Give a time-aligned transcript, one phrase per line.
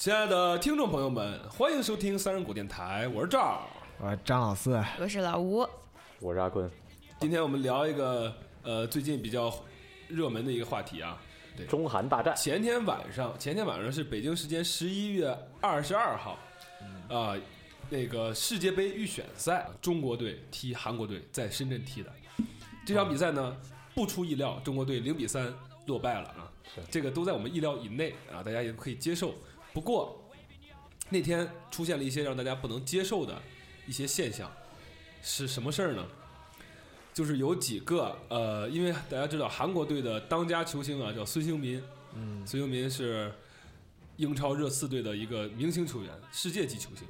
[0.00, 3.68] 亲爱的听众朋友们，欢迎收听三人谷电台，我是赵。
[3.98, 5.68] 我张老四，我是老吴，
[6.20, 6.70] 我是阿坤，
[7.20, 9.52] 今天我们聊一个呃最近比较
[10.08, 11.20] 热门的一个话题啊。
[11.54, 16.38] 对，中韩大战，前天晚上，前天晚上是北京时间十一月二十二号，
[17.10, 17.36] 啊、
[17.90, 22.10] 那个世界杯预选赛，中国队踢韩国队在深圳踢的。
[22.86, 23.54] 这场比赛呢，
[23.94, 25.52] 不出意料，中国队零比三
[25.84, 26.50] 落败了啊，
[26.90, 29.34] 这个都在我们意料以内啊，大家也可以接受。
[29.72, 30.30] 不过
[31.08, 33.40] 那天出现了一些让大家不能接受的
[33.86, 34.50] 一些现象，
[35.22, 36.06] 是什么事儿呢？
[37.12, 41.82] 就是有几个呃，因为大家知道韩国队的当家球星啊叫孙兴民，
[42.14, 43.32] 嗯，孙兴民是
[44.16, 47.06] 英超热刺队的一个明星球员，世界级球星，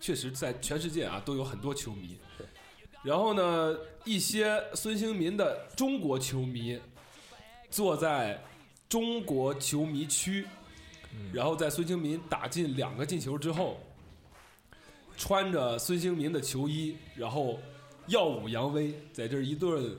[0.00, 2.16] 确实在全世界啊都有很多球迷。
[3.02, 6.78] 然后呢，一些孙兴民的中国球迷
[7.68, 8.44] 坐在
[8.88, 10.46] 中国球迷区，
[11.32, 13.78] 然后在孙兴民打进两个进球之后，
[15.16, 17.58] 穿着孙兴民的球衣，然后
[18.06, 19.96] 耀武扬威，在这儿一顿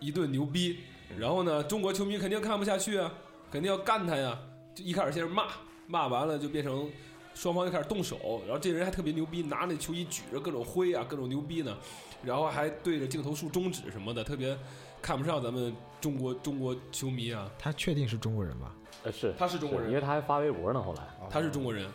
[0.00, 0.78] 一顿牛逼。
[1.18, 3.12] 然后呢，中国球迷肯定看不下去啊，
[3.50, 4.38] 肯定要干他呀。
[4.74, 5.46] 就一开始先是骂，
[5.86, 6.90] 骂完了就变成
[7.34, 11.76] 双方就开始动手，然后这人还特别牛逼，拿那球衣举着各种挥啊，各种牛逼呢，
[12.24, 14.58] 然后还对着镜头竖中指什么的，特别
[15.00, 17.48] 看不上咱们中国中国球迷啊。
[17.58, 18.74] 他确定是中国人吗？
[19.02, 19.34] 呃是。
[19.36, 19.88] 他是中国人。
[19.90, 21.02] 因为他还发微博呢，后来。
[21.28, 21.90] 他是中国人，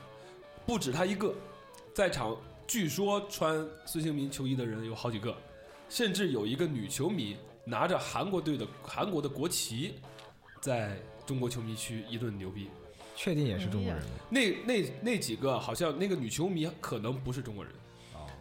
[0.66, 1.34] 不止他一个，
[1.94, 2.36] 在场
[2.68, 5.36] 据说穿孙兴民球衣的人有好几个，
[5.90, 9.96] 甚至有一个女球迷拿着韩国队的韩国的国旗，
[10.60, 12.70] 在中国球迷区一顿牛逼。
[13.16, 14.02] 确定也是中国人？
[14.30, 17.74] 那那那几个好像那个女球迷可能不是中国人，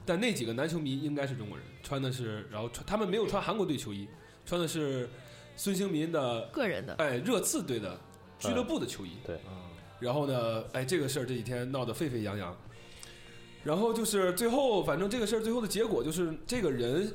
[0.07, 4.07] 但那几个男球迷应该是中国人，穿的是然后穿他们没有穿韩国队球衣，
[4.47, 5.11] 穿的是
[5.57, 7.99] 孙兴民的个人的，哎热刺队的
[8.39, 9.13] 俱乐部的球衣。
[9.25, 9.39] 对，
[10.01, 12.55] 然后呢，哎，这个事儿这几天闹得沸沸扬扬。
[13.65, 17.13] 然后就是最后，反正这个事儿最后的结果就是，这个人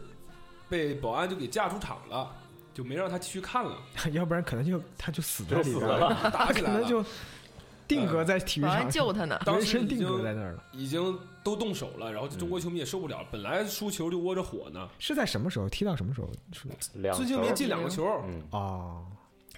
[0.70, 2.30] 被保安就给架出场了，
[2.74, 3.78] 就没让他继续看了，
[4.12, 7.04] 要不然可能就他就死在里边就死了，打起来了，可能就
[7.88, 9.40] 定格在体育保安场，救他呢。
[9.46, 10.64] 当时定格在那儿了。
[10.74, 15.70] 已经都动手了，然后中国球迷也受不了了，本来输球就窝着火呢，是在什么时候？
[15.70, 16.30] 踢到什么时候
[17.14, 19.06] 孙兴民进两个球，嗯，哦，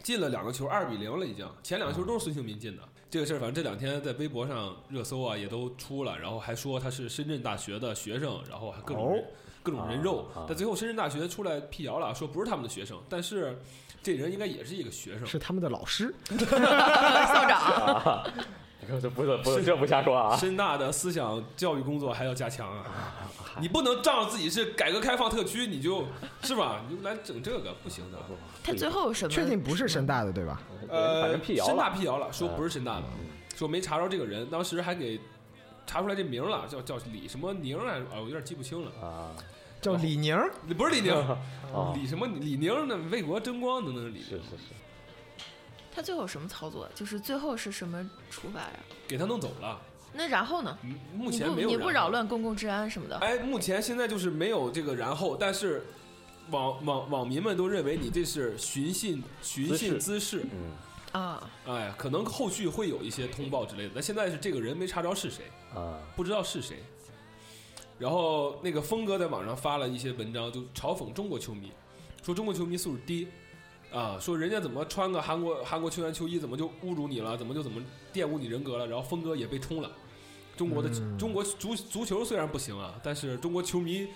[0.05, 2.83] 进了两个球，二比零了已经，前两个球都是孙兴民进的。
[3.09, 9.23] 这个事儿，反正这两天在微博上热搜啊也都出了，然后还说他是深圳大学的学生，然后还各种、哦
[9.63, 10.27] 各种人肉。
[10.47, 13.59] 但最后深圳大学出来辟谣了，说不是他们的学生，但是
[14.03, 15.25] 这人应该也是一个学生。
[15.25, 16.13] 是他们的老师。
[16.29, 16.45] 校
[17.49, 18.43] 长，这
[19.16, 22.85] 不是不是这不瞎说啊，深大的思想教育工作还要加强啊！
[23.59, 26.06] 你不能仗着自己是改革开放特区，你就
[26.44, 26.81] 是吧？
[26.90, 28.18] 你就来整这个不行的。
[28.63, 29.31] 他最后什么？
[29.34, 30.62] 确定不是深大的对吧？
[30.90, 33.03] 呃，反正辟谣深大了，辟谣了，说不是深大的，
[33.56, 35.19] 说没查着这个人，当时还给
[35.88, 37.94] 查出来这名了，叫叫李什么宁啊？
[38.12, 38.91] 啊，我有点记不清了。
[39.02, 39.31] 啊，
[39.81, 41.13] 叫李宁儿，不是李宁，
[41.73, 42.96] 哦李什么李宁那？
[43.09, 44.73] 为国争光等等李宁，是是是，
[45.95, 46.89] 他最后什么操作？
[46.94, 48.79] 就是最后是什么处罚呀？
[49.07, 49.79] 给他弄走了。
[50.11, 50.78] 那然后呢？
[50.83, 52.09] 嗯目前没有不你不然后扰。
[52.09, 53.17] 乱公共治安什么的？
[53.17, 55.85] 哎，目前现在就是没有这个然后，但是
[56.51, 63.91] 网网网民们都认为你这是寻衅寻衅滋事滋事，嗯啊，哎，可能后续会有一些通报之类的。
[63.95, 66.84] 但现在是这个人没查着是谁，啊，不知道是谁。
[67.97, 71.72] 然后那个峰哥在网上发了一些文章，就嘲讽中国球迷，
[72.23, 73.28] 说中国球迷素质低，
[73.95, 77.81] 啊，说人家怎么穿个韩国韩国球员球衣，怎么就侮辱你了，怎么就怎么
[78.13, 78.85] 玷污你人格了。
[78.85, 79.89] 然后峰哥也被冲了。
[80.57, 84.07] 中国的、嗯中国足足球虽然不行啊，但是中国球迷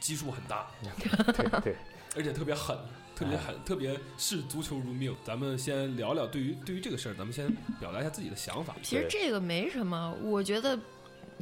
[0.00, 1.76] 基数很大， 对对，
[2.16, 2.76] 而且特别狠，
[3.14, 5.14] 特别狠，特别视足球如命。
[5.24, 7.48] 咱们先聊聊对于对于这个事儿，咱们先
[7.78, 8.74] 表达一下自己的想法。
[8.82, 10.78] 其实这个没什么，我觉得。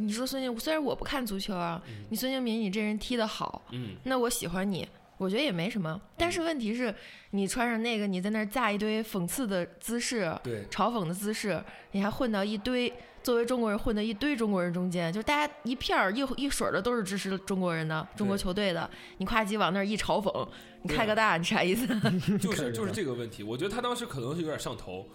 [0.01, 6.01] 你说孙兴，虽然我不看足球啊，你孙兴民，你这人踢得好，嗯，那我喜欢你，我觉得也没什么。
[6.17, 6.95] 但是问题是，
[7.31, 11.63] 你穿上那个，你在那儿架一堆讽刺的姿势，对，嘲讽的姿势，
[11.93, 12.93] 你还混到一堆
[13.23, 18.89] 作为中国人混到一堆中国人中间，就大家一片儿一一水儿的都是支持中国人的中国球队的，
[19.19, 20.49] 你夸叽往那儿一嘲讽，
[20.83, 21.87] 你开个大，你啥意思？
[22.39, 23.43] 就是就是这个问题。
[23.43, 25.07] 我觉得他当时可能是有点上头，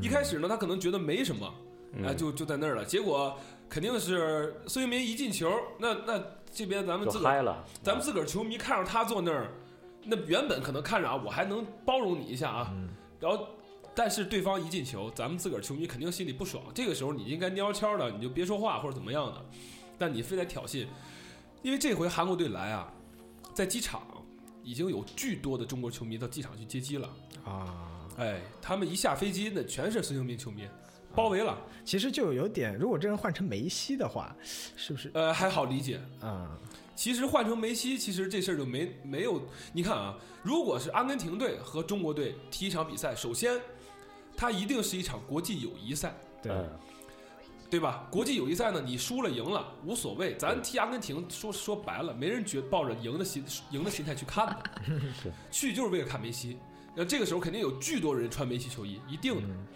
[0.00, 1.54] 一开始呢，他可能觉得没什么，
[2.02, 2.84] 哎，就就在那儿了。
[2.84, 9.52] 结果肯定是孙兴民一进球，那那这边咱们自个儿嗨了，咱们自个儿球迷看着他坐那儿，
[10.04, 12.74] 那原本可能看着啊，我还能包容你一下啊，
[13.18, 13.46] 然后。
[13.92, 16.62] 但是对方一进球，咱们自个儿球迷肯定心里不爽。
[16.72, 19.44] 这个时候你应该蔫悄的，你就别说话或者怎么样的，
[19.98, 20.86] 但你非得挑衅，
[21.60, 22.90] 因为这回韩国队来啊，
[23.52, 24.02] 在机场
[24.62, 27.10] 已经有巨多的中国球迷到机场去接机了。
[27.44, 30.62] 啊，哎，他们一下飞机，那全是孙兴民球迷，
[31.14, 34.34] 包围了，其实就有点，如果这人换成梅西的话，
[34.76, 36.00] 是不是呃，还好理解。
[36.20, 36.58] 啊？
[36.94, 39.42] 其实换成梅西，其实这事儿就没没有。
[39.72, 43.58] 你看啊，如果是阿根廷队和中国队踢一场比赛，首先
[44.36, 46.68] 它一定是一场国际友谊赛，对，嗯
[47.70, 48.06] 对吧？
[48.10, 54.62] 国际友谊赛呢，你输了赢了无所谓，咱踢阿根廷说说白了，没人觉抱着赢的心赢的心态去看的，
[55.50, 56.58] 去就是为了看梅西。
[56.94, 59.42] 那这个时候肯定有巨多人穿梅西球衣，一定的。
[59.48, 59.66] 嗯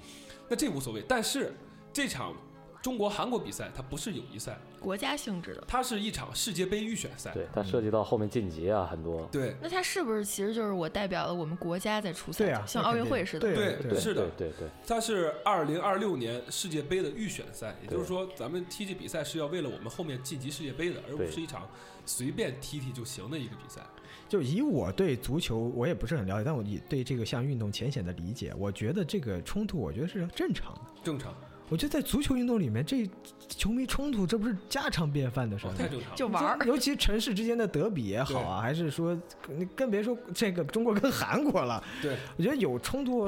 [0.49, 1.55] 那这无所谓，但是
[1.93, 2.35] 这场
[2.83, 5.65] 中国韩国比赛它不是友谊赛，国家性质的。
[5.67, 7.31] 它是一场世界杯预选赛。
[7.33, 9.27] 对，它涉及到后面晋级啊，很多。
[9.33, 13.55] 对那它是不是其实就是我代表了我们国家在出赛，对啊，像奥运会似的？
[13.55, 21.67] 对对对是的对对对，它是二零二六年世界杯的预选赛，也就是说，咱们踢这比赛是要为了我们后面晋级世界杯的，而不是一场
[22.05, 23.81] 随便踢踢就行的一个比赛。
[24.29, 30.81] 就以我对足球，我也不是很了解，但我以对这个项运动浅显的理解，我觉得这个冲突，我觉得是正常的。
[31.03, 31.35] 正常，
[31.69, 33.09] 我觉得在足球运动里面，这
[33.49, 35.77] 球迷冲突，这不是家常便饭的事哦，儿。
[35.77, 36.17] 太正常了。
[36.17, 36.67] 就玩儿。
[36.67, 39.17] 尤其城市之间的德比也好啊，还是说，
[39.57, 41.83] 你更别说这个中国跟韩国了。
[42.03, 43.19] 对，我觉得有冲突，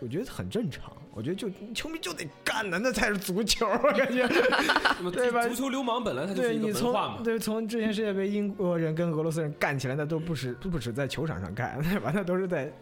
[0.00, 0.92] 我觉得很正常。
[1.14, 3.66] 我觉得就球迷就得干的，那才是足球。
[3.84, 4.26] 我感觉，
[5.10, 7.20] 对吧足球流氓本来他就是一个对你从文化嘛。
[7.22, 12.10] 对从之前世界杯英国人跟俄罗斯人干起来，那都不是不止在球场上干， 对吧？
[12.14, 12.72] 那都是在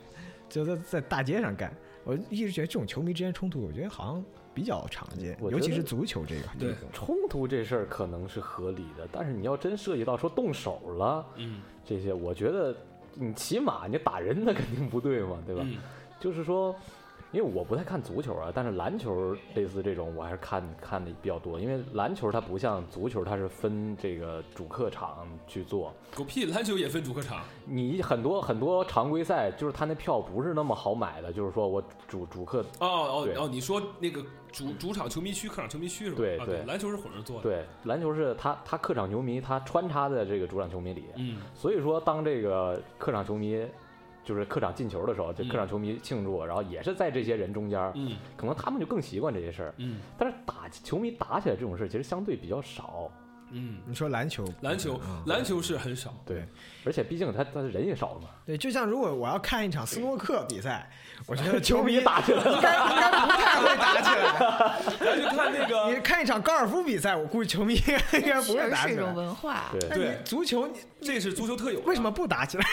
[0.48, 1.74] 就在在大街上干。
[2.04, 4.24] 我一直觉得这种球迷之间冲突，我觉得好像
[4.54, 6.42] 比较常见，尤其是足球这个。
[6.58, 12.74] 对冲突这事儿可能是合理的，但是你要真涉及到说动手了嗯，这些，我觉得
[13.14, 15.62] 你起码你打人那肯定不对嘛，对吧？
[15.64, 15.76] 嗯
[16.20, 16.76] 就是说，
[17.32, 25.94] 因为我不太看足球啊，但是篮球类似这种我还是看看的比较多，因为篮球它不像足球，它是分这个主客场去做。
[26.14, 27.44] 狗屁，篮球也分主客场。
[27.64, 36.16] 你很多很多常规赛，就是他那票不是那么好买的，就是说我主主客哦哦哦，你说那个主主场球迷区、客场球迷区是吧？
[36.16, 37.42] 啊对对篮球是混着做的。
[37.42, 43.64] 对篮球是他他客场球迷他穿插在这个主场球迷里，嗯，所以说当这个客场球迷
[44.30, 49.74] 就是客场进球的时候，就嗯客场球迷庆祝，然后也是在这些人中间，嗯可能他们就更习惯这些事儿。
[49.78, 53.10] 嗯但是打球迷打起来这种事儿其实相对比较少，
[53.52, 56.14] 嗯，你说篮球，篮球嗯篮球是很少。
[56.24, 56.46] 对，
[56.84, 60.90] 而且毕竟他他人也少嘛，对，就像如果我要看一场斯诺克比赛，
[61.26, 64.80] 我觉得 球迷迷打起来，应该应该不太会打起来。
[65.00, 69.12] 咱就看那个 你看一场高尔夫比赛，我估计球迷应该应该不确会实是一种打起来。
[69.12, 69.70] 文化。
[69.72, 72.64] 对对足球，你这是足球特有的，为什么不打起来？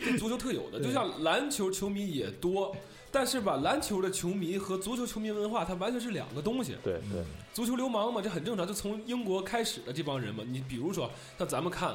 [0.00, 0.80] 这足球特有的？
[0.80, 2.74] 就像篮球球迷也多，
[3.14, 6.76] 但是吧，篮球的球迷和足球球迷文化它完全是两个东西。
[6.82, 7.22] 对对，
[7.52, 10.42] 足球流氓嘛，这很正常，就从英国开始的这帮人嘛。
[10.44, 11.08] 你比如说，
[11.38, 11.94] 像咱们看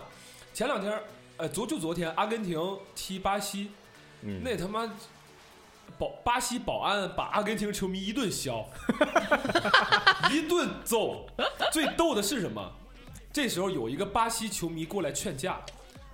[0.53, 0.97] 前两天，
[1.35, 2.57] 呃，昨就昨天，阿根廷
[2.95, 3.69] 踢巴西，
[4.21, 4.89] 嗯，那他妈
[5.97, 8.65] 保巴西保安把阿根廷球迷一顿削，
[10.31, 11.27] 一顿揍。
[11.73, 12.71] 最逗的是什么？
[13.33, 15.59] 这时候有一个巴西球迷过来劝架，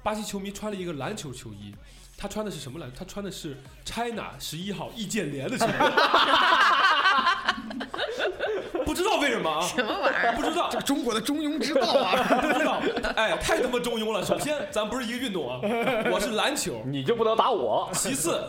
[0.02, 1.76] 巴西球迷穿了一个篮球球衣。
[2.18, 2.92] 他穿的是什么篮？
[2.98, 5.70] 他穿的是 China 十一号易建联的球衣，
[8.86, 9.62] 不知道为什么啊？
[9.62, 10.34] 什么玩意儿？
[10.34, 12.16] 不知道，这个中国的中庸之道啊！
[12.42, 12.82] 不知道。
[13.16, 14.24] 哎，太他妈中庸了。
[14.24, 15.60] 首先，咱不是一个运动啊，
[16.12, 16.82] 我是篮球。
[16.86, 18.42] 你就不能打我，其次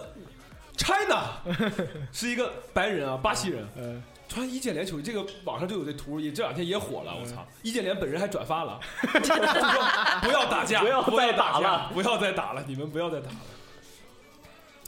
[0.77, 1.23] ，China
[2.13, 7.15] 是一个白人啊，巴西人，嗯穿易建联球衣，这个网上就有这图，也这两天也火了。
[7.21, 8.81] 我操，易建联本人还转发了，
[9.23, 13.37] 就说不要打架，不要再打架打了，不要再打了，你们不要再打了。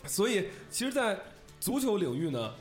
[0.06, 1.18] 所以，其实，在
[1.60, 2.54] 足球领域呢，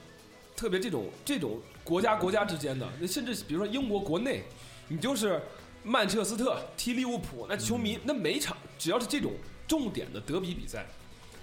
[0.56, 4.44] 特别这种这种国家国家之间的，那甚至比如说英国国内，
[4.88, 5.42] 你就是
[5.84, 9.34] 曼彻斯特踢利物浦，那球迷那每场只要是这种
[9.68, 10.86] 重点的德比比赛，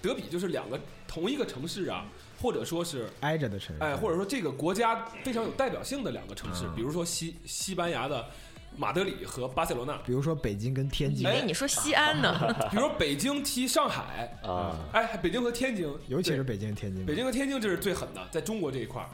[0.03, 2.07] 德比就是两个同一个城市啊，
[2.43, 8.29] 或者说是挨着的城市，哎，或者说这个国家非常有代表性的两个城市，嗯比如说西西班牙的
[8.77, 17.05] 马德里和巴塞罗那，比如说北京跟天津，哎你说西安呢， 比如说北京踢上海，啊，哎，北京和天津，尤其是北京、天津。
[17.07, 19.09] 北京和天津这是最狠的，在中国这一块儿，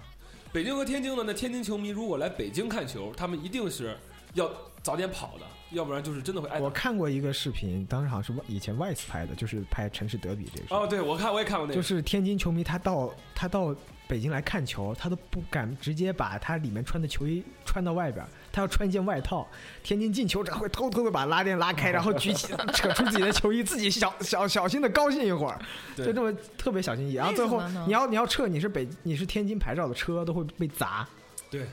[0.52, 3.96] 北京和天津呢，那天津球迷如果来北京看球，他们一定是
[4.34, 4.50] 要
[4.82, 6.64] 早点跑的，要不然就是真的会挨打。
[6.64, 10.68] 我看过一个视频，当时好像是以前 Vice 拍的，就是拍城市德比这个。
[10.68, 10.74] 事。
[10.74, 13.74] 哦，对，我看我也看过那个，就是天津球迷，他到他到
[14.08, 19.47] 北京来看球，他都不敢直接把他里面穿的球衣穿到外边，他要穿一件外套。
[19.83, 25.59] 天津进球者会偷偷的把拉链拉开，然后举起 扯出自己的球衣，自己小小小心的高兴一会儿，
[25.97, 27.14] 就这么特别小心翼翼。
[27.14, 31.07] 然后最后你要你要撤，你是北你是天津牌照的车都会被砸。
[31.50, 31.66] 对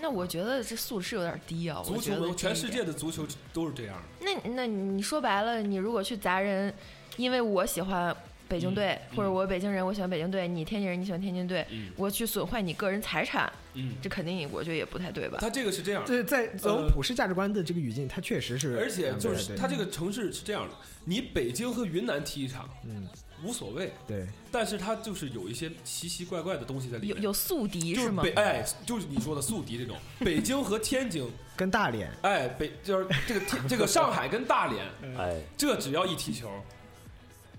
[0.00, 1.80] 那我觉得这素质有点低啊。
[1.80, 4.02] 我足球觉得全世界的足球都是这样的。
[4.24, 6.72] 那那你说白了，你如果去砸人，
[7.16, 8.16] 因为我喜欢
[8.48, 15.38] 北京队，嗯或者我北京人，我喜欢北京队，你天津人，你喜欢天津队，嗯我去损坏你个人财产，嗯，这肯定我觉得也不太对吧？
[15.40, 20.74] 他这个是这样的，这在从呃普世价值观的这个语境，它确实是，而且就是他这个城市是这样的，
[21.04, 23.06] 你北京和云南踢一场嗯，
[23.44, 27.16] 无所谓，对，但是它就是有一些奇奇怪怪的东西在里面。
[27.16, 28.32] 有有宿敌是吗北？
[28.32, 34.84] 哎，就是你说的宿敌这种，北京和天津， 跟大连，哎，北就是这个这个上海跟大连，
[35.18, 36.50] 哎，这只要一踢球，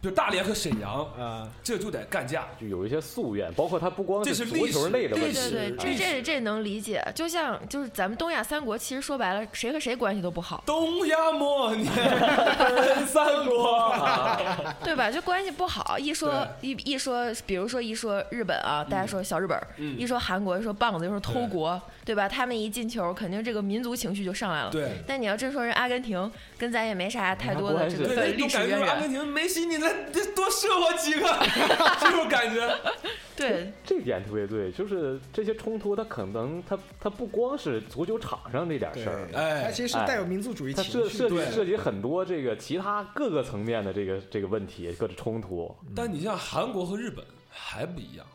[0.01, 2.47] 就大连和沈阳，啊，这就得干架。
[2.59, 7.05] 就有一些夙愿，包括他不光这是足是历史球类的对问题，对对，对这这这能理解。
[7.13, 13.93] 就像就是咱们东亚三国，其实说白了，谁和谁关系都不好，东亚末年分三国，
[14.83, 15.11] 对吧？
[15.11, 15.97] 就关系不好。
[15.99, 22.27] 一说一一说，比如说一说日本啊，大家说小日本；嗯一说韩国，说棒子，又说偷国，对吧？
[22.27, 24.71] 他们一进球，肯定这个民族情绪就上来了。
[24.71, 24.93] 对。
[25.05, 28.79] 但你要真说人阿根廷，跟咱也没啥太多的这个历就感觉史渊源。
[28.79, 31.27] 说阿根廷梅西，你再再多射我几个，
[32.01, 32.67] 这种感觉。
[33.37, 45.73] 对，这点特别对，就是这些冲突，它可能它它不光是足球场上这点事儿，，哎它其实是带有民族主义它情绪的，涉涉及涉及很多这个其他各个层面的这个这个问题，各种冲突。
[45.95, 48.25] 但你像韩国和日本还不一样，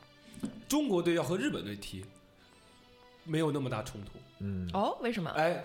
[0.68, 2.04] 中国队要和日本队踢，
[3.24, 4.10] 没有那么大冲突。
[4.40, 5.30] 嗯，哦，为什么？
[5.30, 5.64] 哎，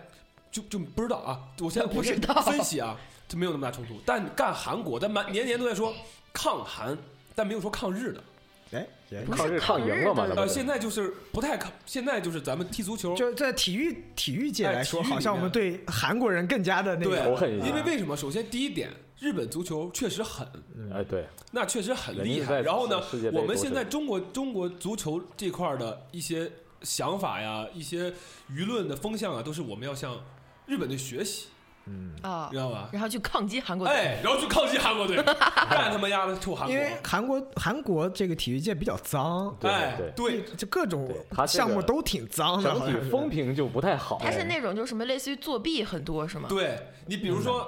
[0.51, 2.97] 就就不知道啊，我现在不是知道分析啊，
[3.27, 3.99] 就没有那么大冲突。
[4.05, 5.93] 但干韩国，但满年年都在说
[6.33, 6.97] 抗韩，
[7.35, 8.23] 但没有说抗日的。
[8.71, 8.85] 哎，
[9.25, 10.27] 不抗日是抗日抗赢了吗？
[10.35, 18.15] 呃，现在就是不太抗，现在就是咱们踢足球，就在体育体育界哎来说，好像我们对韩国人更加的那对个仇恨因为为什么？
[18.15, 20.47] 首先第一点，日本足球确实狠，
[20.93, 22.61] 哎，对，那确实很厉害。
[22.61, 23.01] 然后呢
[23.33, 26.51] 我们现在中国中国足球这块的一些
[26.81, 28.11] 想法呀，一些
[28.49, 30.17] 舆论的风向啊，都是我们要向
[30.65, 31.47] 日本队学习，
[31.85, 32.89] 嗯，啊知，道吧？
[32.93, 33.95] 然后去抗击韩国队。
[33.95, 36.79] 哎，然后去抗击韩国队，干他妈丫的 臭韩国因！
[36.79, 41.09] 为韩国韩国这个体育界比较脏，对哎，对对，就各种
[41.47, 44.19] 项目都挺脏的，整体风评就不太好。
[44.21, 46.47] 他是那种就是什么类似于作弊很多是吗？
[46.49, 47.67] 对你比如说，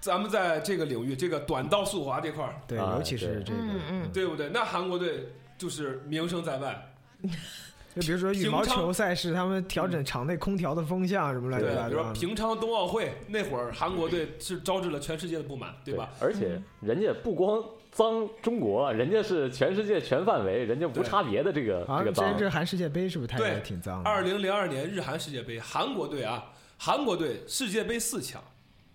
[0.00, 4.50] 咱们在这个领域，这个短道速滑这块儿，对，啊尤其是这个，嗯嗯，对不对？
[4.50, 6.92] 那韩国队就是名声在外，
[7.94, 11.88] 就比如说羽毛球赛事，他们调整场内空调的风向什么来着对八，糟。
[11.88, 16.10] 比如说平昌冬奥会那会儿，韩国队是招致了全世界的不满，对吧？？
[16.20, 22.26] 而且人家不光脏中国，人家是全世界全范围，人家无差别的这个好这个脏。
[22.26, 24.08] 像之前这韩世界杯是不是太挺脏的？
[24.08, 26.44] 二零零二年日韩世界杯，韩国队啊，
[26.76, 28.40] 韩国队世界杯四强，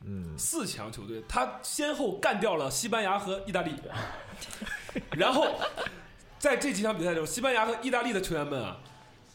[0.05, 3.71] 嗯，四强球队，他先后干掉了西班牙和意大利，
[5.11, 5.47] 然后
[6.43, 8.77] 在这几场比赛中，西班牙和意大利的球员们啊，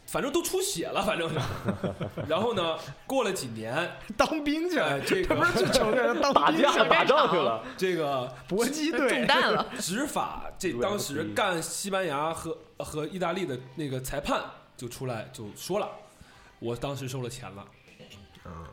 [0.05, 1.37] 反正都出血了，反正是。
[2.29, 9.67] 然后呢，过了几年， 当兵去了，哎这个不是去球队当打架打仗去了，这个搏击 中队弹了。
[9.81, 14.45] 执法这当时干西班牙和和意大利的那个裁判
[14.77, 15.89] 就出来就说了，
[16.59, 17.67] 我当时收了钱了，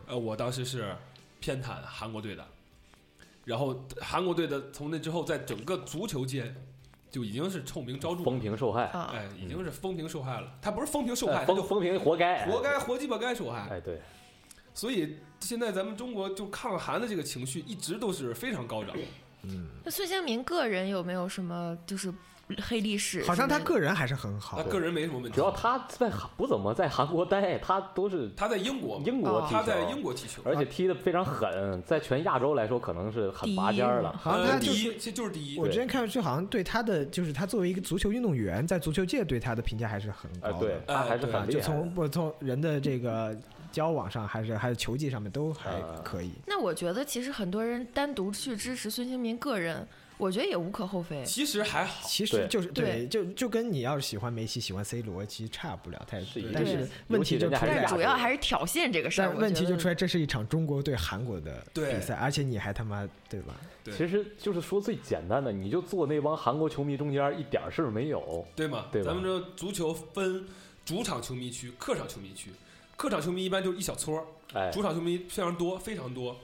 [0.07, 0.93] 呃，我当时是
[1.39, 2.45] 偏袒韩国队的，
[3.45, 6.53] 然后韩国队的从那之后在整个足球界
[7.15, 10.51] 就已经是臭名昭著风了，评受害，啊，哎，已经是风评受害了。
[10.61, 13.69] 他不是风评受哎害，他就风风评活该，活该活鸡巴该受害。
[13.71, 14.01] 哎，对，
[14.73, 18.93] 所以现在咱们中国就抗韩的这个情绪一直都是非常高涨。
[19.43, 22.13] 嗯那孙兴民个人有没有什么就是
[22.61, 23.23] 黑历史？
[23.25, 24.63] 好像他个人还是很好他。
[24.69, 34.15] 个人没什么问题，主要他在韩不怎么在韩国待，他都是他在英国英国踢球，他在英国踢球，而且踢得非常狠，在全亚洲来说可能是很拔尖儿了。
[34.21, 35.57] 好像他就是一，这就是第一。
[35.59, 41.65] 我之前看，上去好像对他的，就是他作为一个足球运动员，在足球界对他的评价还是很哎，高对的。，他还是对啊，就很厉害的。
[41.65, 43.35] 从我从人的这个
[43.71, 46.31] 交往上，还是还是球技上面都还呃可以。
[46.45, 51.23] 那我觉得其实很多人单独去支持孙兴民个人，我觉得也无可厚非。
[51.25, 56.43] 其实还好，其实就是对就就跟你要是喜欢梅西、喜欢 C 罗，其实差不了太多。
[56.53, 59.29] 但是问题就出在但是主要还是挑衅这个事儿。
[59.29, 63.55] 但问题就出来，这是一场中国对韩国的对比赛，而且你还他妈对吧？
[63.83, 68.45] 对其实就是说最简单的，你就坐那帮韩国球迷中间，一点事儿没有。
[68.55, 68.85] 对吗？
[68.91, 70.45] 对吧咱们这足球分
[70.85, 72.51] 主场球迷区、客场球迷区，
[72.95, 76.37] 客场球迷一般就是一小撮儿，哎，主场球迷非常多，非常多。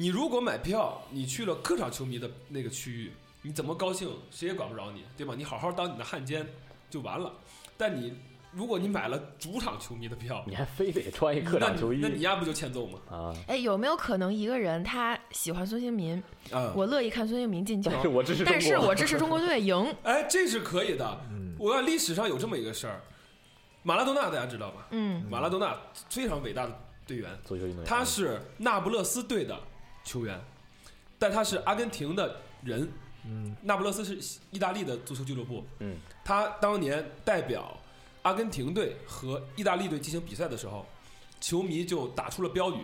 [0.00, 3.12] 你如果买票，你去了客场球迷的那个区域，
[3.42, 5.34] 你怎么高兴，谁也管不着你，对吧？
[5.36, 6.46] 你好好当你的汉奸
[6.88, 7.32] 就完了。
[7.76, 8.14] 但你
[8.52, 13.00] 如果你买了主场球迷的票，你还非得穿一客那场球衣你那你丫不就欠揍吗？
[13.10, 13.34] 啊？
[13.48, 18.86] 哎，有没有可能一个人他喜欢孙兴民，啊，我乐意看孙兴民进球但，是我支持中但是国。
[18.86, 19.74] 我支持中国队赢。
[20.04, 21.26] 哎，这是可以的。
[21.32, 23.00] 嗯，我看历史上有这么一个事儿，
[23.82, 24.86] 马拉多纳大家知道吧？
[24.92, 25.76] 嗯，马拉多纳
[26.08, 29.58] 非常伟大的队员，足球运动员，他是那不勒斯队的
[30.08, 30.40] 球员，
[31.18, 32.90] 但他是阿根廷的人，
[33.26, 37.78] 嗯，那不勒斯是意大利的足球俱乐部，嗯，他当年代表
[38.22, 40.86] 阿根廷队和意大利队进行比赛的时候，
[41.40, 42.78] 球迷就打出了标语，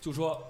[0.00, 0.40] 就说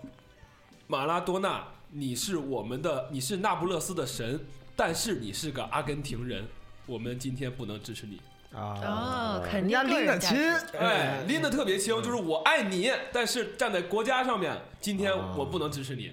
[0.87, 4.39] 马拉多纳，你是我们的，你是那不勒斯的神，
[4.77, 6.47] 但是你是个阿根廷人，
[6.85, 8.21] 我们今天不能支持你。
[8.55, 16.13] 啊，哦，肯定个拎得清人价值，哎，拎得特别轻，就是我爱你，但是站在国家上面，今天我不能支持你。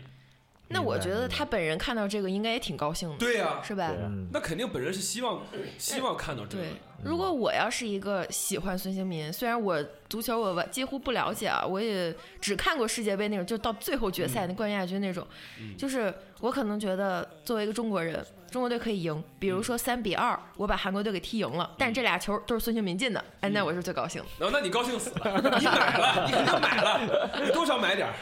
[0.70, 3.89] 那我觉得他本人看到这个应该也挺高兴的，对呀、是吧？
[4.34, 5.41] 那肯定本人是希望
[5.77, 6.72] 希望看到这个对。，
[7.06, 15.25] 如果我要是一个喜欢孙兴民，虽然我足球我几乎不了解啊，我也只看过世界杯那种，就到最后决赛那冠军亚军那种，
[15.62, 18.22] 嗯就是我可能觉得作为一个中国人，
[18.58, 24.28] 中国队可以赢，比如说三比二，我把韩国队给踢赢了，但是这俩球都是孙兴民进的，哎，那我是最高兴的。
[24.40, 28.14] 然后那你高兴死了，你买了，你肯定买了， 你多少买点儿。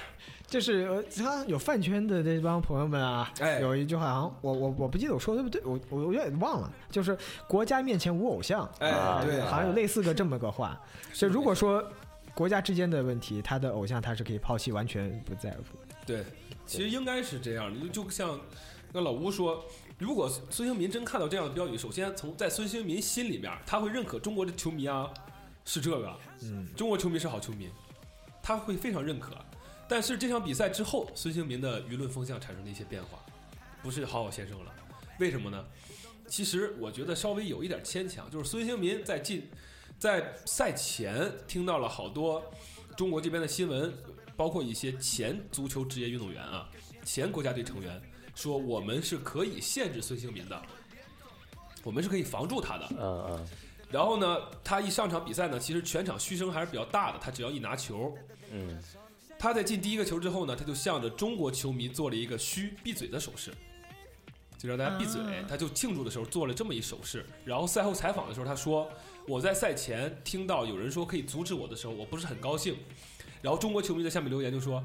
[0.45, 10.77] 就是呃他有饭圈的这帮朋友们啊，哎有一句话好像我我我不记得我说的对不对，我我我有点忘了，就是国家面前无偶像，哎啊对好像有类似个这么个话。
[11.13, 11.81] 所以如果说
[12.33, 15.77] 国家之间的问题，他的偶像他是可以抛弃，完全不在乎。
[16.05, 16.25] 对，
[16.65, 18.37] 其实应该是这样的，就就像
[18.91, 19.65] 那老吴说，
[19.97, 25.09] 如果孙兴民真看到这样的标语，首先从在孙兴民心里面，他会认可中国的球迷啊
[25.63, 27.69] 是这个，嗯，中国球迷是好球迷，
[28.43, 29.33] 他会非常认可。
[29.87, 33.19] 但是这场比赛之后，孙兴民的舆论风向产生了一些变化，
[33.81, 34.73] 不是好好先生了。
[35.17, 35.65] 为什么呢？
[36.27, 39.49] 其实我觉得稍微有一点牵强，就是孙兴民在进
[39.97, 42.43] 在赛前听到了好多
[42.97, 43.93] 中国这边的新闻，
[44.35, 46.69] 包括一些前足球职业运动员啊，
[47.05, 48.01] 前国家队成员
[48.35, 50.61] 说我们是可以限制孙兴民的，
[51.83, 52.87] 我们是可以防住他的。
[52.91, 53.47] 嗯嗯
[53.89, 57.19] 然后呢，他一上场比赛呢，其实全场嘘声还是比较大的。
[57.19, 58.13] 他只要一拿球，
[58.51, 58.77] 嗯，
[59.39, 63.53] 他在进第一个球之后呢，他就向着中国球迷做了一个嘘闭嘴的手势，
[64.57, 65.21] 就让大家闭嘴。
[65.21, 67.25] 啊他就庆祝的时候做了这么一手势。
[67.45, 68.89] 然后赛后采访的时候，他说
[69.27, 72.75] ：“我在赛前听到有人说可以阻止我的时候，我不是很高兴。”
[73.41, 74.83] 然后中国球迷在下面留言就说：“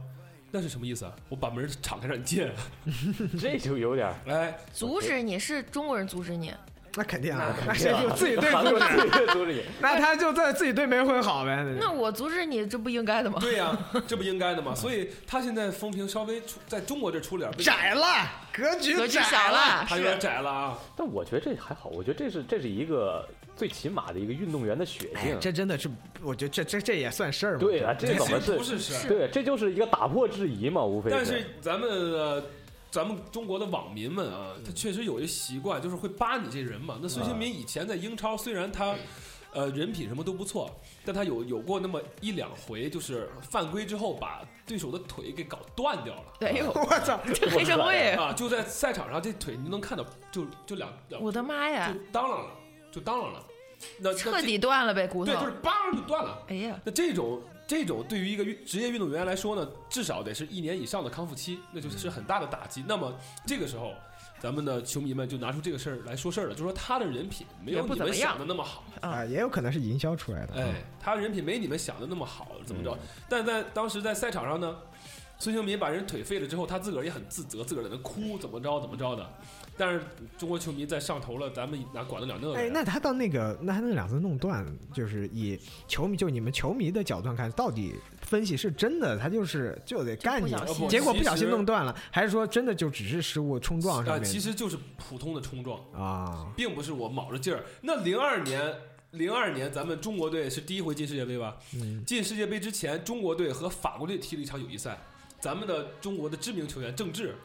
[0.50, 1.12] 那是什么意思啊？
[1.28, 2.50] 我把门敞开让你进。
[3.40, 6.52] 这就有点儿”哎，阻止你是中国人阻止你，
[6.96, 11.64] 那肯定啊，那那谁就自己队不韩国打，队阻止你， 那他就在自己队没混好呗。
[11.78, 13.38] 那我阻止你，这不应该的吗？
[13.40, 13.76] 对呀、
[14.08, 14.74] 这不应该的吗？
[14.74, 18.06] 所以他现在风评稍微出在中国这出了点儿窄了，
[18.52, 20.18] 格局格局窄小了，他有点。
[20.18, 20.78] 窄了啊。
[20.96, 23.26] 但我觉得这还好，我觉得这是这是一个
[23.56, 25.36] 最起码的一个运动员的血哎性，。
[25.40, 25.88] 这真的是，
[26.22, 27.58] 我觉得这这这也算事儿吗？
[27.60, 28.78] 对啊，这这怎么不是？
[28.78, 29.08] 是事儿。
[29.08, 32.42] 对，这就是一个打破质疑嘛，无非但是咱们呃，
[32.90, 36.98] 咱们中国的网民们啊，他确实有一习惯，就是会扒你这人嘛。
[37.00, 38.96] 那孙兴民以前在英超，虽然他
[39.52, 40.70] 呃人品什么都不错，
[41.04, 46.24] 但他有有过那么一两回，就是犯规之后把对手的腿给搞断掉了。
[46.40, 48.10] 哎呦， 我操，这黑社会！
[48.12, 52.50] 啊，就在赛场上，这腿你能看到，就就两两我的妈呀就，当啷了，
[52.90, 53.44] 就当啷了。
[53.98, 55.52] 那彻底断了呗，骨对，头就是。
[55.62, 56.42] 梆就断了。
[56.48, 57.40] 哎呀，那这种
[57.70, 62.84] 这种对于一个运职业运动员来说呢，至少得是一年以上的康复期，那就是很大的打击。
[62.84, 63.94] 那么这个时候，
[64.40, 70.54] 咱们的球迷们就拿出这个事儿来说事儿了，就说他的人品没有你们怎么样想的那么好，啊，也有可能是营销出来的。
[70.54, 72.90] 哎，他人品没你们想的那么好，怎么着？
[72.90, 74.76] 嗯但在当时在赛场上呢，
[75.40, 79.26] 孙兴民把人腿废了之后，他自个儿也很自责，自个儿在那哭，怎么着怎么着的。
[79.74, 80.02] 但是
[80.36, 82.60] 中国球迷在上头了，咱们哪管得了那个呀？
[82.60, 90.54] 哎，那他到那个，那他那两次弄断，就是以球迷，就你们球迷的角度上看，到底分析是真的，他就是就得干你
[90.90, 94.30] 结果不小心弄断了，还是说真的就只是失误冲撞上啊，面？
[94.30, 95.80] 其实就是普通的冲撞。
[95.94, 97.64] 啊，并不是我卯着劲儿。
[97.80, 98.74] 那零二年，
[99.12, 101.56] 零二年咱们中国队是第一回进世界杯吧？
[101.74, 104.98] 嗯，进世界杯之前，中国队和法国队踢了一场友谊赛，
[105.40, 107.36] 咱们的中国的知名球员郑智。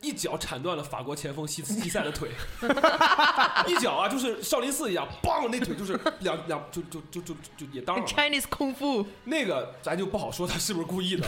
[0.00, 2.28] 一脚铲断了法国前锋西西塞的腿，
[3.66, 8.06] 一脚啊，就是少林寺一样，梆，那腿就是两两就就就就就也当了。
[8.06, 11.26] Chinese 功夫，那个咱就不好说他是不是故意的，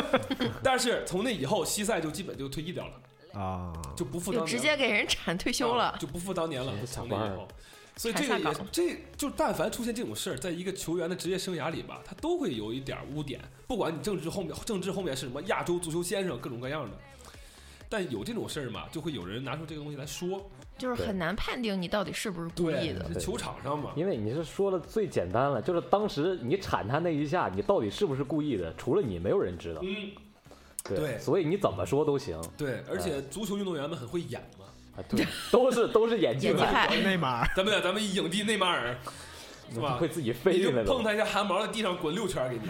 [0.64, 4.50] 但是从那以后，西塞就基本就退役掉了，啊，就不复当年了。
[4.50, 5.88] 直接给人铲退休了。
[5.88, 6.72] 啊就不复当年了。
[6.86, 7.46] 从那以后，
[7.96, 13.40] 所以这个也这就但凡出现这种事儿，在一个球员的职业生涯里吧，他都会有一点污点。
[13.66, 16.96] 不管你政治后面政治后面是什么亚洲足球先生各种各样的，
[17.88, 20.48] 但有这种事儿嘛，就会有人拿出这个东西来说。
[20.76, 23.10] 就是很难判定你到底是不是故意的。
[23.14, 28.74] 这球场上嘛，因为你是说的最简单了，就是当时你铲他那一下，你到底是不是故意的？
[28.74, 29.80] 除了你，没有人知道。
[29.82, 30.10] 嗯，
[30.84, 34.65] 对，对所以你怎么说都行对，而且足球运动员们很会演嘛。
[34.96, 36.88] 啊，对，都是都是演技派。
[37.02, 38.96] 内马尔，咱们咱们影帝内马尔，
[39.72, 41.04] 是吧会自己飞进来的碰。
[41.04, 42.62] 他一下汗毛，在地上滚六圈给你。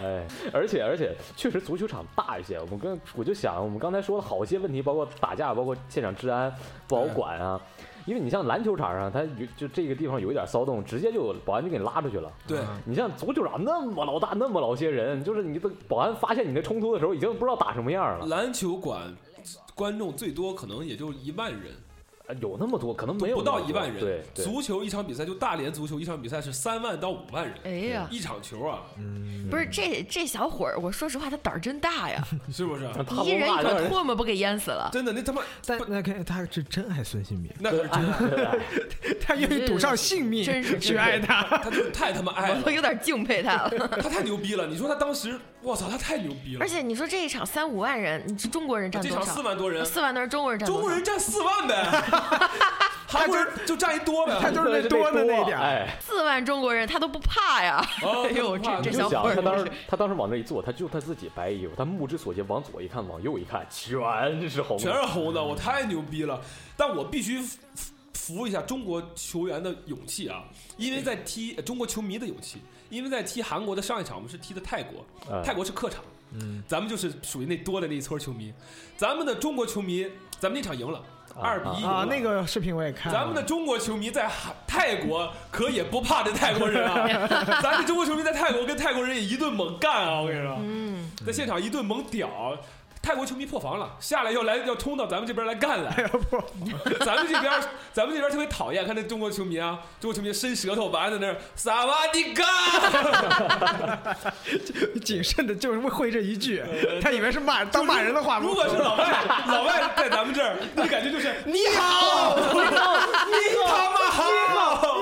[0.02, 2.58] 哎，而且而且确实足球场大一些。
[2.60, 6.52] 我们跟我就想，我们刚才说了好些问题，包括打架，包括现场治安
[6.86, 7.60] 不好管啊。
[8.06, 12.32] 因为你像篮球场上，它有就这个地方有一点骚动，直接就保安就给你拉出去了。
[12.46, 18.26] 对，你像足球场那么老大，那么老些人，就是你的保安发现你的冲突的时候，已经不知道打什么样了。
[18.26, 19.14] 篮球馆
[19.74, 21.72] 观众最多可能也就一万人，
[22.26, 23.98] 啊有那么多，可能没有不到一万人。
[23.98, 28.82] 对对，足球一场比赛就大连足球一场比赛是三万到五万人，哎呀，一场球啊，
[29.50, 32.88] 不是这这小伙儿，我说实话，他胆儿真大呀， 是不是？
[32.92, 34.88] 他一人一口唾沫不给淹死了。
[34.92, 38.00] 真的，那他妈但那看他是真爱孙兴民，那可是真。
[38.46, 38.58] 爱，
[39.20, 41.42] 他愿意赌上性命真是去爱他。
[41.42, 42.58] 他就是太他妈爱了。
[42.62, 44.66] 我都，有点敬佩他了，他太牛逼了。
[44.66, 46.68] 你说他当时，我操，他太牛逼了而。
[46.68, 49.42] 且你说这一场三五万人，你是中国人占多这场四？
[49.42, 50.80] 万多人，四万多人，中国人占多少？
[50.80, 51.84] 中国人占四万呗，
[53.06, 54.38] 韩国人就占一多呗。
[54.40, 57.84] 他就是那多的那点儿哎，四万中国人，他都不怕呀！
[58.02, 66.40] 哦哎呦，这这小伙儿他当时他当时往那一坐，他就他自己白衣服，他目之所及往左一看，往右一看，全是红的，全是红的，我太牛逼了。
[66.76, 67.56] 但我必须服
[68.14, 70.44] 服一下中国球员的勇气啊，
[70.76, 78.52] 因为在踢呃中国球迷的勇气，因为在踢韩国的上一场我们是踢的泰国，哎泰国是客场，嗯，咱们就是属于那多的那一撮球迷，
[78.96, 80.06] 咱们的中国球迷，
[80.38, 81.02] 咱们那场赢了，
[81.34, 83.18] 二比一啊，那个视频我也看了。
[83.18, 87.06] 咱们的中国球迷在韩泰国可也不怕这泰国人啊，
[87.62, 90.20] 咱们中国球迷在泰国跟泰国人也一顿猛干啊！
[90.20, 92.56] 我跟你说，嗯，在现场一顿猛屌。
[93.02, 95.90] 泰国球迷破防了，下来要来要冲到咱们这边来干来。
[97.04, 97.52] 咱们这边
[97.92, 102.44] 咱们这边特别讨厌看那中国球迷啊，中国球迷伸舌头完在那儿萨瓦迪卡，
[105.02, 106.62] 谨慎的就是会这一句，
[107.02, 108.38] 他以为是骂当骂人的话。
[108.38, 109.10] 如果是老外，
[109.48, 112.42] 老外在咱们这儿，那感觉就是你好，你
[113.66, 114.24] 他妈好，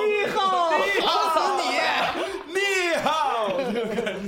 [0.06, 1.10] 你好，你好！
[1.34, 3.08] 死你，你好。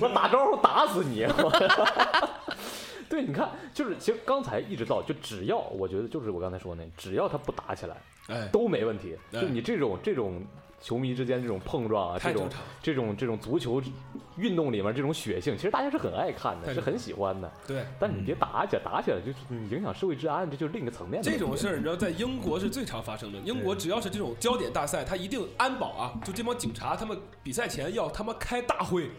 [0.00, 1.26] 我打招呼打死你！
[3.10, 7.96] 对，你看，就是其实刚才一直到，就只要我觉得就是我刚才说的那，只要他不打起来
[8.28, 9.16] 哎，都没问题。
[9.32, 10.42] 哎就你这种这种
[10.80, 12.48] 球迷之间这种碰撞啊，这种。
[12.82, 13.82] 这种这种足球
[14.38, 17.52] 运动里面这种血性，其实大家是很爱看的，是很喜欢的。
[17.66, 19.38] 对，但是你别打起来，打起来就是
[19.70, 21.30] 影响社会治安，这就是另一个层面的。
[21.30, 23.38] 这种事儿，你知道，在英国是最常发生的。
[23.40, 29.10] 英国只要是这种焦点大赛，他一定安保啊，就这帮警察，他们比赛前要他妈开大会，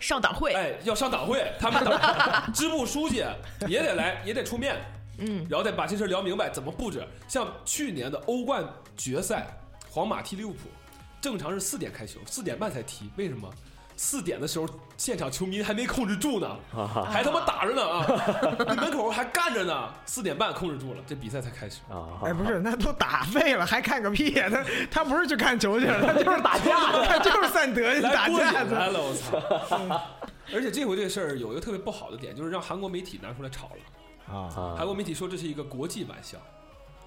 [0.00, 3.24] 上党会，哎，要上党会，他们党 支部书记
[3.66, 4.76] 也得来，也得出面，
[5.18, 7.06] 嗯，然后再把这事儿聊明白，怎么布置。
[7.26, 8.64] 像去年的欧冠
[8.96, 9.46] 决赛，
[9.90, 10.68] 皇马踢利物浦，
[11.20, 13.50] 正常是四点开球，四点半才踢，为什么？
[13.96, 16.56] 四点的时候，现场球迷还没控制住呢，
[17.10, 18.06] 还他妈打着呢啊！
[18.68, 21.80] 你门口还干着呢，四点半控制住了，这比赛才开始。
[21.90, 24.48] 啊，哎，不是，那都打废了，还看个屁呀！
[24.50, 28.78] 他他不是去看球去了，他 就是打架的，他就是散德去打架的。
[28.78, 30.00] 来了，我操！
[30.54, 34.34] 而且这回这事儿有一个特别不好的点，就是让韩国媒体拿出来炒了。
[34.34, 36.38] 啊，啊韩国媒体说这是一个国际玩笑，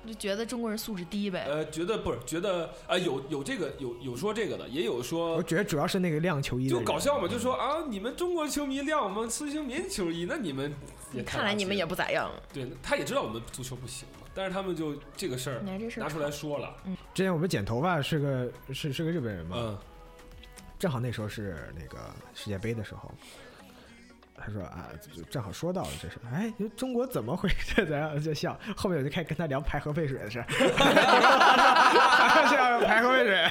[0.08, 1.46] 就觉得中国人素质低呗。
[1.48, 10.74] 呃，觉得不是觉得啊、有有这个有有说这个的，也有说我觉得主要是那个亮球衣就搞笑嘛，就说啊，你们中国球迷亮我们孙兴民球衣，那你们
[11.12, 16.76] 也看来你们也不咋样，对，他也知道我们足球不行嘛，但是他们就这个事儿拿这拿出来说了，
[17.14, 19.78] 之前我们剪头发是个是是个日本人嘛，嗯，
[20.78, 22.00] 正好那时候是那个
[22.34, 23.12] 世界杯的时候，
[24.44, 27.86] 他说啊，就正好说到了这事，哎，你说中国怎么回事？
[27.86, 30.46] 咱俩就笑，后面我就开始跟他聊排核废水的事儿，
[32.48, 33.50] 是排核废水，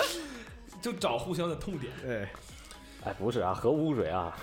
[0.80, 2.28] 就找互相的痛点，对，
[3.04, 4.36] 哎，不是啊，核污水啊，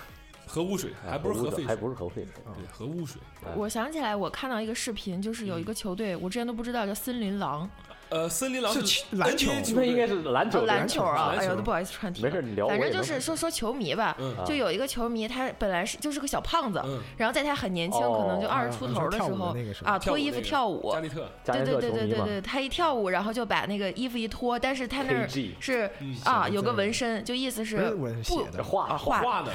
[0.46, 2.32] 核污水哎还不是核废水，还不是核废水。
[2.44, 7.68] 对核污水，哎我想起来，我看到一个视频，就是有一个球队，我之前都不知道叫森林狼，
[8.10, 9.50] 呃，森林狼是是篮球。
[9.74, 12.28] 那应该是篮球哦，篮球啊，哎呦，都不好意思串题了。
[12.28, 12.68] 没事，你聊。
[12.68, 25.28] 反正就是说说球迷吧，就有一个球迷，他本来是就是个小胖子，嗯，然后在他很年轻，哦可能就二十出头的时候啊，脱衣服跳舞加，内特，对对对对对对，他一跳舞，然后就把那个衣服一脱，但是他那儿
[25.60, 26.16] 是嗯。
[26.24, 29.52] 啊有个纹身，就意思是不，画啊画画的，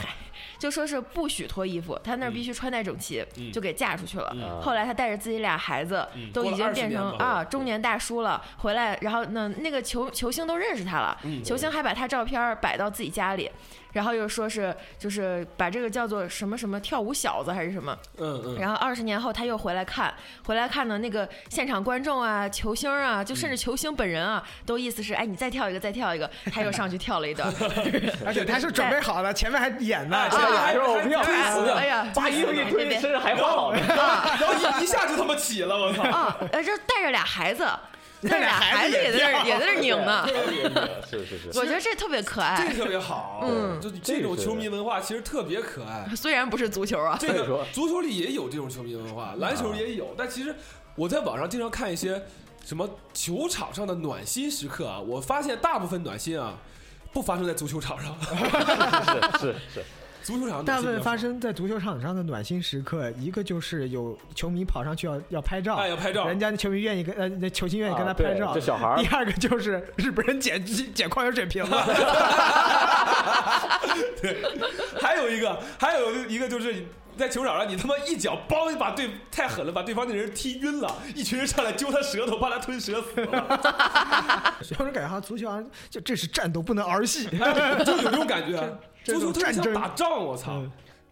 [0.58, 3.52] 就说是不许脱衣服，他那儿必须穿戴整齐，嗯。
[3.52, 4.32] 就给嫁出去了。
[4.36, 4.62] 嗯。
[4.62, 13.50] 后来他带着自己俩孩子，嗯都已经变成过了20年吧啊中年大叔了，回来，然后呢，那个球球星都认识他了，嗯球星还把他照片摆到自己家里，
[13.96, 27.50] 然后又说是就是把这个叫做什么什么跳舞小子还是什么，嗯嗯，然后二十年后他又回来看，回来看呢那个现场观众啊、球星啊，就甚至球星本人啊，都意思是哎你再跳一个再跳一个，他又上去跳了一段，
[28.26, 33.80] 而且他是准备好了，前面还演呢，前面还说我不要推死哎呀，把衣服一推，身上还画好呢。
[33.88, 36.04] 然后一一下就他妈起了，我操！
[36.04, 37.66] 啊，呃，这带着俩孩子，
[38.22, 40.28] 那俩孩子也在那也在那拧呢。
[41.10, 46.08] 是是是，我觉得这特别可爱这，特别好，嗯就这种球迷文化其实特别可爱。
[46.16, 47.18] 虽然不是足球啊。
[47.20, 50.56] 这个足球里也有这种球迷文化，篮球也有，但其实
[50.96, 52.22] 我在网上经常看一些
[52.66, 56.58] 什么球场上的暖心时刻啊，我发现大部分暖心啊
[57.14, 58.18] 不发生在足球场上，
[59.40, 59.86] 是 是是，
[60.26, 68.52] 足球场大部分发生在足球场上的暖心时刻，一个就是有球迷跑上去要要拍照，哎要拍照，人家球迷愿意跟呃那球星愿意跟他啊对拍照。
[68.52, 71.76] 这小孩儿第二个就是日本人捡捡矿泉水瓶子，
[75.00, 76.88] 还有一个还有一个就是。
[77.18, 83.62] 在球场上，你他妈一脚梆把对太狠了，把对方那人踢晕了，一群人上来揪他舌头，把他吞舌死了，
[84.78, 87.26] 有人感觉好像足球好像就这是战斗，不能儿戏。
[87.86, 88.52] 就有这种感觉。
[88.58, 89.74] 这足球特别像种战争。
[89.74, 90.54] 打仗，我操！
[90.56, 90.72] 嗯。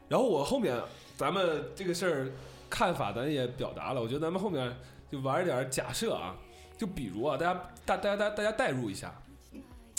[0.09, 0.79] 然后我后面
[1.17, 2.31] 咱们这个事儿
[2.69, 4.75] 看法咱也表达了，我觉得咱们后面
[5.11, 6.35] 就玩一点假设啊，
[6.77, 9.11] 就比如啊，大家大大家大家大家代入一下，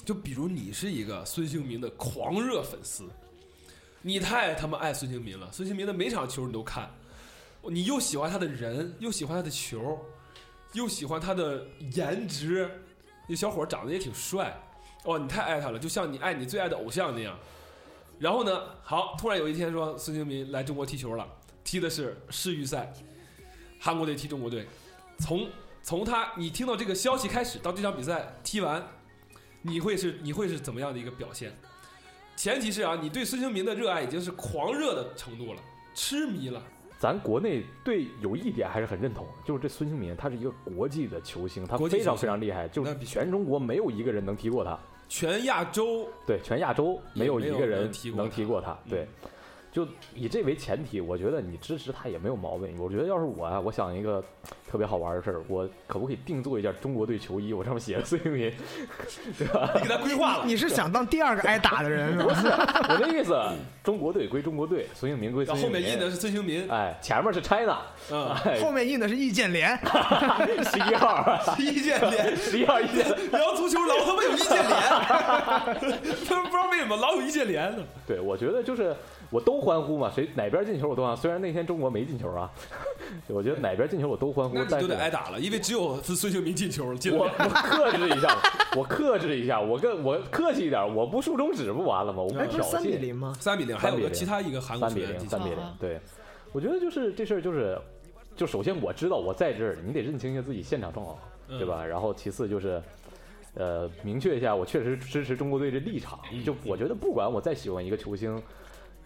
[0.05, 3.09] 就比如你是一个孙兴民的狂热粉丝，
[4.03, 6.89] 你太他妈爱孙兴民了，孙兴民的每场球你都看，
[7.63, 9.99] 你又喜欢他的人，又喜欢他的球，
[10.75, 12.71] 又喜欢他的颜值，
[13.27, 14.57] 那小伙长得也挺帅，
[15.05, 17.37] 哦，你太爱他了，就像你爱你最爱的偶像那样。
[18.19, 21.27] 然后呢，好，突然有一天说孙兴民来中国踢球了，
[21.63, 22.93] 踢的是世预赛，
[23.79, 24.67] 韩国队踢中国队。
[25.19, 25.49] 从
[25.83, 28.83] 从他你听到这个消息开始到这场比赛踢完，
[29.63, 31.53] 你会是你会是怎么样的一个表现？
[32.37, 35.63] 前提是啊，你对孙兴民的热爱已经是狂热的程度了，
[35.95, 36.63] 痴迷了。
[36.99, 49.09] 咱国内对有一点还是很认同，就是这孙兴民他是一个国际的球星，他非常非常厉害，就是全中国没有一个人能踢过他，全亚洲对，全亚洲没有一个人能踢过他，嗯对。
[49.75, 49.85] 就
[50.15, 52.77] 以这为前提，我觉得你支持他也没有毛病。
[52.79, 54.23] 我觉得要是我啊，我想一个
[54.71, 57.53] 特别好玩的事儿，我可不可以定做一件中国队球衣？
[57.53, 58.53] 我上面写着孙兴民，
[59.37, 59.69] 对吧？
[59.75, 62.87] 你给他规划了，你是想当第二个挨打的人不是吧？
[62.89, 63.37] 我的意思，
[63.83, 65.75] 中国队归中国队，孙兴民归孙兴民。
[65.75, 67.79] 后后面印的是孙兴民，哎，前面是 China，
[68.13, 69.77] 嗯，哎， 后面印的是易建联，
[70.71, 72.37] 十一号，易建联。
[72.37, 73.31] 十一号易建联。
[73.33, 74.81] 聊足球老他妈有易建联，
[76.29, 77.83] 他们不知道为什么老有易建联呢？
[78.07, 78.95] 对，我觉得就是
[79.35, 81.21] 我都欢呼嘛，谁哪边进球我都欢呼。
[81.21, 82.49] 虽然那天中国没进球啊，
[83.27, 84.63] 我觉得哪边进球我都欢呼那。
[84.77, 87.33] 你就得挨打了，因为只有是孙兴民进球进我了。
[87.43, 88.39] 我克制一下，
[88.77, 92.23] 我克制一下，我跟我客气一点，我不竖中指不完了吗？
[92.23, 92.97] 我不挑是三比。
[92.99, 93.35] 零吗？
[93.41, 95.99] 三比零，还有3比0个其他一个韩国三比零，三比零啊，对，
[96.53, 97.77] 我觉得就是这事儿就是，
[98.37, 101.19] 就首先我知道我在这儿，你得认清一下自己现场状况，
[101.49, 101.85] 嗯对吧？
[101.85, 102.81] 然后其次就是，
[103.55, 106.21] 呃，明确一下我确实支持中国队这立场。
[106.33, 108.41] 嗯就我觉得不管我再喜欢一个球星，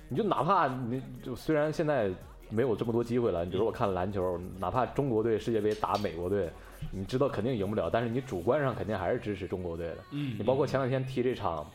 [0.09, 2.11] 你就哪怕你就虽然现在
[2.51, 6.51] 没有这么多机会了，你比如我看篮球，哪怕中国队世界杯打美国队，
[6.91, 9.97] 你知道肯定赢不了，但是你主观上肯定还是支持中国队的。
[10.13, 11.67] 嗯，你包括前两天踢这场，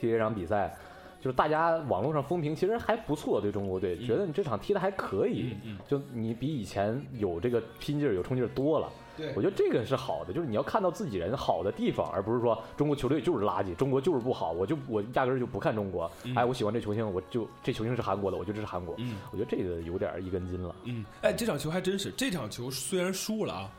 [0.00, 0.74] 踢这场比赛，
[1.20, 5.54] 就是大家网络上风评其实还不错，对中国队、嗯觉得你这场踢的还可以，
[5.86, 8.88] 就你比以前有这个拼劲儿、有冲劲儿多了。
[9.18, 16.10] 对我觉得这个是好的，就是你要看到自己人好的地方，而不是说中国球队就是垃圾，中国就是不好，我就我压根儿就不看中国。
[16.22, 18.94] 嗯哎，我喜欢这球星，我就这球星是韩国的，我就支持韩国。
[18.98, 20.74] 嗯我觉得这个有点儿一根筋了。
[20.84, 23.70] 嗯，哎，这场球还真是，这场球虽然输了啊，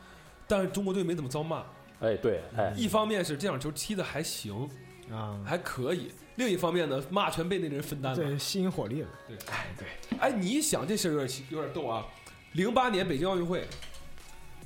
[0.46, 1.64] 但是中国队没怎么遭骂。
[2.00, 4.68] 哎，对，哎，一方面是这场球踢的还行，
[5.10, 8.16] 啊，还可以；另一方面呢，骂全被那人分担了。
[8.16, 9.08] 对，吸引火力了。
[9.28, 12.06] 对哎，对，哎，你一想这事儿有点奇有点逗啊！
[12.52, 13.64] 零八年北京奥运会，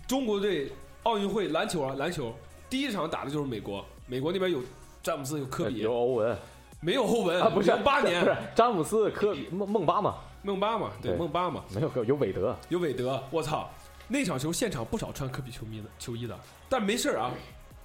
[0.06, 0.70] 中国队
[1.04, 2.34] 奥运会篮球啊篮球
[2.68, 4.60] 第一场打的就是美国，美国那边有
[5.02, 6.36] 詹姆斯有科比有，欧文。
[6.80, 13.70] 没有欧文啊，不是零八不是年詹姆斯、科比、孟孟巴嘛，孟巴嘛，对对孟巴嘛，没有有韦德，有韦德，我操！
[14.06, 16.38] 那场球现场不少穿科比球迷的球衣的，
[16.68, 17.30] 但没事儿啊，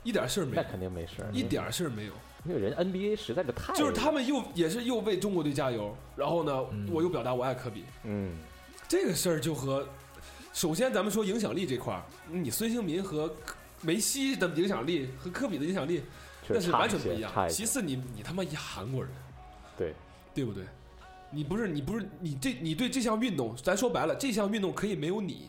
[0.03, 2.13] 一点事儿没那，肯定没事儿，一点事儿没有。
[2.43, 8.37] 因为人 NBA 实在是太就是他们又也是又为中国队加油，然后呢，我又表达我爱科比，嗯，
[8.85, 9.87] 这个事儿就和
[10.53, 13.33] 首先咱们说影响力这块儿，你孙兴民和
[13.81, 16.03] 梅西的影响力和科比的影响力
[16.45, 17.31] 确那是完全不一样。
[17.47, 19.11] 一，其次你，你他妈一韩国人，
[19.77, 19.93] 对，
[20.33, 20.63] 对不对？
[21.31, 25.47] 你不是你不是你这你对这项运动，咱说白了，这项运动可以没有你，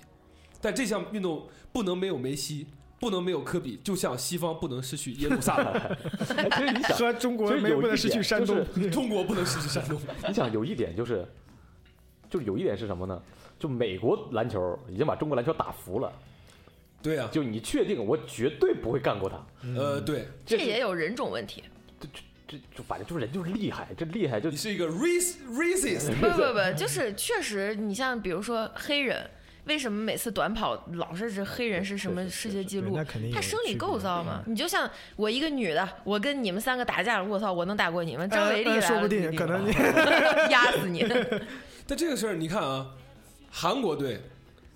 [0.61, 2.67] 但这项运动不能没有梅西，
[3.01, 5.73] 不能没有科比，就像西方不能失去耶路撒冷，
[6.37, 8.91] 哎，其实你想，和中国没有不能失去点山就东是。
[8.91, 9.99] 中国不能失去山东。
[10.29, 11.27] 你想有一点就是，
[12.29, 13.21] 就是有一点是什么呢？
[13.61, 16.11] 就美国篮球已经把中国篮球打服了，
[17.01, 19.37] 对啊、就你确定我绝对不会干过他，
[19.77, 21.62] 呃，对这也有人种问题。
[22.49, 29.31] 这就反正就是人就是厉害，这厉害就你是一个 race racist， 不不不，就是确实，你像比如说黑人，
[29.66, 33.05] 为什么每次短跑老是这黑人是什么是是世界纪录那？
[33.05, 38.29] 肯定他生理构造嘛，你就像我一个女的，我跟你们三个打架，我操，我能打过你们？
[38.29, 39.70] 张呃伟丽来了呃说不定你可能你
[40.51, 41.07] 压死你。
[41.87, 42.88] 但这个事儿你看啊，
[43.51, 44.21] 韩国队、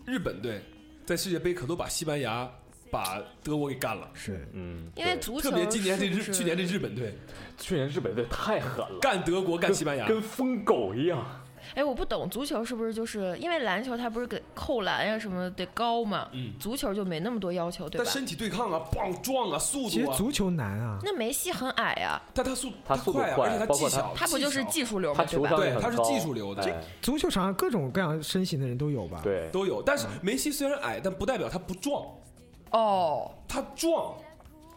[0.05, 0.61] 日本队
[1.07, 2.51] 在世界杯可都把西班牙、
[2.91, 4.11] 把德国给干了。
[4.15, 7.17] 是嗯，因为足球特别今年这日去年这日本队
[7.57, 11.25] 去年日本队太狠了，干德国干西班牙，跟疯狗一样。
[11.75, 18.05] 哎，我不懂足球是不是就是因为篮球它不是给扣篮呀什么得高嘛，嗯，足球就没那么多要求，对吧？
[18.05, 29.83] 但身体对抗啊，棒撞啊，速度啊，其实足球难啊，那梅西很矮啊，但他速他速度快啊，快而且他技巧，他不就是技术流嘛，对吧对他是技术流的哎足球场上各种各样身形的人都有吧？，对，都有。
[29.83, 32.05] 但是梅西虽然矮，但不代表他不壮，
[32.71, 34.15] 哦，他壮，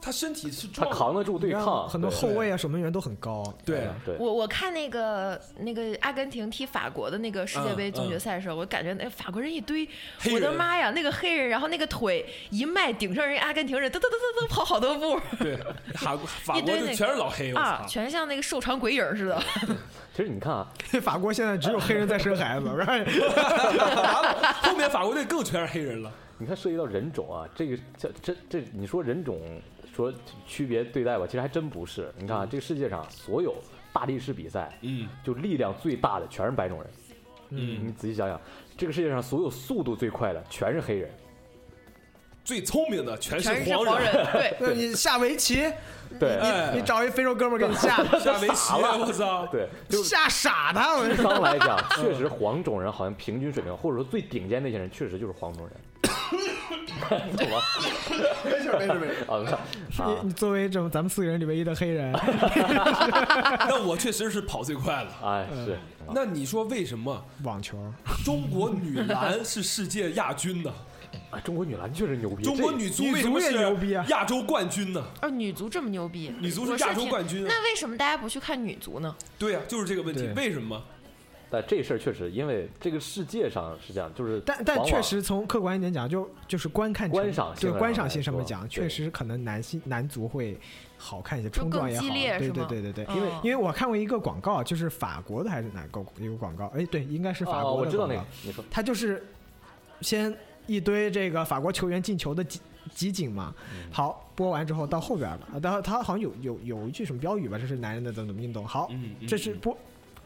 [0.01, 0.95] 他身体是他壮的。
[0.95, 3.43] 扛得住对抗，很多后卫啊、守门员都很高。
[3.65, 9.87] 对，对，我我看那个那个阿根廷踢法国的那个世界杯嗯总决赛的时候，我感觉那法国人一堆，
[10.31, 15.57] 我的妈呀，那个黑人，然后那个腿一迈顶上人阿根廷人，噔噔噔噔噔跑好多步对，
[15.95, 19.43] 法国法国就 一堆全是老黑，我啊，全像那个瘦长鬼影似的。
[20.15, 20.67] 其实你看啊，
[21.01, 24.23] 法国现在只有黑人在生孩子， 然后
[24.61, 26.11] 后面法国队更全是黑人了。
[26.39, 29.39] 你看涉及到人种啊，这个这这这，你说人种
[29.97, 30.13] 说
[30.45, 32.13] 区别对待吧，其实还真不是。
[32.17, 33.55] 你看啊，这个世界上所有
[33.91, 36.89] 大力士比赛，嗯就力量最大的全是白种人。
[37.49, 38.39] 嗯，你仔细想想，
[38.77, 41.09] 这个世界上所有速度最快的全是黑人。
[42.43, 45.69] 最聪明的全是黄黄人， 对，那你下围棋，
[46.17, 46.39] 对
[46.71, 49.45] 你你找一非洲哥们儿给你下， 下围棋，我操！
[49.47, 50.95] 对，就吓傻他。
[50.95, 55.75] 我智商来讲， 确实黄种人好像平均水平，或者说最顶尖那些人，确实就是黄种人。
[57.37, 57.61] 怎么？
[58.45, 59.25] 没事没事没事。
[59.29, 59.59] 啊，
[59.97, 62.11] 你啊你作为这种咱们四个人里唯一的黑人，
[63.67, 65.11] 那我确实是跑最快了。
[65.23, 65.77] 哎，是。
[66.13, 67.77] 那你说为什么网球
[68.23, 70.71] 中国女篮是世界亚军呢？
[71.31, 72.43] 啊， 中国女篮确实牛逼。
[72.43, 75.03] 中国女足也为什么是牛逼啊亚洲冠军呢？
[75.21, 79.13] 哦，女足这么牛逼，女足是亚洲冠军啊那为什么大家不去看女足呢？
[79.39, 80.27] 对呀、就是这个问题。
[80.35, 80.81] 为什么？
[81.49, 90.57] 但这事儿确实，因为这个世界上是这样，就是但但确实从客观一点讲，就就是观看观赏性观赏性上面讲，确实可能男性男足会
[90.97, 93.15] 好看一些，冲撞也好，更激烈对对对对对。
[93.15, 96.67] 因为因为我看过一个广告，就是法国的还是哪个一个广告？
[96.75, 99.25] 哎，对，应该是法啊，国的我知道那个，你说他就是
[100.01, 102.59] 先一堆这个法国球员进球的集
[102.93, 109.77] 集锦嘛，嗯好播完之后到后边了，然后他好像有有有一句什么标语吧，这是男人的怎么怎么运动，好，嗯，嗯这是播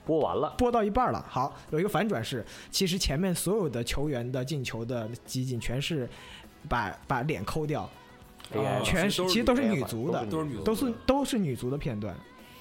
[0.06, 6.10] 播完了，播到一半了，好，有一个反转是，其实前面所有的球员的进球的集锦全是
[6.68, 7.84] 把把脸抠掉，
[8.54, 12.16] 啊全其实都是其实都是女女足的，都是女足都是都是女足的片段，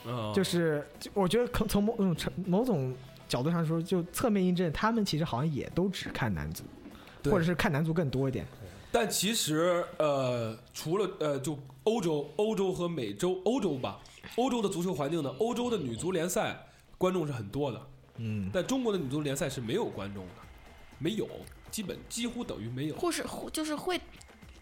[0.07, 2.95] 啊就是我觉得可从某种程某种
[3.29, 6.65] 角度上说，就侧面印证他们其实好像也都只看男足，
[7.25, 8.47] 或者是看男足更多一点。
[8.93, 14.01] 但其实呃，除了呃，就欧洲、欧洲和美洲、欧洲吧，
[14.37, 16.61] 欧洲的足球环境呢，欧洲的女足联赛
[17.01, 17.87] 观众是很多的，
[18.19, 20.33] 嗯，但中国的女足联赛是没有观众的，
[20.99, 21.27] 没有，
[21.71, 22.97] 基本几乎等于没有。
[22.97, 23.99] 或是就是会，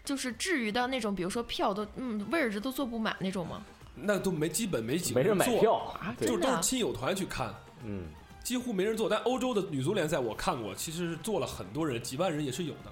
[0.05, 3.61] 就是至于到那种，比如说票都嗯位置都坐不满那种吗？
[3.93, 8.05] 那都没基本没几个没人买坐票啊，就都是亲友团去看，嗯，
[8.41, 9.09] 几乎没人坐。
[9.09, 12.91] 但欧洲的女足联赛我看过，其实是坐了很多人，几万人也是有的，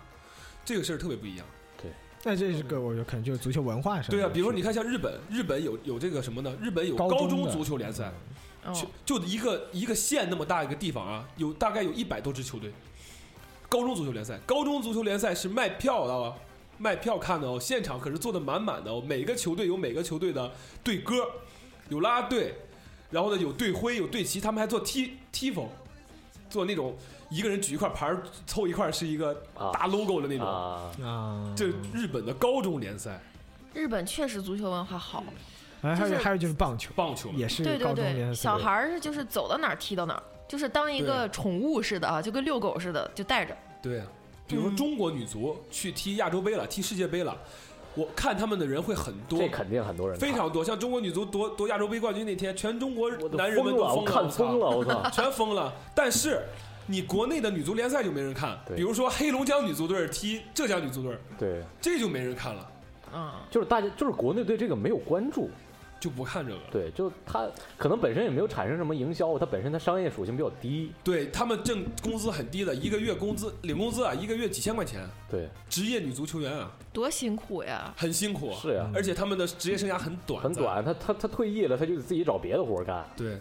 [0.65, 1.47] 这个事儿特别不一样。
[1.81, 1.89] 对
[2.25, 4.11] 那这是个我觉得可能就是足球文化上。
[4.11, 6.53] 对啊，比如说你看像日本，日本有有这个什么呢？
[6.61, 8.11] 日本有高中足球联赛，哦，
[8.73, 12.71] 就就一个一个县那么大一个地方啊，有大概有一百多支球队。
[13.69, 16.33] 高中足球联赛，高中足球联赛是卖票的哦，
[16.77, 19.03] 卖票看的哦，现场可是坐的满满的哦。
[19.05, 20.51] 每个球队有每个球队的
[20.83, 21.15] 队歌，
[21.89, 22.55] 有啦啦队，
[23.11, 25.67] 然后呢有队徽有队旗，他们还做 T T 风，
[26.49, 26.95] 做那种
[27.29, 31.53] 一个人举一块牌凑一块是一个啊大 logo 的那种。
[31.53, 33.21] 这日本的高中联赛，
[33.73, 35.33] 日本确实足球文化好，哎
[35.81, 38.41] 还有就是还有就是棒球，棒球也是对对对，高中联赛。
[38.41, 43.55] 小孩儿是就是走到哪儿踢到哪儿，就是当一个宠物似的啊，就跟遛狗似的，就带着。
[43.81, 44.01] 对，
[44.47, 47.37] 比如说中国女足去踢亚洲杯了，踢世界杯了，
[47.95, 49.39] 我看他们的人会很多。
[49.39, 50.63] 这，肯定很多人非常多。
[50.63, 55.09] 像中国女足夺夺亚洲杯冠军那天，全中国男人们都疯了，我看，疯了，我操！
[55.11, 55.73] 全疯了。
[55.93, 56.41] 但是
[56.87, 62.71] 你国内的女足联赛就没人看，比如说黑龙江女足队踢浙江女足队，对，这就没人看了，
[63.13, 65.49] 嗯，就是大家就是国内对这个没有关注，
[65.99, 66.63] 就不看这个了。
[66.71, 77.93] 对，就他可能本身也没有产生什么营销，他本身它商业属性比较低，对他们挣工资很低的，一个月工资领工资啊，一个月几千块钱，对，职业女足球员啊，多辛苦呀！
[77.97, 80.53] 很辛苦，是呀，而且他们的职业生涯很短，很。
[80.53, 83.39] 短，他他他退役了，他就得自己找别的活儿干，对，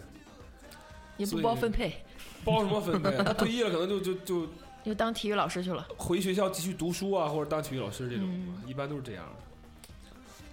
[1.17, 1.91] 也不包分配，
[2.45, 3.11] 包什么分配？
[3.23, 4.47] 他退役了可能就就就
[4.83, 5.87] 就当体育老师去了。
[5.97, 9.46] 回学校继续读书啊，或者当体育老师这种，嗯一般都是这样的。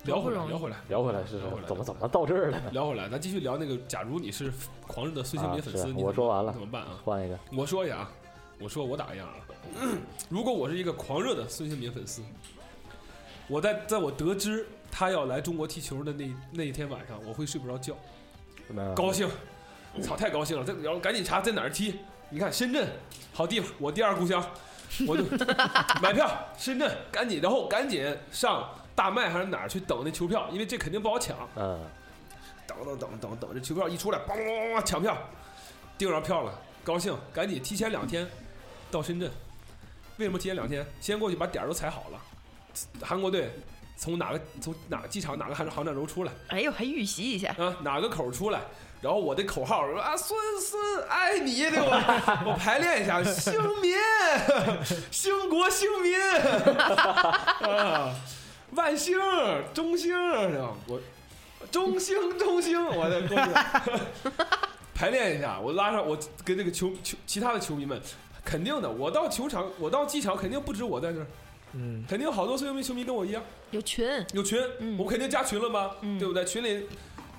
[0.04, 2.70] 聊回来，聊回来，聊回来是聊回来是，怎么怎么到这儿了呢？
[2.72, 3.76] 聊回来，咱继续聊那个。
[3.88, 4.52] 假如你是
[4.86, 7.00] 狂热的孙兴民啊粉丝，是你我说完了怎么办啊？
[7.04, 8.12] 换一个，我说一下啊，
[8.60, 9.34] 我说我打个样啊。
[10.28, 12.22] 如果我是一个狂热的孙兴民粉丝，
[13.48, 17.96] 我在在我得知他要来中国踢球的那那一天晚上，我会睡不着觉，
[18.68, 19.26] 那高兴，
[20.02, 20.64] 操，太高兴了！
[20.64, 21.94] 这然后赶紧查在哪儿踢。
[22.28, 22.88] 你看深圳
[23.32, 24.44] 好地方，我第二故乡，
[25.06, 25.24] 我就
[26.02, 31.36] 买票深圳，赶紧，然后赶紧上大麦还是哪儿去等那球票，因为这肯定不好抢。
[31.56, 31.80] 嗯，
[32.66, 35.16] 等等等等等，这球票一出来，梆梆梆梆抢票，
[35.98, 38.28] 订上票了，高兴，赶紧提前两天
[38.90, 39.30] 到深圳。
[40.16, 40.86] 为什么提前两天？
[41.00, 42.20] 先过去把点儿都踩好了。
[43.02, 43.50] 韩国队
[43.96, 47.76] 从哪个从哪个机场哪个航航站楼出来哎呦，还预习一下，啊？
[47.82, 48.60] 哪个口出来？
[49.00, 52.42] 然后我的口号说啊，孙孙爱你，对吧？
[52.46, 53.94] 我排练一下，兴民，
[55.10, 56.18] 兴国兴民
[57.68, 58.14] 啊，
[58.74, 59.16] 万星，
[59.72, 60.10] 中兴，
[60.50, 60.74] 是吧？
[60.86, 61.00] 我
[61.70, 64.00] 中兴中兴，我的过去
[64.94, 68.00] 排练一下，我拉上我跟这个球球其他的球迷们，
[68.44, 71.26] 肯定的，我到球场，我到机场，肯定不止我在这儿，
[71.72, 76.44] 嗯，肯定好多孙兴民球迷跟我一样有群，有群，嗯我肯定加群了吧，对不对？
[76.44, 76.86] 群里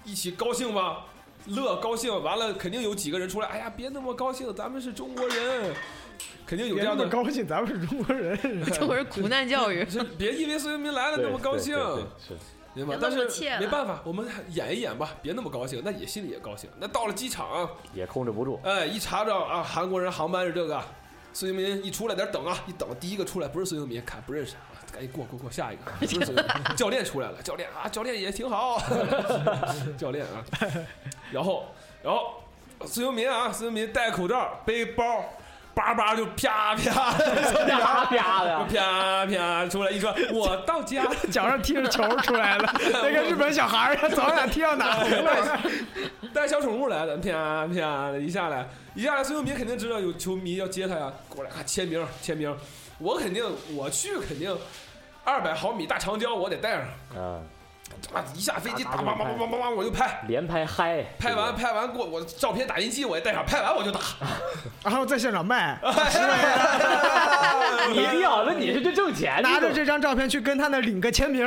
[0.03, 1.05] 一起高兴吧，
[1.47, 5.73] 乐高兴，完了肯定有几个人出来，哎呀，别那么高兴，咱们是中国人，
[6.45, 7.07] 肯定有这样的。
[7.07, 8.63] 高兴，咱们是中国人。
[8.65, 9.85] 中国人苦难教育。
[9.89, 12.43] 是别因为孙兴民来了那么高兴，对对对是
[12.73, 12.97] 明白？
[12.99, 13.27] 但是
[13.59, 16.69] 没办法，我们演一演吧，别那么高兴，那也心里也高兴。
[16.79, 20.81] 那到了机场啊，也控制不住，哎，一查着啊，韩国人航班是这个，
[21.31, 28.77] 孙兴民一出来点等啊，一等第一个出来不是孙兴民，看不认识，啊赶紧过过过下一个，不是孙兴民，教练出来了，教练啊，教练也挺好，
[29.97, 30.43] 教练啊，
[31.31, 31.65] 然后
[32.03, 32.43] 然后
[32.85, 35.23] 孙兴民啊，孙兴民戴口罩背包，
[35.75, 37.11] 叭叭就啪啪，
[37.67, 41.05] 啪啪就的，啪啪出来一说，我到家。
[41.29, 45.59] 脚上踢着球出来了， 那个日本小孩儿早上踢到哪儿了？
[46.33, 48.65] 带小宠物来的，啪啪的一下来，
[48.95, 52.55] 一下来，孙兴民肯定知道有球迷要接他呀，过来啊签名签名，
[52.97, 53.43] 我肯定
[53.75, 54.57] 我去肯定
[55.25, 56.85] 二百毫米大长焦我得带上，
[57.17, 57.43] 嗯，
[58.13, 63.99] 啊一下飞机叭叭叭叭叭叭叭我就拍，连拍嗨，拍完拍完过我照片打印机我也带上，拍完我就打，
[64.83, 65.77] 然后在现场卖
[67.91, 71.45] 你一定要，那你是这挣钱，拿着你这张照片去跟他那领个签名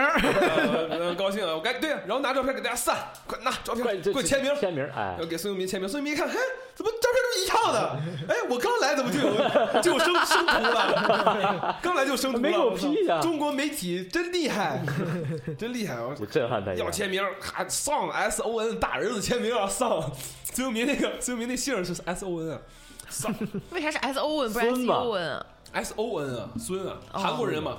[1.17, 2.97] 高兴啊，我该对，然后拿照片给大家散，
[3.27, 4.55] 快拿照片快这给我签名。
[4.59, 6.35] 签名，哎要，给孙永民签名，孙永民一看，哎，
[6.75, 7.97] 怎么照片都一样的？
[8.29, 9.33] 哎，我刚来怎么就有
[9.81, 11.77] 就有生生图了？
[11.83, 14.81] 刚来就生图了，没给我我操批呀中国媒体真厉害，
[15.59, 15.97] 真厉害！
[16.01, 20.01] 我就震撼他一下要签名，还上 S O N 大儿子签名啊，上
[20.45, 22.61] 孙兴民那个孙兴民那姓儿是 S O N 啊，
[23.09, 23.35] 上
[23.71, 27.79] 为啥是 S O N 不是 S O N 啊？S O N 啊，孙啊，哦韩国人嘛，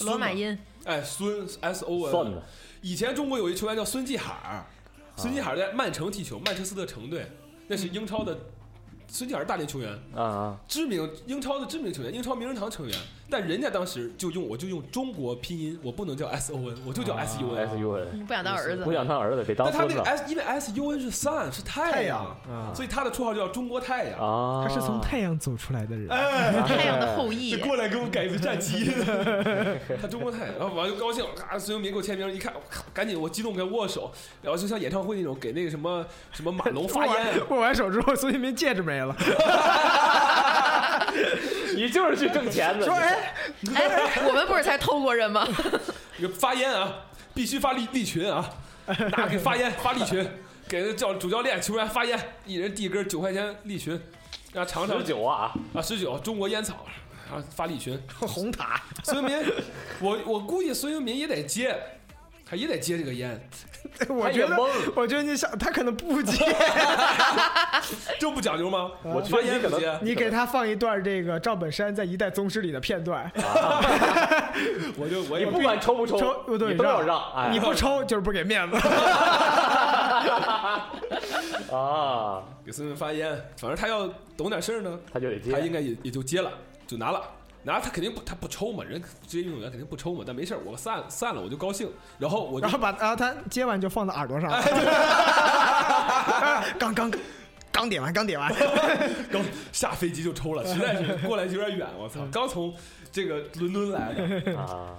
[0.00, 0.58] 罗马，音。
[0.84, 2.42] 哎，孙 S O N，
[2.82, 4.64] 以前中国有一球员叫孙继海儿，
[5.16, 7.30] 孙继海儿在曼城踢球，曼彻斯特城队，
[7.66, 8.36] 那是英超的。
[9.12, 12.96] 孙继海儿大连球员，啊啊，知名英超的知名球员，英超名人堂成员，
[13.30, 17.68] 但人家当时就用我就用中国拼音，我不能叫 S O N，我就叫 S U N。
[17.68, 24.18] S U N，嗯不想当儿子不，想当儿子，得当但他那个 S，因为 S U N 是 sun 是太阳，啊所以他的绰号就叫中国太阳。
[24.18, 26.08] 啊，他是从太阳走出来的人。
[26.10, 27.70] 哎， 太阳的后裔就。
[27.70, 28.90] 过来给我改一次战旗，
[30.02, 34.10] 他中国太阳，然后我就高兴，啊，孙兴民给我签名，一看，我靠，赶紧我激动跟握手，
[34.42, 39.14] 然后就像演唱会那种给那个什么什么马龙发烟，握完手之后，孙兴民戒指没了。
[41.80, 42.84] 你就是去挣钱的。
[42.84, 43.34] 说哎，
[43.74, 45.46] 哎，我们不是才偷过人吗？
[46.38, 46.92] 发烟啊，
[47.32, 48.46] 必须发利利群啊，
[49.16, 50.28] 拿给发烟发利群，
[50.68, 53.98] 给那教主教练球员发烟，一人递一根九块钱利群，
[54.52, 56.86] 让尝尝十九啊，啊十九中国烟草
[57.32, 59.52] 啊发利群， 红塔，孙兴民，
[60.00, 61.74] 我我估计孙兴民也得接，
[62.50, 63.40] 他也得接这个烟，
[64.10, 64.56] 我觉得
[64.96, 66.44] 我觉得你想，他可能不接。
[68.18, 68.90] 这不讲究吗？
[69.04, 73.30] 我觉发烟不接，你给他放一段这个赵本山在《一代宗师》里的片段，
[74.98, 78.76] 我就我也你不管抽不抽，抽不对你都要让让，哎，你不抽就是不给面子。
[81.72, 85.60] 啊，给孙文发烟，反正他要懂点事儿呢，他就得接他。
[85.60, 86.50] 应该也也就接了，
[86.84, 87.22] 就拿了。
[87.62, 91.88] 拿他肯定不，他不抽嘛，人职业运动员肯定不抽嘛，但没事儿我散散了我就高兴，
[92.18, 94.50] 然后我就然后把然后他接完就放到耳朵上，
[96.78, 97.10] 刚刚
[97.72, 98.52] 刚点完，刚点完，
[99.30, 99.42] 刚
[99.72, 102.20] 下飞机就抽了，实在是过来有点远，我操！
[102.32, 102.72] 刚从
[103.12, 104.22] 这个伦敦来的
[104.58, 104.96] 啊，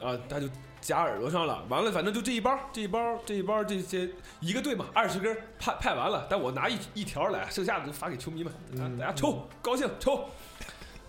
[0.00, 0.48] 啊，他就
[0.80, 1.64] 夹耳朵上了。
[1.68, 4.08] 完了，反正就这一包，这一包，这一包，这些
[4.40, 10.28] 一个队嘛，二十根派派完了，但我拿一一条来，剩下的就发给球迷们，啊，大家抽，高兴抽。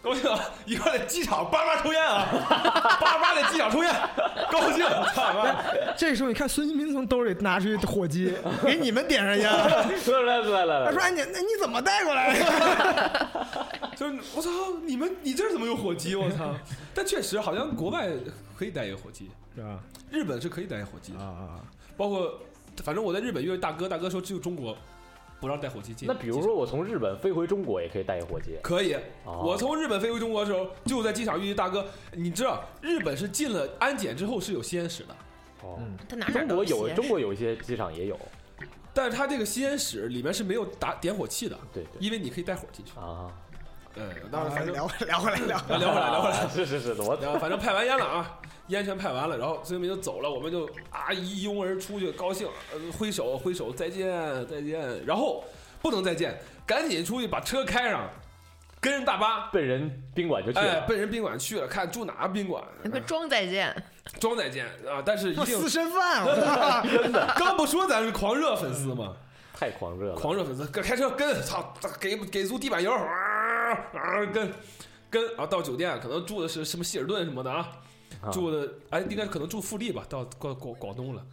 [0.02, 0.40] 高兴啊！
[0.66, 2.28] 一块儿在机场叭叭抽烟啊，
[3.02, 3.94] 叭叭在机场抽烟，
[4.52, 4.86] 高兴！
[5.14, 5.56] 操妈！
[5.98, 8.34] 这时候你看孙兴民从兜里拿出一火机，
[8.64, 9.44] 给你们点上烟。
[9.52, 13.38] 来来来来来，他说：“哎，你那你怎么带过来的？”
[13.98, 14.50] 就是我操，
[14.86, 16.16] 你们你这儿怎么有火机？
[16.16, 16.54] 我操！
[16.94, 18.08] 但确实好像国外
[18.58, 19.80] 可以带一个火机，是吧？
[20.12, 21.60] 日本是可以带火机的，啊啊！
[21.98, 22.40] 包括
[22.84, 24.78] 反正我在日本遇到大哥，大哥说只有中国
[25.40, 26.08] 不让带火机进。
[26.08, 29.44] 那比如说我从日本飞回中国也可以带一火机，可以，哦。
[29.46, 31.86] 我从日本飞回中国的时候，就在机场遇见大哥。
[32.14, 35.16] 你知道日本是进了安检之后是有吸烟室的，
[35.64, 35.80] 哦，
[36.10, 38.20] 他哪哪中国有中国有一些机场也有，
[38.94, 41.92] 但是他这个吸烟室里面是没有打点火器的，对对。
[42.00, 42.92] 因为你可以带火进去。
[43.00, 43.32] 啊，
[43.96, 45.46] 嗯，当然反正聊聊回来聊。
[45.48, 46.10] 聊回来。
[46.10, 54.08] 聊回来，啊是是是，我然后反正派完烟了啊，烟全派完了，然后孙兴民就走了，我们就啊一拥而出去，高兴，呃挥手挥手再见
[54.48, 55.44] 再见，然后
[55.82, 58.10] 不能再见，赶紧出去把车开上，
[58.80, 59.48] 跟人大巴。
[59.52, 62.64] 奔人宾馆就去哎，了，奔人宾馆去了，看住哪个宾馆，
[63.06, 63.76] 装再见，
[64.20, 65.02] 装再见啊！
[65.06, 66.26] 但是一定私生饭，
[66.88, 67.34] 真的！
[67.38, 69.16] 刚不说咱是狂热粉丝吗？
[69.54, 74.54] 太狂热了，狂热粉丝，跟开车跟，操，给给足地板油，啊啊跟
[75.10, 77.72] 跟啊，到酒店可能住的是什么希尔顿什么的啊，啊
[78.32, 81.26] 住的哎，应该可能住富力吧，到广广广东了，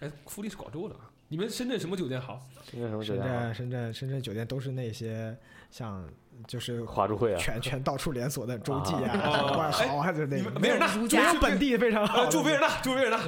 [0.00, 1.10] 哎，富力是广州的啊。
[1.28, 2.44] 你们深圳什么酒店好？
[2.70, 3.44] 深圳什么酒店啊？
[3.44, 5.36] 圳、深圳、深圳酒店都是那些
[5.70, 6.08] 像
[6.46, 12.26] 就是华住会啊，全全到处连锁的洲际啊啊、万豪啊，就那维也纳，如家住本地非常好。
[12.26, 13.18] 住维也纳，住维也纳，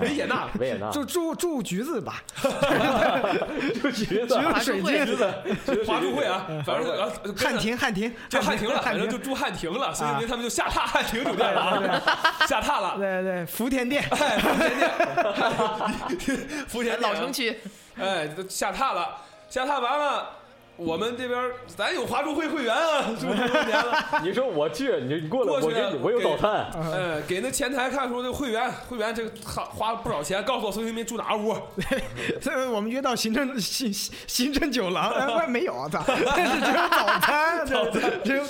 [0.00, 2.22] 维也纳，维也纳，就住住橘子吧，
[3.82, 5.34] 就橘子， 橘子水晶，橘子，
[5.86, 8.12] 华住会啊，反正汉庭汉庭。
[8.28, 12.96] 就汉庭了，反正就住汉庭了，所以他们就下榻汉庭酒店了啊，下榻了。
[12.96, 14.90] 对对，福田店，哎，福田店，
[16.68, 17.56] 福田老城区，
[17.98, 19.16] 哎，都下榻了，
[19.48, 20.30] 下榻完了，
[20.76, 31.56] 我们这边咱有华住会会员啊，住这么多年了， 你说我去，你你过来，过去我给你，我有早餐，哎，给那前台看说这会员，会员这个花花不少钱，告诉我孙兴民住哪屋，
[32.40, 38.12] 这我们约到行政行行政酒廊，哎，我也没有，我操， 这只有早餐，早餐。
[38.24, 38.44] 只有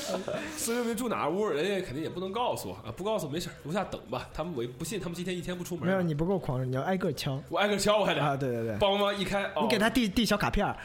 [0.56, 7.40] 孙兴民住哪屋，人家肯定也不能告诉我啊，不告诉没事，楼下等吧，他们我不信他们今天一天不出门，没有你不够狂热，你要挨个敲。
[7.48, 9.62] 我挨个敲我还得，啊，对对对，帮忙一开，哦。
[9.62, 10.76] 你给他递递小卡片儿，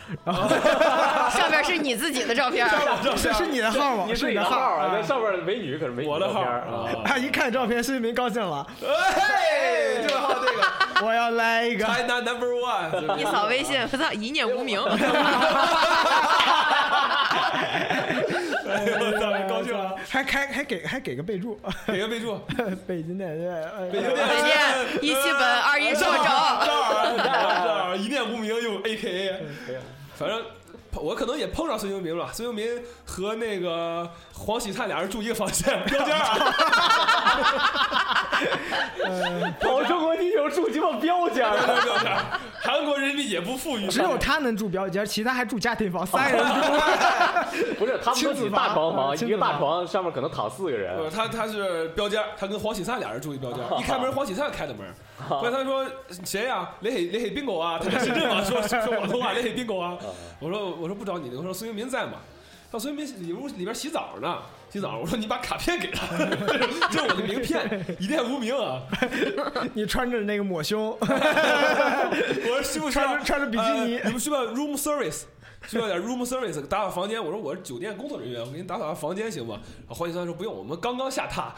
[1.37, 2.67] 上面是你自己的照片
[3.03, 4.05] 这，是是你的号吗？
[4.07, 5.01] 你是你的号啊，那啊。
[5.01, 7.17] 上面美女可是美女我的号啊。
[7.17, 10.61] 一看照片，孙兴民高兴了，哎，就好这个。
[11.05, 11.85] 我要来一个。
[11.85, 14.87] China Number One，一扫微信，我操，一念无名， 哎
[18.99, 22.37] 我操，高兴了，还还还给还给个备注，给个备注，
[22.87, 24.53] 北京的北京电再见，
[25.01, 29.39] 一期本二一说正好找，正好正好一念无名用 A K A，
[30.15, 30.39] 反正
[30.95, 32.29] 我可能也碰上孙兴民了。
[32.33, 32.67] 孙兴民
[33.05, 36.35] 和那个黄喜灿俩人住一个房间，标间啊，
[39.61, 42.11] 跑中国地球住鸡巴标间儿，标间。
[43.23, 46.53] 也不富裕，只有他能住标间，其他还住家庭房， 三人住。
[47.77, 53.63] 不是他们都起大床房，一个大床上面可能躺四个人呃，，他他是标间，他跟黄喜灿俩人住一标间。
[53.79, 54.87] 一开门，黄喜灿开的门。
[55.27, 55.85] 后来他说
[56.23, 56.69] 谁呀？
[56.81, 59.97] 雷海雷海冰狗啊，他在深圳嘛，说说广东话，雷海冰狗啊。
[60.39, 62.13] 我说我说不找你，我说孙兴民在吗？
[62.71, 64.37] 他说孙兴民里屋里边洗澡呢，
[64.71, 64.97] 洗澡。
[64.97, 66.05] 我说你把卡片给他，
[66.89, 68.81] 这是我的名片，一念无名啊。
[69.75, 75.23] 你穿着那个抹胸， 我说需不需要穿着穿着比基尼呃你们需要 room service？
[75.67, 77.23] 需要点 room service 打扫房间。
[77.23, 79.59] 我说我是酒店工作人员，我给你打扫下房间行吗？
[79.81, 81.51] 然后黄喜灿说不用，我们刚刚下榻，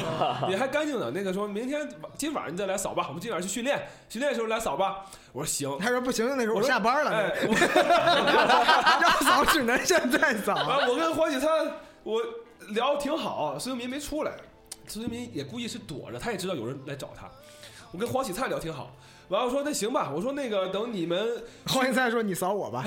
[0.48, 1.10] 你还干净呢。
[1.14, 5.04] 那个说明天今晚上你再来扫吧，我们今晚上去训练，训练的时候来扫吧。
[5.32, 5.76] 我说行。
[5.78, 10.54] 他说不行，那时候我下班了，哎，我要扫只能现在扫。
[10.54, 11.50] 完我跟黄喜灿
[12.02, 12.18] 我
[12.70, 14.32] 聊得挺好，孙兴民没出来，
[14.86, 17.28] 孙兴民也故意是躲着，他也知道有人来找他。
[17.92, 18.90] 我跟黄喜灿聊挺好，
[19.28, 22.84] 完了我说那行吧，我说那个等你们黄喜灿说：“你扫我吧。”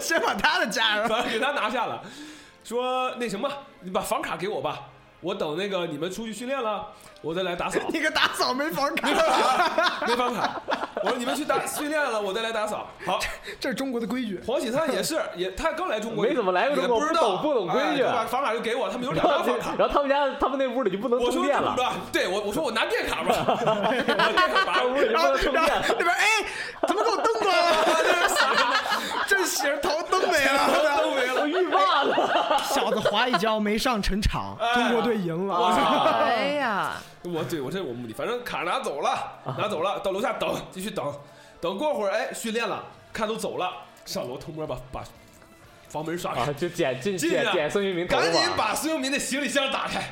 [0.00, 2.02] 先把他的家人 反正给他拿下了，
[2.62, 4.88] 说那什么，你把房卡给我吧，
[5.24, 6.86] 我等那个你们出去训练了，
[7.22, 7.80] 我再来打扫。
[7.88, 9.08] 你个打扫没房卡，
[10.06, 10.60] 没房卡，
[11.02, 12.86] 我说你们去打训练了，我再来打扫。
[13.06, 13.18] 好，
[13.58, 14.38] 这是中国的规矩。
[14.46, 19.74] 黄喜灿也是， 也他刚来中国，没怎么来过中国也不知道，不懂不懂规矩把房卡就给我，他们有两张房卡。
[19.78, 21.74] 然后他们家他们那屋里就不能我说充电了？
[22.12, 24.84] 对我我说我拿电卡吧，拿电卡吧。
[24.84, 25.08] 屋里
[25.42, 25.64] 充电。
[25.88, 26.26] 那边哎，
[26.86, 27.72] 怎么给我灯关了？
[29.26, 35.54] 这洗着头灯没了，灯没了我浴霸了，小子滑一跤没上成场，中国队赢了。
[36.24, 39.18] 哎呀，我对我这是我目的，反正卡拿走了，
[39.58, 41.12] 拿走了，到楼下等，继续等，
[41.60, 43.70] 等过会儿，哎，训练了，看都走了，
[44.04, 45.02] 上楼偷摸把把
[45.88, 50.02] 房门刷开，啊，就捡进捡捡孙兴民赶紧，把孙兴民的行李箱打开，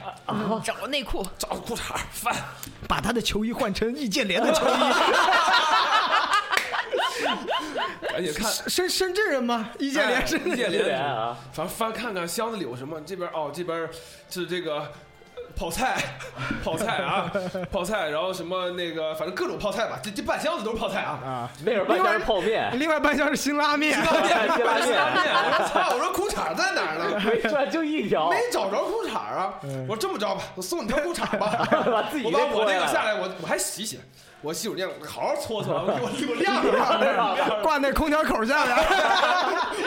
[0.62, 2.34] 找内裤，找裤衩翻，
[2.88, 4.72] 把他的球衣换成易建联的球衣。
[8.12, 8.50] 赶紧看。
[8.68, 9.70] 深深圳人吗？
[9.78, 13.88] 易建联易建联，啊，反正翻看看箱子里有什么，这边哦，这边
[14.28, 14.92] 是这个。
[15.62, 15.96] 泡菜，
[16.64, 17.30] 泡菜啊，
[17.70, 21.20] 泡菜，然后什么那个，反正各种泡菜吧，这这半箱子都是泡菜啊。
[21.24, 23.94] 啊，那会儿半箱是泡面，另外半箱是辛拉面。
[23.94, 27.22] 辛拉面， 辛拉面辛拉面，我说操，我说裤衩在哪儿呢？
[27.24, 29.54] 没转就一条，没找着裤衩啊！
[29.86, 34.00] 我说这么着吧，我送你条裤衩吧，把自己我把我脱那个下来，我我还洗洗，
[34.40, 38.76] 我洗手间我好好搓搓，我给我给我晾上晾上，挂那空调口下面。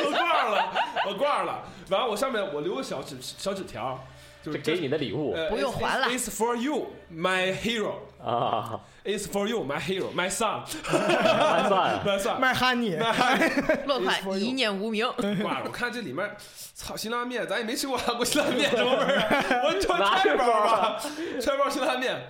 [0.06, 0.72] 我挂了，
[1.06, 1.60] 我挂了。
[1.90, 4.00] 完了，我上面我留个小纸小纸条，
[4.46, 7.93] 就是这给你的礼物呃不用还了 It's for you, my hero.
[8.24, 12.39] 啊，It's for you, my hero, my son, 还算 my son.
[12.39, 12.96] 卖哈尼，
[13.86, 15.08] 落款一念无名。
[15.41, 16.30] 挂了，我看这里面，
[16.74, 19.62] 操，辛拉面，咱也没吃过韩国辛拉面，什么味儿 啊？
[19.66, 21.00] 我揣揣一包吧，
[21.41, 22.28] 揣一包辛拉面，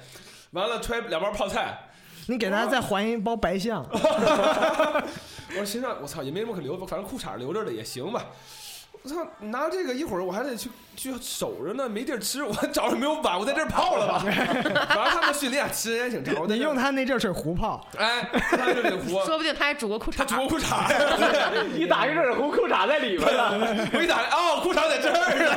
[0.52, 1.80] 完了揣两包泡菜。
[2.28, 3.86] 你给他再还一包白象。
[3.92, 8.26] 我说心上，我操，也没什么可留，反正裤衩留着的也行吧。
[9.06, 14.18] 我操，拿这个一会儿我还得去去守着呢，没地儿吃，我找着没有碗，我在这儿泡了吧。
[14.26, 20.18] 反正他们训练时间也挺长，我在这儿你用他那阵水壶泡，哎，他就得活，说不定他还煮过裤衩。
[20.18, 20.74] 他煮过裤衩，
[21.78, 23.52] 一打开热水壶，裤衩在里边呢，
[23.94, 25.56] 我一打开，哦，裤衩在这儿呢。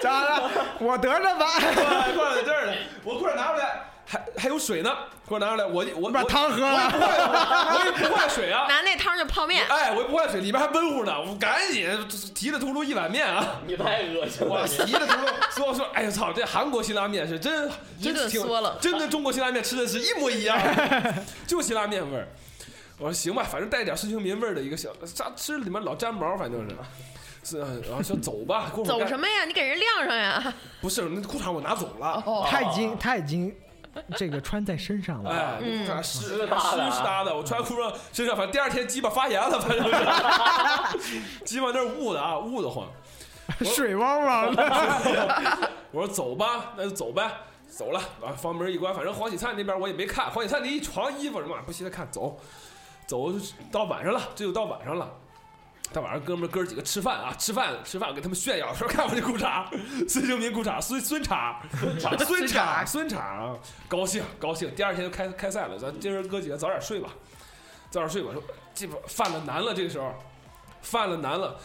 [0.00, 0.50] 咋了？
[0.78, 1.46] 我得着吧。
[1.60, 2.72] 裤衩在这儿呢，
[3.04, 4.90] 我裤衩拿出来，还还有水呢，
[5.28, 6.90] 给我拿出来，我我把汤喝了。
[6.90, 8.66] 我也不坏水啊。
[8.68, 11.88] 拿那汤就泡面，哎，我也不坏水，里边还温乎呢，我赶紧
[12.34, 13.60] 提着秃噜一碗面啊。
[13.68, 20.58] 你太恶心了我，提着秃噜说说，哎呀操，这韩国辛拉面是真一顿真挺嗦了真跟中国辛拉面吃的是一模一样，
[21.46, 22.26] 就辛拉面味儿。
[22.98, 26.76] 我说行吧，反正带点孙兴民味儿的一个小，啥吃里面老粘毛，反正是。
[27.42, 29.46] 是，然后说走吧，走什么呀？
[29.46, 30.52] 你给人晾上呀！
[30.82, 32.22] 不是，那裤衩我拿走了。
[32.26, 33.54] 哦，他已经他已经
[34.16, 35.30] 这个穿在身上了。
[35.30, 39.84] 哎，湿湿哒的湿湿哒的，我穿裤上身上，反正第二天鸡巴发炎了，反正
[41.00, 42.86] 是 鸡巴那儿捂的啊，捂得慌。
[43.60, 44.62] 水汪汪的。
[45.90, 47.28] 我说走吧，那就走呗，
[47.68, 52.38] 走了啊，房门一关，反正黄喜灿那边我也没看，黄喜灿那一床衣服什么不稀得看，走，
[53.06, 53.32] 走
[53.72, 55.10] 到晚上了，这就到晚上了。
[55.92, 59.66] 到晚上，哥们儿哥几个吃饭啊，吃饭吃饭，给他们炫耀说看我这裤衩，
[60.08, 63.56] 孙兴民裤衩，孙孙衩，孙衩，孙衩，孙衩啊，
[63.88, 64.72] 高兴高兴。
[64.74, 67.10] 第二天就开开赛了，咱今儿哥几个早点睡吧，
[67.90, 68.30] 早点睡吧。
[68.32, 70.14] 说这不犯了难了，这个时候
[70.80, 71.56] 犯了难了，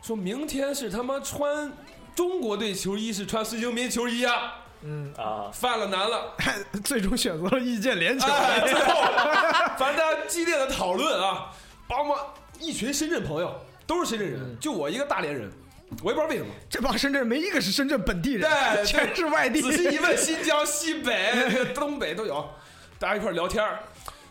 [0.00, 1.70] 说明天是他妈穿
[2.14, 6.34] 中国队球衣，是穿孙兴民球衣啊，嗯，啊，犯了难了。
[6.82, 8.26] 最终选择了易建联球。
[8.26, 9.02] 最后，
[9.76, 11.50] 反正大家激烈的讨论啊，
[11.86, 12.16] 帮我们
[12.60, 13.54] 一群深圳朋友，
[13.86, 15.50] 都是深圳人，就我一个大连人，
[16.02, 16.48] 我也不知道为什么。
[16.68, 18.42] 这帮深圳人没一个是深圳本地人，
[18.74, 19.60] 对全是外地。
[19.60, 22.48] 仔细一问，新疆、西北、东北都有，
[22.98, 23.80] 大家一块儿聊天儿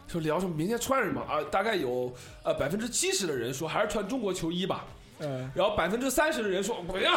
[0.08, 1.42] 说聊说明天穿什么啊？
[1.50, 4.86] 大概有呃百分之七十的人说还是穿中国球衣吧，
[5.20, 7.14] 嗯，然后百分之三十的人说不要，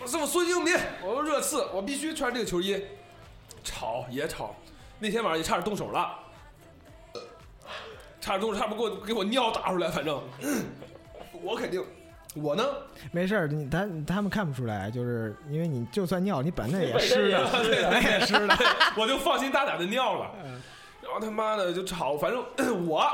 [0.00, 2.82] 我是我孙兴民，我是热刺，我必须穿这个球衣。
[3.64, 4.56] 吵也吵，
[4.98, 6.18] 那天晚上也差点动手了，
[8.20, 10.20] 差点动手，差点给我给我尿打出来，反正
[11.42, 11.84] 我肯定，
[12.34, 12.64] 我呢，
[13.10, 18.56] 没事儿，你他他们看不出来，就是因为你就算尿，你本来也 湿的，对本来也湿的。
[18.96, 20.30] 我就放心大胆的尿了。
[21.02, 23.04] 然后他妈的就吵，反正我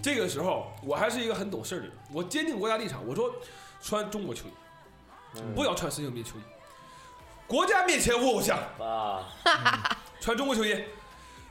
[0.00, 3.30] 这个时候我还是一个很懂事的人，我坚定国家立场，我说
[3.82, 6.42] 穿中国球衣，不要穿孙兴民球衣。
[7.46, 9.28] 国家面前无偶像，啊，
[10.20, 10.74] 穿中国球衣。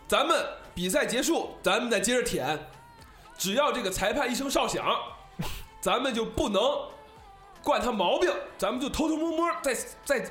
[0.07, 0.43] 咱们
[0.73, 2.59] 比赛结束，咱们再接着舔。
[3.37, 4.85] 只要这个裁判一声哨响，
[5.83, 6.61] 咱们就不能
[7.61, 9.75] 惯他毛病，咱们就偷偷摸摸在
[10.05, 10.25] 在，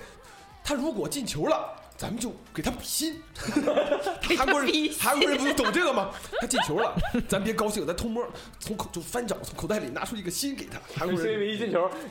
[0.65, 1.77] 他如果进球了。
[1.95, 3.23] 咱们就给他比心，
[4.37, 6.11] 韩国人比心韩国人不就懂这个吗？
[6.41, 6.93] 他进球了，
[7.29, 8.27] 咱别高兴，咱偷摸
[8.59, 10.81] 从口就翻找从口袋里拿出一个心给他。
[10.99, 11.89] 韩国人，民一进球，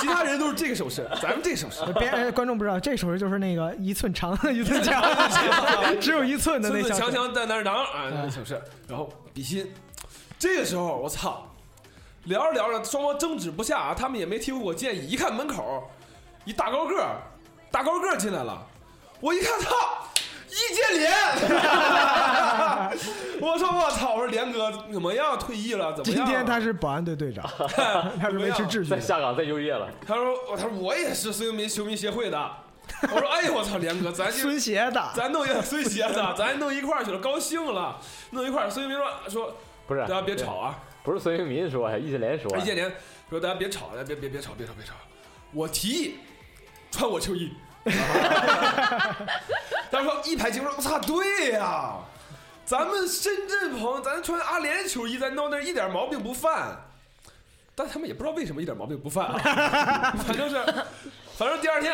[0.00, 1.80] 其他人都是这个手势，咱们这个手势。
[1.98, 5.02] 别哎观众不知道，这手势就是那个一寸长一寸 强，
[5.98, 9.72] 只有一寸的那强强在那儿挡啊，那手势，然后比心。
[10.40, 11.46] 这个时候我操，
[12.24, 15.06] 聊着聊着，双方争执不下啊，他们也没提出过建议。
[15.06, 15.90] 一看门口
[16.46, 17.16] 一大高个儿，
[17.70, 18.66] 大高个儿进来了，
[19.20, 19.68] 我一看，操，
[20.48, 21.12] 易建联！
[23.38, 25.38] 我说我操，我说连哥怎么样？
[25.38, 25.92] 退役了？
[25.92, 26.34] 怎么样今？
[26.34, 27.44] 天他是保安队队长，
[28.18, 28.88] 他是维持秩序。
[28.88, 32.50] 在下岗再就业了，他说我他说我也是孙兴民球迷协会的。
[33.02, 37.98] 我说哎呦我操，连哥，咱就孙协的，咱弄一个孙协的，咱弄一块儿去了，高兴了，
[38.30, 38.70] 弄一块儿。
[38.70, 39.54] 孙兴民说说
[39.90, 42.56] 不是大家别吵啊，不是孙兴民说呀，易建联说。
[42.56, 42.88] 易建联
[43.28, 44.94] 说：“大家别吵，大家别别别吵，别吵，别吵。
[45.52, 46.18] 我提议
[46.92, 47.52] 穿我球衣。
[49.90, 51.96] ”他说一排球说：“我操，对呀，
[52.64, 56.84] 咱们深圳朋，咱穿阿联球衣，在闹那儿一点毛病不犯。
[57.74, 60.54] 但他们也不知道为什么一点毛病不犯啊， 反正是，
[61.36, 61.92] 反正第二天。”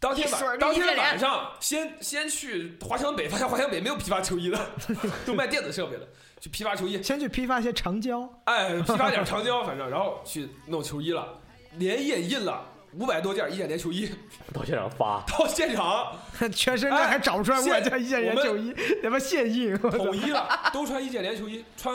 [0.00, 4.58] 当天晚当天晚上，先先去华强北，发现华强北没有批发球衣的，
[5.24, 6.08] 都卖电子设备的。
[6.42, 11.38] 去批发球衣，先去批发些长胶，哎，批发点长胶，反正然后去弄球衣了，
[11.78, 14.10] 连夜印了五百多件易建联球衣，
[14.52, 16.16] 到现场发，到现场，
[16.52, 21.94] 全身还找不出来五百件易建联球衣，他妈现印，统一了，都穿易建联球衣，穿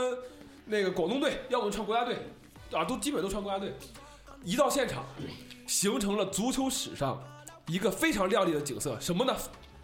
[0.68, 2.16] 那个广东队，要么穿国家队，
[2.72, 3.74] 啊，都基本都穿国家队。
[4.45, 5.04] 一到现场，
[5.66, 7.22] 形成了足球史上
[7.68, 9.36] 一个非常亮丽的景色，什么呢？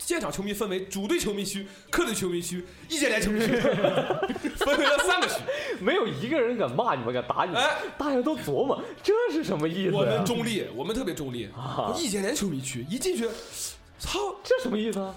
[0.06, 3.47] 现场球迷分为主队球迷区、客队球迷区、易建联球迷区，
[4.58, 5.36] 分为了三个区，
[5.80, 9.95] 没有一个人敢骂你们，敢打你们，哎，大家都琢磨这是什么意思。
[9.95, 11.49] 我们中立，我们特别中立。
[11.56, 13.30] 啊易建联球迷区一进去，
[13.97, 15.16] 操，这什么意思啊？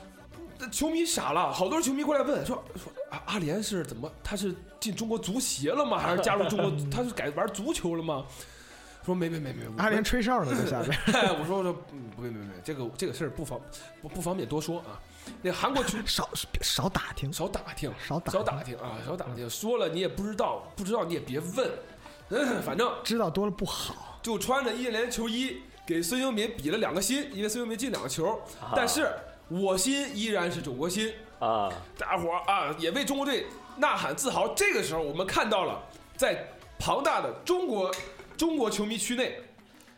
[0.71, 4.11] 球迷傻了，好多球迷过来问说说阿阿联是怎么？
[4.23, 5.99] 他是进中国足协了吗？
[5.99, 6.73] 还是加入中国？
[6.91, 8.25] 他是改玩足球了吗？
[9.07, 10.99] 说没没没没，阿联吹哨呢在下 边。
[11.39, 13.61] 我说我说嗯没没没，这个这个事儿不方
[14.03, 14.99] 不不方便多说啊。
[15.43, 16.29] 那韩国 球少
[16.61, 19.49] 少打听，少打听，少打少打听啊，少打听。
[19.49, 21.71] 说了你也不知道，不知道你也别问，
[22.31, 24.19] 嗯，反正知道多了不好。
[24.23, 28.41] 就穿着易建联球衣给孙兴民比了两个心，因为孙兴民进两个球，
[28.75, 29.09] 但是
[29.49, 31.15] 我心依然是中国心。
[31.39, 33.47] 啊，大伙儿啊也为中国队
[33.77, 34.49] 呐喊自豪。
[34.55, 35.81] 这个时候，我们看到了
[36.17, 36.49] 在
[36.79, 37.95] 庞大的中国
[38.37, 39.41] 中国球迷区内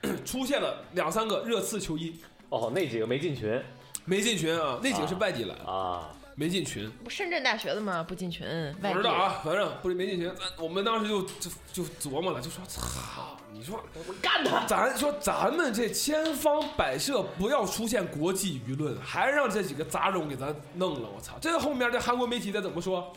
[0.24, 2.14] 出现了两三个热刺球衣，
[2.50, 3.60] 哦，那几个没进群
[4.04, 6.90] 没进群啊，那几个是外地来的，啊，没进群。
[7.02, 8.02] 不深圳大学的吗？
[8.02, 8.46] 不进群，
[8.80, 10.32] 外地不知道啊，反正不是没进群。
[10.34, 14.64] 咱我们当时就就就琢磨了，就说操，你说我干他！
[14.66, 21.36] 咱说咱们这千方百计不要出现国际舆论，还让这几个杂种给咱弄了，我操！
[21.40, 23.12] 这后面这韩国媒体得怎么说？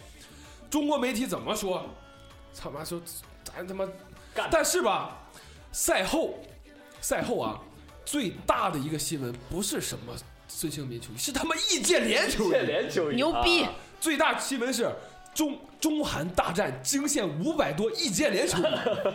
[0.69, 1.85] 中国媒体怎么说？
[2.59, 2.99] 他妈说
[3.43, 3.93] 咱他妈干
[4.51, 5.17] 但是吧，
[5.71, 6.39] 赛后
[7.01, 7.59] 赛后啊，
[8.05, 10.13] 最大的一个新闻不是什么
[10.47, 12.65] 孙兴民球衣，是他妈易建联球建衣。
[12.67, 14.89] 联球衣牛逼啊最大新闻是
[15.33, 18.67] 中中韩大战惊现五百多易建联球迷，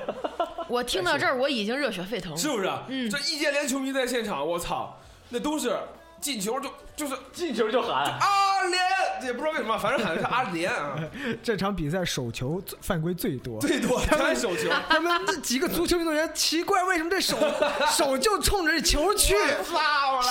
[0.69, 2.39] 我听到这儿我已经热血沸腾了。
[2.39, 2.71] 是不是？
[2.89, 4.99] 嗯这易建联球迷在现场，我操，
[5.29, 5.77] 那都是
[6.21, 8.83] 进球就就是进球就喊，阿联，
[9.23, 10.99] 也不知道为什么，反正喊的是阿联啊，
[11.43, 14.71] 这场比赛手球犯规最多，最多全手球。
[14.89, 17.37] 他们这几个足球运动员奇怪，为什么这手
[17.93, 19.35] 手就冲着这球去，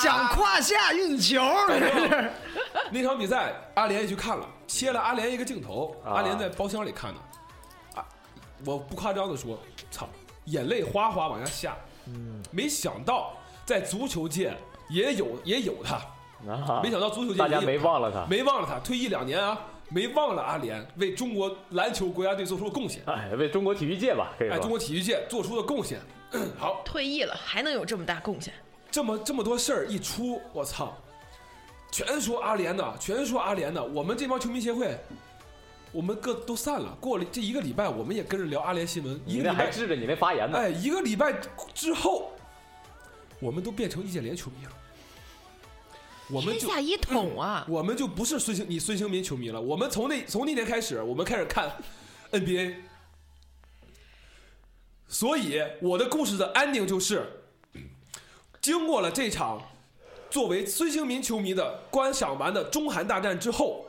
[0.02, 1.42] 想胯下运球？
[2.92, 6.16] 那场比赛，阿联也去看了，切了阿联一个镜头，啊。
[6.16, 8.06] 阿联在包厢里看的，啊，
[8.66, 9.58] 我不夸张的说，
[9.92, 10.10] 操，
[10.46, 11.78] 眼泪哗哗往下下。
[12.08, 13.34] 嗯，没想到
[13.66, 14.56] 在足球界
[14.90, 15.96] 也有也有他，
[16.52, 19.60] 啊没想到足球界大家没忘了他，没忘了他，退役两年啊，
[19.90, 26.00] 没忘了阿联为中国篮球国家队做出了贡献，哎，为中国体育界吧，可以哎，中国体育界做出了贡献。
[26.60, 28.54] 好，退役了还能有这么大贡献？
[28.92, 30.96] 这么这么多事儿一出，我操，
[31.92, 33.84] 全说阿联的，全说阿联的。
[33.84, 34.98] 我们这帮球迷协会，
[35.92, 36.98] 我们各都散了。
[37.00, 39.14] 过了这一个礼拜，我们也跟着聊阿联新闻。
[39.26, 41.34] 一你那个礼拜，还治着你那发言呢，哎，一个礼拜
[41.74, 42.32] 之后，
[43.40, 44.72] 我们都变成易建联球迷了。
[46.32, 47.66] 我们就天下一统啊！
[47.70, 49.62] 我们就不是孙兴你孙兴民球迷了。
[49.62, 51.72] 我们从那从那年开始，我们开始看
[52.32, 52.78] NBA。
[55.08, 57.44] 所以我的故事的 ending 就是，
[58.60, 59.62] 经过了这场
[60.32, 63.85] 作为孙兴民球迷的观赏完的中韩大战之后，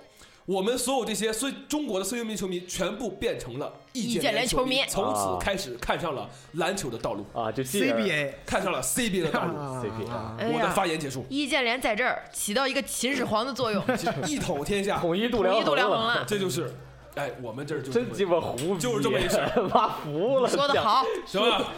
[0.46, 4.80] 我们所有这些孙中国的孙兴民球迷全部变成了易易建建联球迷。
[4.88, 5.38] 从此啊。
[5.40, 9.54] 开始看上了篮球的道路，啊，就 CBA 看上了 CBA 的道路。
[9.54, 13.82] CP 啊，哎我的，发言结束，易建联在这儿起到一个秦始皇的作用，
[14.28, 16.72] 一统天下，统一度量统一度量衡了，这就是，
[17.16, 19.62] 哎，我们这儿就真鸡巴胡逼，就是这么一事儿。
[19.74, 21.72] 妈服了，说的好，行吧？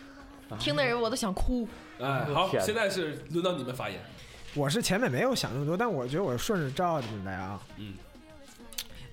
[0.58, 1.68] 听的人我都想哭。
[2.00, 4.00] 哎，好，现在是轮到你们发言。
[4.54, 7.60] 我是前面没有想那么多，但我觉得我顺着照着来啊。
[7.76, 7.92] 嗯。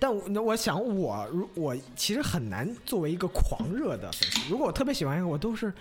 [0.01, 5.71] 但我那我想我如我其实很难作为一个狂热的粉丝，如果我特别喜欢一个，我都是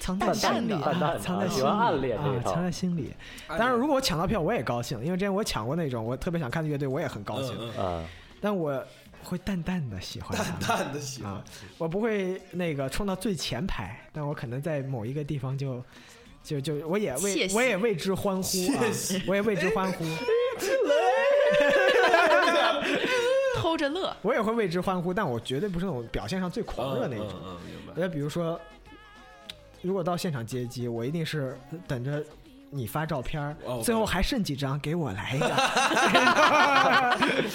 [0.00, 0.74] 藏在心里
[1.22, 3.14] 藏在心里暗恋啊，藏在心里。
[3.46, 7.54] 当然，如果我抢到票，我也高兴，因为之前我抢过那种我特别想看的乐队，我也很高兴。
[7.60, 8.08] 嗯嗯啊，
[8.40, 8.84] 但我
[9.22, 11.44] 会淡淡的喜欢淡淡的喜欢啊，
[11.78, 15.80] 我不会那个冲到最前排，但我可能在某一个地方就
[16.42, 18.82] 就就我也为我也为之欢呼啊
[19.28, 20.04] 我也为之欢呼。
[23.70, 24.16] 同偷着乐。
[24.22, 27.28] 我也会为之欢呼，但我绝对不是那种表现上最狂热那种。
[27.28, 27.92] 嗯，嗯嗯明白。
[27.96, 28.60] 那比如说，
[29.82, 31.56] 如果到现场接机，我一定是
[31.86, 32.22] 等着
[32.70, 35.46] 你发照片最后还剩几张给我来一个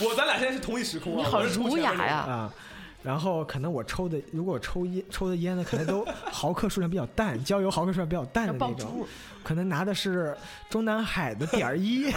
[0.05, 1.18] 我咱俩现在是同一时空啊！
[1.18, 2.16] 你好儒雅呀！
[2.18, 2.53] 啊。
[3.01, 9.05] 然后可能我抽的，如果我抽烟抽的烟呢，可能都毫克数量比较淡，焦油毫克数量比较淡的那种，
[9.43, 10.36] 可能拿的是
[10.72, 12.11] 中南海的点儿一，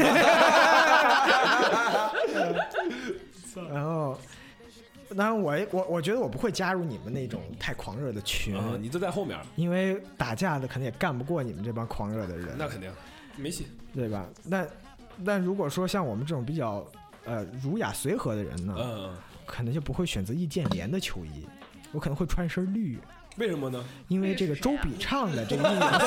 [3.73, 4.19] 然后，
[5.17, 12.91] 当然我我我觉得我不会加入你们那种太狂热的群，嗯，你都在后面，因为打架的可能也干不过你们这帮狂热的人，那肯定
[13.37, 13.67] 没戏。
[13.95, 14.27] 对吧？
[14.45, 14.67] 那
[15.25, 16.87] 但如果说像我们这种比较
[17.25, 19.17] 呃儒雅随和的人呢，嗯，嗯。
[19.47, 21.47] 可能就不会选择易建联的球衣，
[21.93, 22.99] 我可能会穿一身绿，
[23.39, 23.83] 为什么呢？
[24.09, 26.07] 因为这个周笔畅的这个 应援色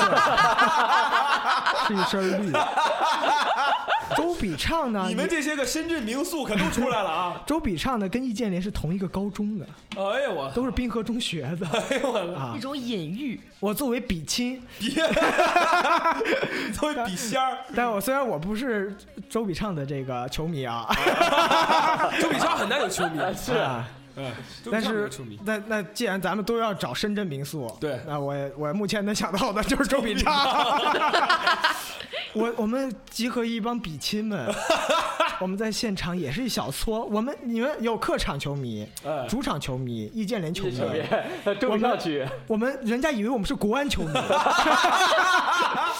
[1.88, 2.52] 是一身绿。
[4.16, 5.06] 周笔畅呢？
[5.08, 7.40] 你们这些个深圳名宿可都出来了啊！
[7.46, 9.66] 周笔畅呢跟易建联是同一个高中的，
[9.96, 12.60] 哎呀我，都是滨河中学的哎呦我的，啊一。
[12.60, 14.90] 种隐喻，我作为比亲，别，
[16.72, 18.94] 作为笔仙儿，但我虽然我不是
[19.28, 20.86] 周笔畅的这个球迷啊，
[22.20, 23.84] 周笔畅很难有球迷，是啊，
[24.16, 24.30] 嗯，
[24.70, 25.10] 但是。
[25.44, 30.32] 那那既然咱们都要找深圳民宿，对那我我目前能想到的就是周笔畅。
[32.34, 34.52] 我我们集合一帮比亲们，
[35.38, 37.04] 我们在现场也是一小撮。
[37.04, 41.02] 我们你们有客场球迷、哎，主场球迷、易建联球迷，
[41.60, 44.12] 周笔畅区，我们人家以为我们是国安球迷，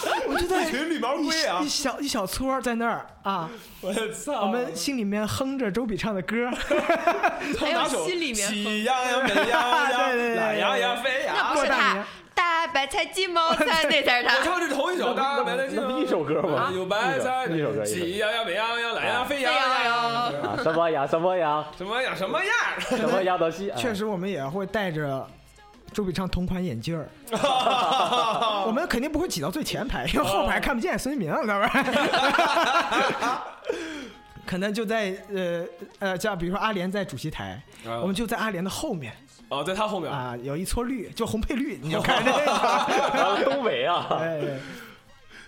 [0.27, 1.67] 我就在一群绿毛龟啊一！
[1.67, 3.49] 小一小撮在那儿啊，
[3.81, 4.41] 我操！
[4.41, 6.49] 我们心里面哼着周笔畅的歌，
[7.59, 11.53] 还有心里面喜羊羊、美羊羊、懒羊羊、飞那羊。
[11.55, 14.35] 不是他大白菜鸡毛菜，那才是他。
[14.37, 16.71] 我唱的是同一首，大白菜鸡毛菜一首歌吗？
[16.73, 22.15] 有白菜，一首歌，喜羊羊、美羊羊、懒羊羊、飞羊羊什么羊什么羊什么羊？
[22.15, 22.97] 什么样？
[22.97, 25.27] 什么羊都西，啊确实我们也会带着。
[25.93, 27.07] 周笔畅同款眼镜儿，
[28.67, 33.43] 我们肯定不会挤到最前排，因为后排看不见孙兴民了，对吧？
[34.45, 35.63] 可能就在呃
[35.99, 39.13] 呃，像比如说阿联在主席台，我们就在阿联的后面。
[39.49, 40.11] 哦，在他后面。
[40.11, 44.41] 啊，有一撮绿，就红配绿，你就 看这个，啊东北啊，哎，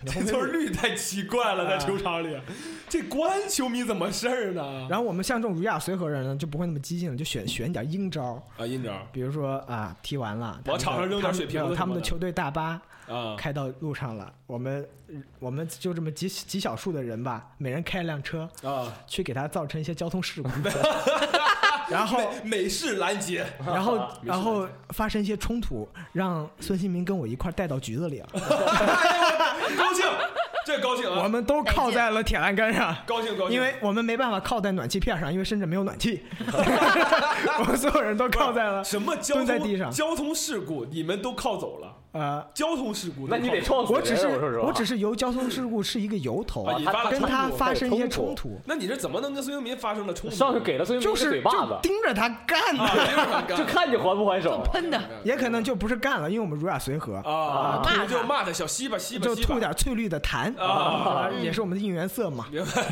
[0.06, 2.38] 这撮绿太奇怪了，在球场里，
[2.90, 4.88] 这国安球迷怎么事儿呢？
[4.90, 14.88] 然后我们像这种儒雅随和人呢，就不会那么激进了，就选选点阴招，啊，阴招比如说啊，踢完了，往场上扔点水瓶子他们他们的什么的球队大巴啊，开到路上了，我们
[15.40, 20.50] 我们就这么极极少数的人吧，每人开一辆车啊，去给他造成一些交通事故，
[21.92, 28.28] 然后美式拦截，然后然后发生一些冲突，让孙兴民跟我一块带到局子里 了，
[29.78, 30.06] 高兴，
[30.66, 31.22] 这高兴啊！
[31.24, 32.96] 我们都靠在了铁栏杆上。
[33.06, 36.24] 高兴高兴，因为我们没办法靠在暖气片上，因为深圳没有暖气，
[37.60, 41.96] 我们所有人都靠在了什么交通蹲在地上交通事故，你们都靠走了。
[42.16, 43.94] 呃，交通事故，那你得靠走撞死。
[43.94, 50.36] 我只是我只是由交通事故是一个由头啊引发了跟他发生一些冲冲突，那你是怎么能跟孙兴民发生了冲突？
[50.36, 52.96] 上去给了孙兴民嘴巴子，就盯着他干啊，
[53.46, 54.62] 的， 就看你还不还手。
[54.72, 60.66] 喷的，也可能就不是干了，因为我们儒雅随和，啊，骂他就骂他小西吧西吧就吐点翠绿的痰，啊。
[60.66, 62.46] 啊也是我们的应援色嘛。
[62.50, 62.86] 明白，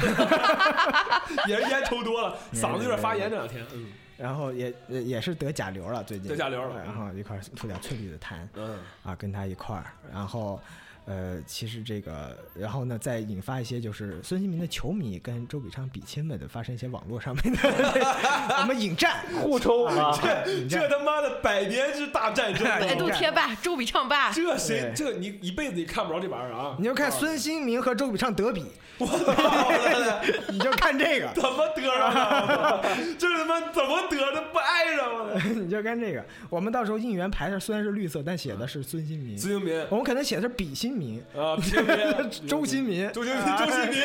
[1.47, 3.65] 也是烟抽多了，嗓子有点发炎这两天。
[3.73, 3.85] 嗯
[4.17, 6.29] 然后也也也是得甲流了，最近。
[6.29, 6.83] 得甲流了。
[6.83, 8.77] 然后一块儿吐点翠绿的痰嗯。
[9.03, 10.59] 啊，跟他一块儿，然后。
[11.05, 17.59] 呃，其实这个，然后呢，再引发一些就是孙兴民的球迷跟周笔畅比亲们的发生一些网络上面的
[18.61, 20.17] 我们引战，互抽啊！
[20.23, 24.93] 这这他妈的百年之大战争， 百度贴吧，周笔畅吧，这谁？
[24.95, 26.77] 这你一辈子也看不着这玩意儿啊！
[26.79, 28.65] 你就看孙兴民和周笔畅德比，
[28.99, 32.81] 我操，你就看这个，怎么得上的？
[33.17, 34.41] 这他妈怎么得的？
[34.51, 35.39] 不挨上我的。
[35.59, 36.23] 你就看这个。
[36.49, 41.97] 我们到时候应援牌上虽然是绿色，但写的是孙兴民，孙兴民我们可能写的是比心民，啊，兴民，
[42.47, 44.01] 周新民，周新民，周新民，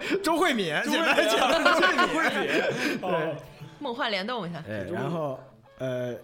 [0.22, 3.00] 周慧敏，周慧敏写的周慧敏。
[3.00, 3.36] 对，
[3.80, 5.38] 梦幻联动一下，哎，然后
[5.78, 6.14] 呃，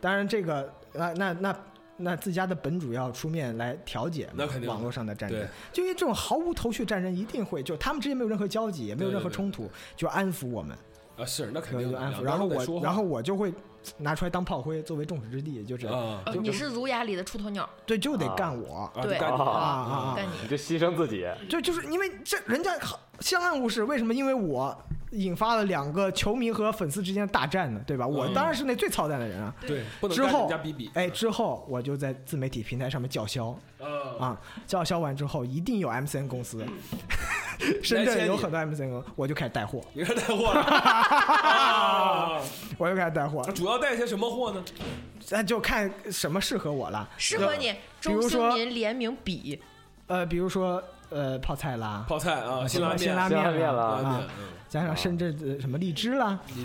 [0.00, 1.56] 当然这个那那那
[2.02, 5.40] 那自家的本主要出面来调解那肯定网络上的战争，
[5.72, 10.76] 就因为这种毫无头绪战争，一定会就他们之间没有任何交集，也没有任何对对对冲突，就安抚我们，
[11.16, 12.22] 啊，是那肯定，就就安抚。
[12.22, 13.52] 然后我然后我就会
[13.98, 18.34] 拿出来当炮灰，作为众矢之的，就是啊呃，就你是儒雅里的出头鸟，对，就得啊。
[18.36, 18.90] 干我。
[18.94, 20.14] 啊，对干你啊啊啊啊！
[20.16, 24.12] 干你，你就牺牲自己，就就是因为这人家好相安无事，为什么？
[24.12, 24.76] 因为我
[25.12, 28.06] 引发了两个球迷和粉丝之间的大战呢，对吧？
[28.06, 29.54] 我嗯当然是那最操蛋的人啊。
[29.66, 33.86] 对，不能干之后人家比比，哎，之后我就在自媒体平台上面叫嚣啊
[34.18, 36.64] 啊，叫嚣完之后一定有 MCN 公司
[37.82, 42.40] 深圳有很多 MCN，我就开始带货，你是带货了啊？
[42.78, 44.64] 我就开始带货，主要带些什么货呢？
[45.30, 47.08] 那就看什么适合我了。
[47.16, 47.72] 适合你。
[48.00, 49.60] 比如民联名笔，
[50.08, 50.82] 呃，比如说
[51.14, 53.72] 呃泡菜啦，泡菜啊，辛拉面，辛拉面啦。
[53.72, 54.22] 了啊，
[54.72, 56.40] 加上深圳的什么荔枝啦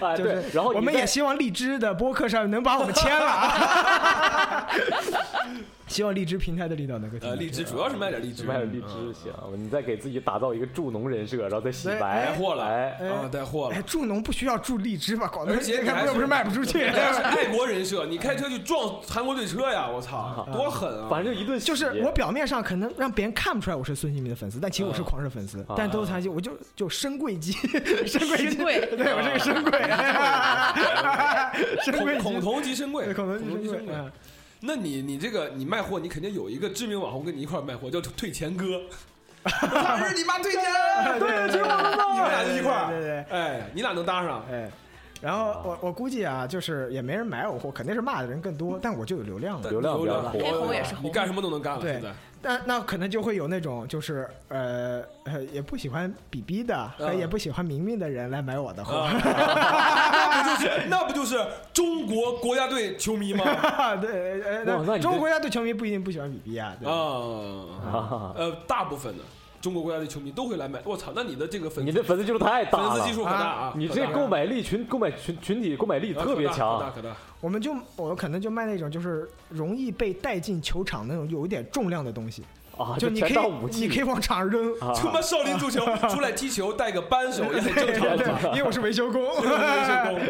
[0.00, 4.66] 哎，就是，对然后我们也希望荔枝的播客上能把我们签了啊。
[5.86, 13.82] 希望荔枝平台的领导能够听呃，荔枝主要是卖点荔枝，卖点荔枝嗯行，你再给自己打造一个助农人设，然后再洗白带货了，啊，带货了哎，。
[13.82, 15.28] 助农不需要助荔枝吧？
[15.28, 16.86] 广东你还又不是卖不出去是
[17.22, 19.88] 爱国人设，你开车去撞韩国队车呀！
[19.88, 21.06] 我操，多狠啊！
[21.08, 25.60] 反正就一顿洗就是我表面上可能让别人看不出来我是孙兴民的粉丝，但其实我是啊狂热粉丝。
[25.68, 27.52] 啊但都是他就我就就深贵机，
[28.04, 29.78] 深贵机，对我是个深贵，
[31.84, 33.94] 深贵机，孔孔同即深贵，对孔头级深贵。
[34.58, 38.80] 那你你这个你卖货，你肯定有一个知名网红跟你一块儿卖货，叫退钱哥。
[39.46, 40.64] 不是，你妈退钱，
[41.20, 43.24] 对退钱了你们俩就一块儿，对对对。
[43.30, 44.44] 哎，你俩能搭上？
[44.50, 44.68] 哎，
[45.20, 49.70] 然后我我估计啊，就是也没人买我货，肯定是骂的人更多，但我就有流量了。
[49.70, 51.80] 流量比较火黑红也是红你干什么都能干了。
[51.80, 52.00] 对
[52.42, 58.94] 但那那可能就会有那种就是呃呃也不喜欢比比的和也不喜欢明明的人来买我的货。
[58.94, 59.10] 啊，
[60.12, 61.36] 那不就是那不就是
[61.72, 63.44] 中国国家队球迷吗？
[64.00, 66.76] 对，呃，中国国家队球迷不一定不喜欢比比啊。
[66.84, 69.24] 啊， 呃，大部分的
[69.66, 70.80] 中国国家队球迷都会来买。
[70.84, 73.72] 我操，那你的这个粉你的粉丝基数太大了粉丝基，数很大啊！
[73.74, 77.16] 你这购买力群购买群群体购买力啊特别强，可大可大。
[77.40, 82.44] 我们就我可能就卖那种就是容易被带进球场那种有一点重量的东西，
[82.78, 83.36] 啊，就你可以，
[83.72, 88.50] 你可以往场上扔，啊 他妈少林足球出来踢球带个扳手 也很正常。
[88.52, 89.48] 因为我是维修工， 维修
[90.04, 90.20] 工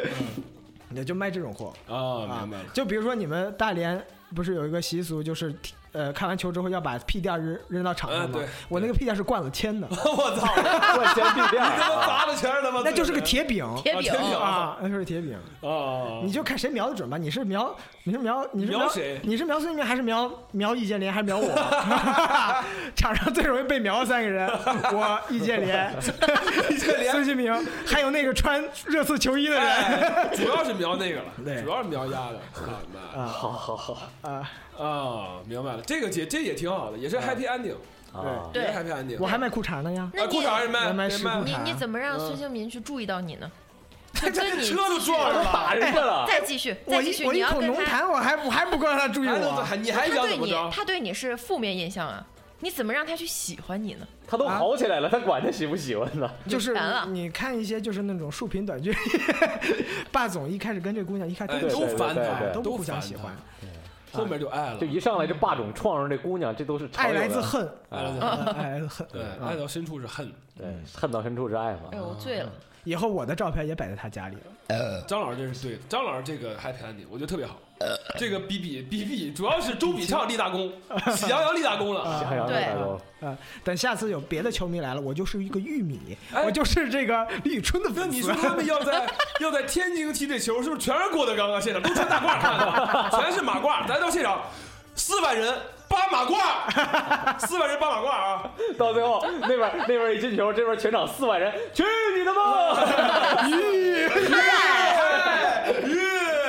[0.94, 1.74] 也就卖这种货。
[1.86, 2.64] 啊，明白了。
[2.72, 4.02] 就比如说你们大连
[4.34, 8.46] 不是有一个习俗，就是踢呃看完球之后要把屁垫扔扔到场上对？
[8.68, 10.46] 我那个屁垫是灌了铅的， 我操，
[10.94, 12.82] 灌铅屁垫他妈砸的全是他妈？
[12.84, 13.66] 那就是个铁饼。
[13.82, 16.20] 铁饼啊那就是铁饼，啊！
[16.22, 17.16] 你就看谁瞄的准吧。
[17.16, 17.74] 你是瞄，
[18.04, 21.46] 你是瞄，你是瞄谁你是瞄孙兴民还是瞄瞄易建联还是瞄我？
[22.94, 24.46] 场上最容易被瞄的三个人，
[24.92, 25.94] 我易建联、
[26.70, 27.52] 易建联孙兴民，
[27.86, 32.40] 还有那个穿热刺球衣的人哎，主要是瞄那个了，对主要是瞄鸭的。
[33.16, 34.50] 啊好好好啊！
[34.78, 37.74] 啊，明白了，这个也这也挺好的，也是 happy ending，
[38.12, 39.16] 啊，对也是 happy ending。
[39.20, 40.10] 我还卖裤衩呢呀。
[40.14, 43.50] 啊，你裤衩也卖，我卖也卖湿裤衩你你怎么让嗯孙兴民去注意到你呢？
[44.16, 49.62] 就跟你车都撞上了打人家了，再继续，我再继续，一我一口你要跟他，浓痰，我还我还不够让他注意还能我。
[49.62, 50.70] 还你还他对你想怎么着？
[50.74, 52.26] 他对你是负面印象啊，
[52.60, 54.06] 你怎么让他去喜欢你呢？
[54.26, 56.30] 他都好起来了，他管他喜不喜欢呢？
[56.48, 58.96] 就是完了你看一些就是那种竖屏短剧，
[60.10, 63.36] 霸总一开始跟这姑娘一开始哎，都都烦对对他，对都不互相喜欢，，
[64.12, 69.06] 后面就爱了就，一上来这霸总撞上这姑娘，这都是爱来自恨，爱来自呃恨，爱来自恨。
[69.12, 70.32] 对，啊爱到深处是恨。
[70.56, 71.98] 对，恨到深处是爱嘛哎。
[71.98, 72.50] 呦，我醉了。
[72.86, 74.42] 以后我的照片也摆在他家里了。
[74.68, 77.56] 呃张老师这是对的，张老师这个 happy ending 我觉得特别好。
[77.78, 80.72] 呃这个比比比比，主要是周笔畅立大功，
[81.14, 82.18] 喜羊羊立大功了。
[82.18, 88.00] 喜羊羊立大功，啊，等下次有别的球迷来了，我就是一个玉米，哎我就是这个李宇春的粉丝。
[88.00, 89.06] 那你说他们要在
[89.40, 91.60] 要在天津踢这球，是不是全是郭德纲啊？
[91.60, 93.86] 现场都穿大褂 全是马褂。
[93.86, 94.40] 咱到现场，
[94.94, 95.54] 四万人
[95.88, 96.36] 八马褂，
[97.46, 98.42] 四万人八马褂啊！
[98.78, 101.84] 到最后那边那边一进球，这边全场四万人，去
[102.18, 103.40] 你的吧！
[103.46, 104.08] 耶，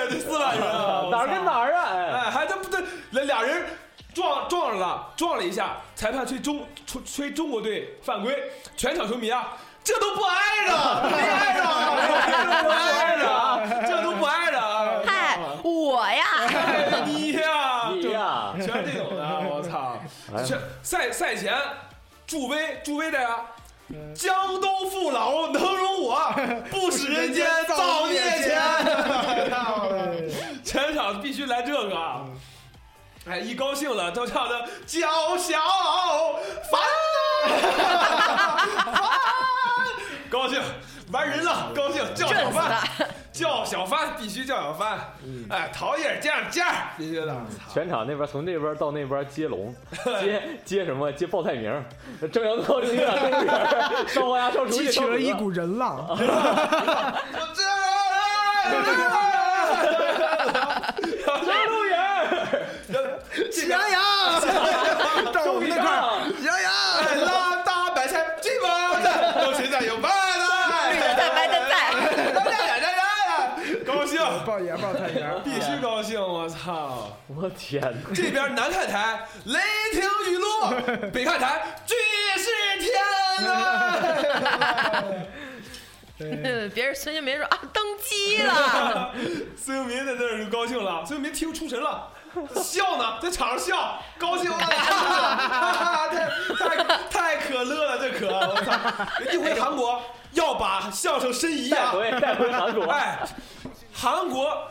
[0.09, 1.85] 这四万人啊，哪儿跟哪儿啊？
[1.91, 2.81] 哎，哎，还这不对，
[3.11, 3.65] 那俩人
[4.13, 10.73] 撞撞上了，撞了一下，裁判吹中吹吹中国队犯规，全场球迷啊，这都不挨着，
[11.09, 11.63] 没挨着，
[12.63, 15.01] 不挨着，这都不挨着啊！
[15.05, 19.97] 嗨，我呀，哎你呀，你呀，全是这种的，我操！
[20.35, 21.53] 哎全赛赛前，
[22.25, 23.41] 助威助威的呀。
[24.13, 26.19] 江东父老能容我，
[26.69, 28.61] 不使人间造孽钱。
[30.63, 32.25] 全场必须来这个啊！
[33.29, 35.57] 哎，一高兴了都唱的叫小
[36.69, 36.81] 帆
[37.47, 38.61] 呐，
[40.29, 40.61] 高兴
[41.11, 43.05] 玩人了，高兴叫小震死帆，他！
[43.37, 44.97] 叫小帆必须叫小帆，
[45.49, 47.35] 哎，陶冶这样这样，必须的。
[47.73, 49.73] 全场那边从这边到那边接龙，
[50.19, 51.11] 接接什么？
[51.11, 51.83] 接报菜名儿，
[52.29, 56.37] 蒸羊羔、蒸鱼啊、蒸鱼儿，烧花鸭、烧雏鸡、激起了一股人浪， 就这样，
[61.45, 61.95] 张路远，
[63.51, 64.01] 喜羊羊，
[65.31, 65.85] 到我们那块
[74.47, 77.11] 高兴，报爷报菜名， 必须高兴，我操！
[77.27, 78.15] 我天哪！
[78.15, 79.59] 这边南看台雷
[79.91, 80.69] 霆雨露，
[81.11, 81.93] 北看台巨
[82.79, 85.03] 天啊！
[86.19, 89.13] 嗯别人孙兴民说啊登基了，
[89.55, 92.07] 孙兴民在那儿就高兴了，孙兴民听出神了，
[92.55, 94.57] 笑呢，在场上笑，高兴了，
[96.57, 98.71] 太太太可乐了，这可我操！
[99.31, 101.91] 一回韩国要把相声申遗啊！
[101.91, 103.19] 带回带回韩国，哎，
[103.93, 104.69] 韩国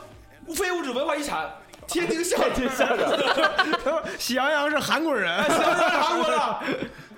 [0.54, 1.50] 非物质文化遗产，
[1.86, 2.38] 天津相
[2.70, 2.98] 声，
[4.18, 6.58] 喜羊羊是韩国人，喜羊羊是韩国的，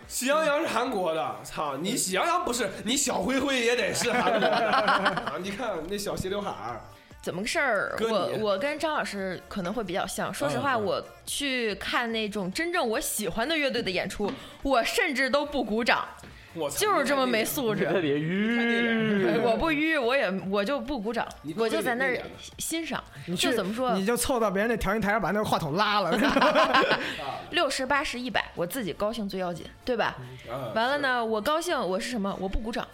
[0.08, 4.48] 喜羊羊是韩国的，操你喜羊羊不是，你小灰灰也得是韩国的。
[4.48, 5.34] 啊！
[5.40, 6.80] 你看那小斜刘海儿，
[7.28, 7.94] 怎么个事儿？
[8.00, 10.32] 我我跟张老师可能会比较像。
[10.32, 16.08] 说实话，我去看那种真正我喜欢的乐队的演出，我甚至都不鼓掌，
[16.74, 17.84] 就是这么没素质。
[17.84, 22.18] 这里吁，我不迂，我也我就不鼓掌，我就在那儿
[22.56, 23.04] 欣赏。
[23.26, 26.18] 你就怎么说，你就凑到别人那调音台上把那个话筒拉了
[27.52, 30.16] 六十八十一百，我自己高兴最要紧，对吧？
[30.50, 32.34] 啊完了呢，我高兴，我是什么？
[32.40, 32.88] 我不鼓掌，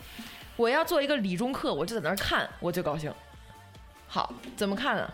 [0.56, 3.14] 我要做一个理中客，我就在那儿看，我就高兴。
[4.14, 5.10] 好，怎么看呢？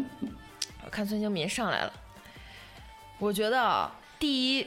[0.85, 1.93] 我看孙兴民上来了，
[3.19, 4.67] 我觉得啊，第一，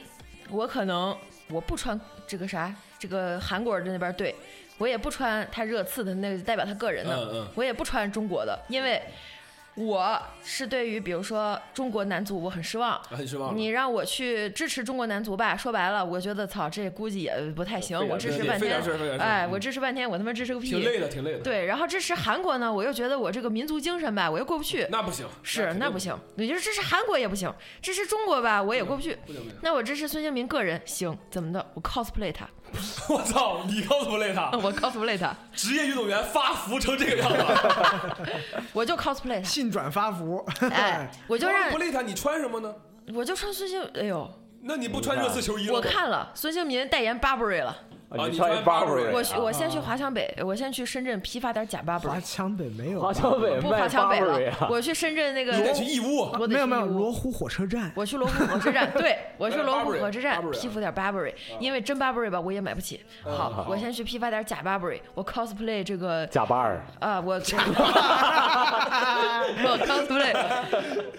[0.50, 1.16] 我可能
[1.50, 4.34] 我不穿这个啥，这个韩国的那边队，
[4.78, 9.00] 我也不穿他热刺的那个代表他个人的，嗯嗯我也不穿中国的，因为
[9.76, 13.56] 我是对于比如说中国男足我很失望， 很失望。
[13.56, 17.98] 你让我去支持中国男足吧，说白了，我觉得操，这估计也不太行。
[18.08, 18.80] 我支持半天
[19.18, 20.70] 哎，嗯我支持半天，我他妈支持个屁！
[20.70, 24.86] 挺累的，挺累的。，对，然后支持韩国呢，我又觉得我这个民族精神吧，我又过不去。
[24.92, 26.16] 那不行，是，那不行。
[26.36, 27.52] 你就是支持韩国也不行，
[27.82, 29.16] 支持中国吧，我也过不去。
[29.62, 31.64] 那我支持孙兴民个人行，怎么的？
[31.74, 32.48] 我 cosplay 他，
[33.08, 37.44] 我操，你 cosplay 他， 我 cosplay 他，职业运动员发福成这个样子，
[38.72, 39.42] 我就 cosplay 他。
[39.42, 42.74] 信转发福，哎，我就让不累他，你穿什么呢？
[43.14, 44.28] 我就穿孙兴，哎呦，
[44.62, 45.74] 那你不穿热刺球衣了？
[45.74, 47.76] 我看了孙兴民代言 Burberry 了。
[48.18, 52.20] 啊你你穿穿 Burberry 我我先去华强北，我先去深圳批发点假 Burberry 华。
[52.20, 63.00] 强北没有吧，华强北不华强北了，啊，我去深圳那个，你得去义乌，我没有没有去罗湖火车站，我去罗湖火车站， 对我去罗湖火车站批发点 Burberry，因为真 Burberry 吧我也买不起。
[63.24, 63.32] 嗯。
[63.36, 67.34] 好，我先去批发点假 Burberry，我 cosplay 这个假巴尔，啊，我
[69.64, 70.34] 我 cosplay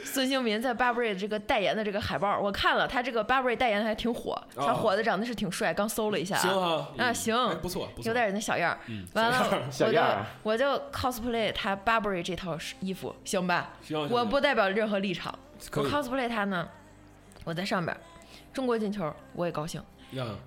[0.03, 8.79] 孙兴民在 Burberry 这个代言的这个海报，我看了他这个 Burberry 代言的还挺火，小伙子长得是挺帅，刚搜了一下行啊，行哎不错不错有，点那小样儿。
[9.13, 13.73] 完了，我就小样儿我就 cosplay 他 Burberry 这套衣服，行吧？
[13.81, 15.37] 行行我不代表任何立场，
[15.73, 16.67] 我 cosplay 他呢，
[17.43, 17.95] 我在上边，
[18.53, 19.85] 中国进球我也高兴，呀，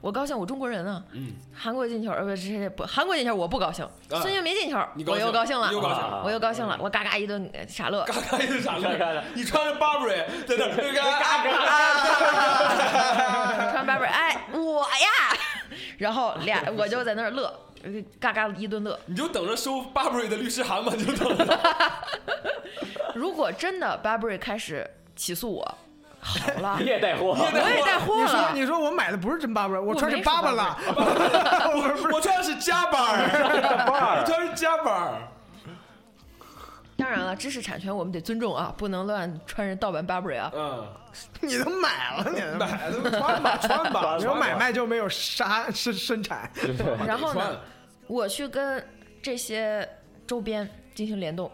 [0.00, 1.02] 我高兴，我中国人啊。
[1.12, 6.06] 嗯，韩国进球，呃不，这这不，韩国进球我不高兴，孙兴民进球你高我又高兴了，又高兴啊。
[6.08, 8.02] 了，我又高兴了，我嘎嘎一顿呃傻乐。
[8.04, 11.48] 嘎嘎一顿傻乐，你穿着 Burberry 在那儿嘎嘎。
[13.72, 15.36] 穿 Burberry，哎，我呀，
[15.98, 17.52] 然后俩我就在那儿乐，
[17.82, 18.98] 呃嘎嘎一顿乐。
[19.06, 21.58] 你就等着收 Burberry 的律师函吧，你就等着。
[23.14, 25.78] 如果真的 Burberry 开始起诉我，
[26.20, 26.76] 好了。
[26.80, 28.22] 你，也带货，你也带我也带货了。
[28.22, 28.50] 你说。
[28.54, 35.14] 你说我买的不是真巴巴，我穿是巴巴了，我我穿的是夹板儿， 穿的是夹板儿。
[36.96, 40.50] 当然了，知识产权我们得尊重啊，不能乱穿人盗版 Burberry 啊。
[40.52, 40.84] 嗯，
[41.40, 46.50] 你都买了，你买了穿吧穿吧， 没有买卖就没有杀生生产，
[47.06, 47.60] 然后呢，
[48.08, 48.84] 我去跟
[49.22, 49.88] 这些
[50.26, 51.48] 周边进行联动，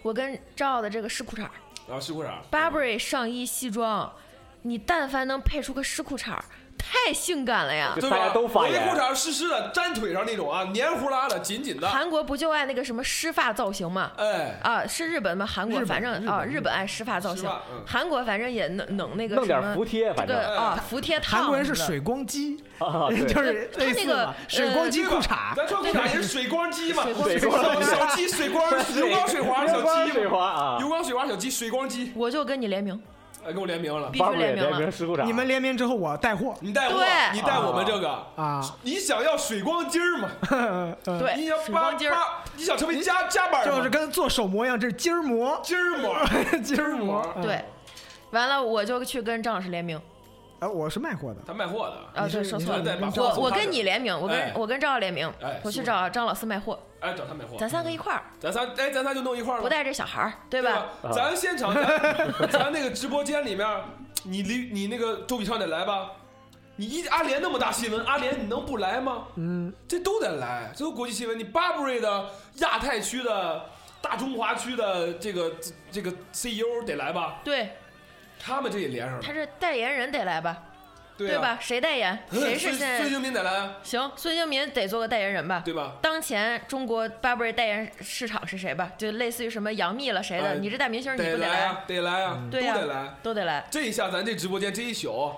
[0.00, 1.46] 我跟赵傲的这个试裤衩
[1.86, 4.12] 然后湿裤衩，Burberry 上衣西装，
[4.62, 6.38] 你但凡能配出个湿裤衩，
[6.88, 7.92] 太性感了呀！
[8.00, 8.16] 对吧？
[8.16, 8.88] 大家都发我那言。
[8.88, 11.88] 裤衩湿湿的，粘腿上那种啊，黏糊拉的，紧紧的。
[11.88, 14.12] 韩国不就爱那个什么湿发造型吗？
[14.16, 15.44] 哎，啊，是日本吗？
[15.44, 16.72] 韩国反正啊，日本。
[16.72, 17.48] 爱湿发造型。
[17.72, 20.36] 嗯，韩国反正也能能那个弄什么点服帖，这反正。
[20.36, 30.78] 个啊服帖烫韩国人是水光肌，啊， 就是他那个嘛，水光肌裤衩，咱穿裤衩也是水光肌嘛，水光水光小小鸡水光油光水滑小鸡水嘛，花啊。
[30.80, 33.00] 油光水滑小鸡水光肌，我就跟你联名，
[33.46, 34.08] 哎，跟我联名了。
[34.10, 34.18] 必。
[34.18, 35.24] 须联名了。
[35.24, 36.54] 你们联名之后我带货。
[36.60, 36.94] 你带我，
[37.32, 40.28] 你带我们这个，啊，你想要水光筋儿嘛？
[41.04, 43.76] 对，你想扒水光肌儿，扒，你想成为加加板吗？
[43.76, 46.16] 就是跟做手模一样，这是筋儿膜，筋儿膜，
[46.62, 47.26] 筋儿膜。
[47.36, 47.64] 嗯对，
[48.30, 50.00] 完了我就去跟张老师联名
[50.58, 52.20] 啊，我是卖货的，他卖货的。
[52.20, 60.86] 啊，是对，说错了我我跟你联名，我跟哎我跟赵老联名哎，我去找张老师卖货，哎，找他卖货，咱三个一块儿，咱仨，哎，咱仨就弄一块儿了，不带这小孩儿，对对吧？？
[61.12, 63.68] 咱现场，咱 咱那个直播间里面，
[64.24, 66.10] 你离你那个周笔畅得来吧？
[66.78, 69.28] 你一阿联那么大新闻，阿联你能不来吗？
[69.36, 71.38] 嗯，这都得来，这都国际新闻。
[71.38, 73.64] 你 Burberry 的亚太区的、
[74.02, 75.52] 大中华区的这个
[75.90, 77.40] 这个 CEO 得来吧？
[77.42, 77.70] 对，
[78.46, 79.32] 他们这也连上了他。
[79.32, 80.62] 这代言人得来吧？
[81.18, 81.58] 对啊吧？
[81.60, 82.18] 谁代言？
[82.30, 84.12] 谁是孙现在孙兴民得来啊，行？
[84.16, 85.62] 孙兴民得做个代言人吧？
[85.64, 85.94] 对吧？
[86.02, 88.92] 当前中国 Burberry 代言市场是谁吧？
[88.98, 91.48] 就类似于什么杨幂了谁的，哎你这大明星你不得来？
[91.48, 93.14] 来啊，得来啊，对呀、都得来。
[93.22, 93.64] 都得来。
[93.70, 95.34] 这一下咱这直播间这一宿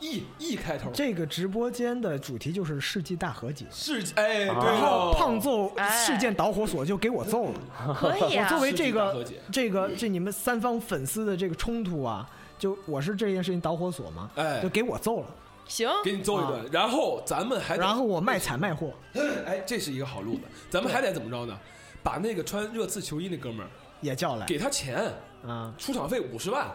[0.00, 6.04] ，E E 开头，这个直播间的主题就是世纪大和解，是哎，对啊然后哦，胖揍哎。
[6.04, 7.94] 事件导火索就给我揍了。
[7.94, 8.46] 可以啊。
[8.46, 9.36] 我作，为这个和解。
[9.52, 14.60] 这个这你们三方粉丝的这个冲突啊，就我是这件事情导火索嘛，哎。
[14.60, 15.26] 就给我揍了。
[15.66, 18.90] 行，给你揍一顿，然后咱们还得然后我卖惨卖货。
[19.46, 21.58] 哎，这是一个好路子，咱们还得怎么着呢？
[22.02, 23.68] 把那个穿热刺球衣那哥们儿
[24.00, 24.46] 也叫来。
[24.46, 25.12] 给他钱，
[25.46, 25.74] 啊。
[25.76, 26.66] 出场费五十万，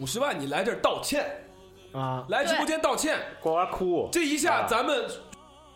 [0.00, 1.26] 五十万你来这儿道歉，
[1.94, 2.24] 啊。
[2.28, 4.66] 来直播间道歉，呱呱哭，这一下啊。
[4.68, 5.06] 咱们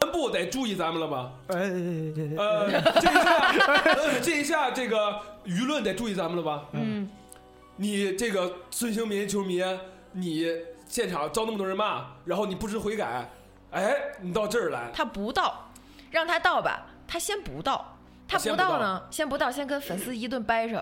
[0.00, 1.30] 全部得注意咱们了吧？
[1.48, 1.58] 呃
[2.36, 2.70] 呃，
[3.00, 3.34] 这一下，
[3.84, 6.64] 呃这一下这个舆论得注意咱们了吧？
[6.72, 7.08] 嗯，
[7.76, 9.62] 你这个孙兴民球迷，
[10.12, 10.46] 你
[10.88, 13.28] 现场遭那么多人骂，然后你不知悔改，
[13.72, 15.68] 哎，你到这儿来，他不到，
[16.10, 17.97] 让他到吧，他先不到。
[18.28, 20.80] 他不到呢，先不到，先跟粉丝一顿掰扯。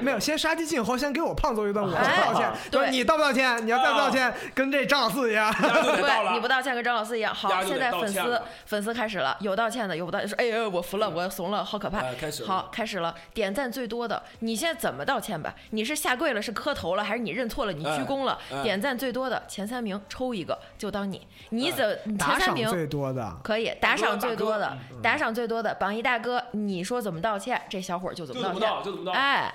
[0.00, 2.50] 没有，先杀鸡儆猴，先给我胖揍一顿，我道歉。
[2.70, 3.66] 对你道不道歉？
[3.66, 5.52] 你要再不道歉，跟这张老四一样。
[5.52, 6.48] 对， 你不。
[6.54, 7.34] 道歉跟张老四一样。
[7.34, 11.98] 好，现在粉丝粉丝开始了，有道歉的，有不道歉，说哎呦我服了，我怂了，好可怕。
[11.98, 15.52] 哎开始好，开始了，点赞最多的，你现在怎么道歉吧？
[15.70, 18.38] 你是下跪了，是磕头了，还是你认错了，你鞠躬了？
[18.62, 29.12] 点赞最多的前三名抽一个，就当你，你怎打赏前三名最多的，可以打赏最多的，打赏最多的榜一大哥，你说怎么道歉，这小伙就怎么道歉就怎么道，就怎么道。
[29.12, 29.52] 哎，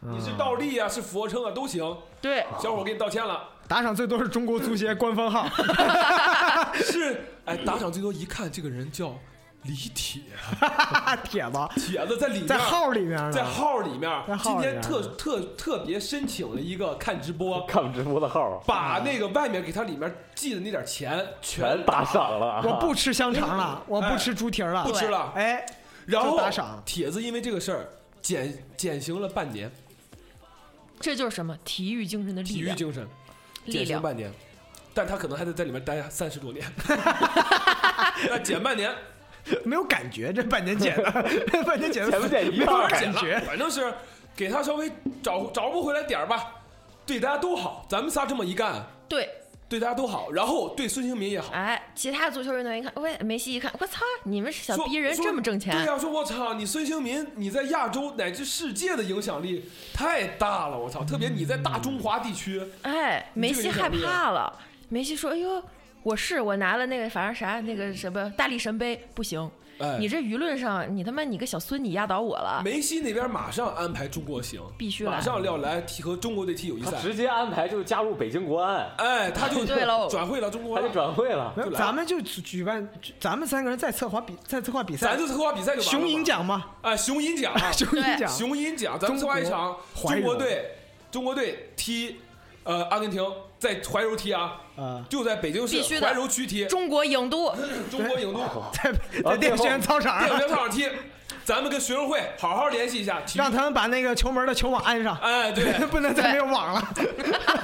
[0.00, 1.96] 你是倒立啊，是俯卧撑啊，都行。
[2.20, 3.50] 对，小伙给你道歉了。
[3.66, 5.46] 打赏最多是中国足协官方号。
[6.74, 9.14] 是，哎，打赏最多，一看这个人叫
[9.62, 10.20] 李铁，
[11.24, 24.92] 铁子铁子在里面，在号里面，在号里面，今号里面天特特特别申请了一个看直播，看直播的号把那个外面给他里面寄的那点钱全打赏了啊，我不吃香肠了，我不吃猪蹄了不。
[24.92, 25.64] 吃了，哎，
[26.06, 26.82] 然后就打赏。
[26.84, 27.88] 帖子因为这个事儿
[28.22, 29.70] 减减刑了半年，
[31.00, 31.56] 这就是什么？
[31.64, 33.06] 体育精神的体力量，育精神
[33.64, 33.84] 力量。
[33.84, 34.32] 减刑半年，
[34.92, 36.64] 但他可能还得在里面待三十多年，
[38.28, 38.94] 那减半年，
[39.64, 41.10] 没有感觉，这半年减的，
[41.64, 43.40] 半年减的减不减一没有半儿感觉。
[43.40, 43.92] 反正是
[44.36, 44.90] 给他稍微
[45.22, 46.52] 找找不回来点儿吧，
[47.06, 49.28] 对大家都好，咱们仨这么一干，对，
[49.68, 51.52] 对大家都好，然后对孙兴民也好。
[51.52, 64.60] 哎，其他足球运动员一看，喂，梅西一看，我操，你们小说逼人这么挣钱对呀、说我操，你孙兴民你在亚洲乃至世界的影响力太大了，我操，特别你在大中华地区，哎，梅西害怕了。
[64.90, 65.62] 梅西说：“哎呦，
[66.02, 75.20] 我是我拿了那个，反正啥那个什么大力神杯，不行，哎，你这舆论上，你他妈你个小孙，你压倒我了，梅西那边马上安排中国行，必须马。
[75.20, 81.54] 上要来踢和中国队踢友谊赛，直接安排就加入北京国安，哎，他就对了 转会了中国他就，转会了。
[81.74, 82.88] 咱们就举举办，
[83.18, 85.08] 咱们三个人再策划比，再策划比赛。
[85.08, 90.70] 咱，就策划比赛就完了雄鹰，奖嘛，哎，雄鹰奖， 雄鹰奖，雄鹰奖，咱们策划一场中国队，
[91.10, 92.20] 中国队踢
[92.64, 93.24] 呃阿根廷，
[93.58, 97.54] 在怀柔踢啊，啊，就在北京市必须的怀柔区踢，中国影都，
[97.90, 98.40] 中国影都。
[98.72, 100.18] 在在电影学院操场。
[100.18, 100.88] 电影学院操场踢，
[101.44, 106.94] 咱们跟学生会好好联系一下，体育让他们把那个球门的球网安上，哎对， 不能再没有网了，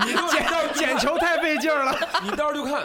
[0.06, 1.94] 你就捡捡球太费劲儿了。
[2.22, 2.82] 你到时候就看，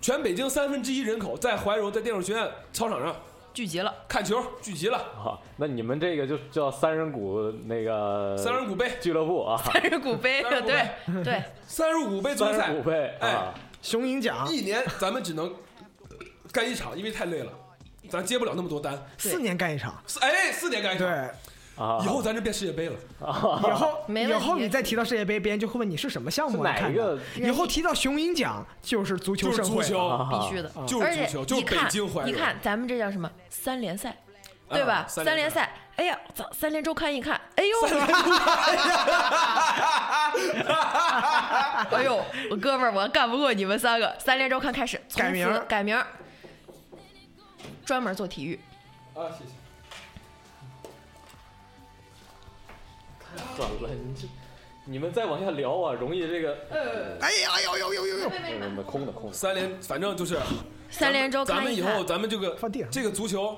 [0.00, 3.14] 全北京三分之一人口在怀柔在电影学院操场上
[3.52, 10.62] 聚集了，看球聚集了，啊，那你们这个就叫三人谷那个三人谷杯，俱乐部啊，三人谷杯，对
[11.24, 12.58] 对，三人谷杯足球赛。
[12.58, 14.46] 三人谷，杯哎啊，雄鹰奖。
[14.48, 15.52] 一年咱们只能
[16.52, 17.52] 干一场，因为太累了，
[18.08, 18.96] 咱接不了那么多单。
[19.18, 21.30] 四年干一场，四哎，四年干一场，对，啊，
[22.02, 22.96] 以后咱就变世界杯了。
[23.20, 23.24] 以
[23.72, 27.48] 后 以后你再提到世界杯，别人就会问你是什么项目来看的哪一个？
[27.48, 30.70] 以后提到雄鹰奖就是足球盛会，就是足球，啊必须的。
[30.86, 32.28] 就是而且足球，就是北一看京怀柔。
[32.28, 34.14] 一看咱们这叫什么三联赛，
[34.68, 34.94] 对吧？
[34.96, 36.46] 啊三联赛，哎呀，操！
[36.52, 37.74] 三联周刊一看，哎呦，
[41.96, 44.14] 哎呦，我哥们儿，我干不过你们三个。
[44.18, 45.98] 三联周刊开始改名改名，
[47.86, 48.60] 专门做体育。
[49.14, 49.50] 啊，谢谢。
[53.56, 54.28] 算了，你这
[54.84, 56.56] 你们再往下聊啊，容易这个
[57.20, 58.30] 哎呀哎呦呦呦呦呦，
[58.74, 59.36] 没空的空的。
[59.36, 60.38] 三连，反正就是
[60.90, 62.56] 三连咱们以后，咱们这个
[62.90, 63.56] 这个足球。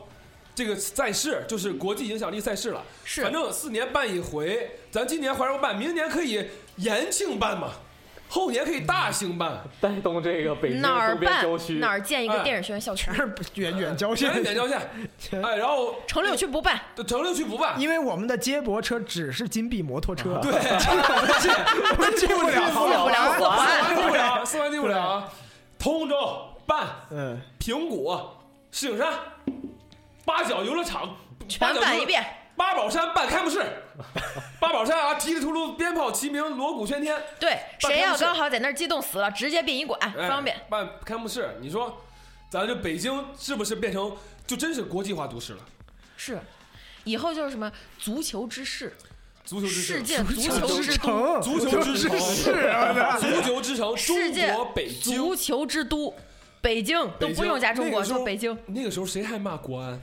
[0.55, 6.47] 这个赛事就是国际影响力赛事了，是反正四年办一回，咱今年怀柔办，明年可以
[6.77, 7.73] 延庆办嘛，
[8.35, 11.43] 后年可以大兴办，带动这个北京哪儿周边办？
[11.43, 11.75] 郊区。
[11.75, 12.43] 哪儿建一个哎。
[12.43, 14.31] 电影学院校区全，是远远郊县。
[14.31, 14.81] 全是，点交线，
[15.45, 22.55] 哎，然后城六区不办，城六区不办，因为我们的接驳车只是金币摩托车， 对， 我们进不了。
[22.65, 23.33] 进不了。
[23.33, 24.99] 四四环，环进不了，四环进不了。
[24.99, 25.29] 啊。
[25.79, 26.17] 通州
[26.65, 28.19] 办，嗯，平谷、
[28.71, 29.13] 石景山、
[30.25, 32.07] 八角游乐场全办一。
[32.07, 32.25] 遍。
[32.57, 33.65] 八宝山办开幕式，
[34.61, 40.57] 八宝山啊，踢里秃噜，鞭炮齐鸣，锣鼓喧天，对，谁要刚好在那儿激动死了，直接殡仪馆哎方便。
[40.69, 41.57] 办开幕式。
[41.61, 42.05] 你说，
[42.51, 44.15] 咱这北京是不是变成
[44.47, 45.61] 就真是国际化都市了？
[46.16, 46.39] 是，
[47.05, 48.95] 以后就是什么足球之市，
[49.45, 55.35] 足球之城，世界足球之，城，足球之城是啊，足球之城，世界中国北京足。
[55.35, 56.15] 球之都，
[56.61, 60.01] 北京都不用加中国，就北京，那个时候谁还骂国安？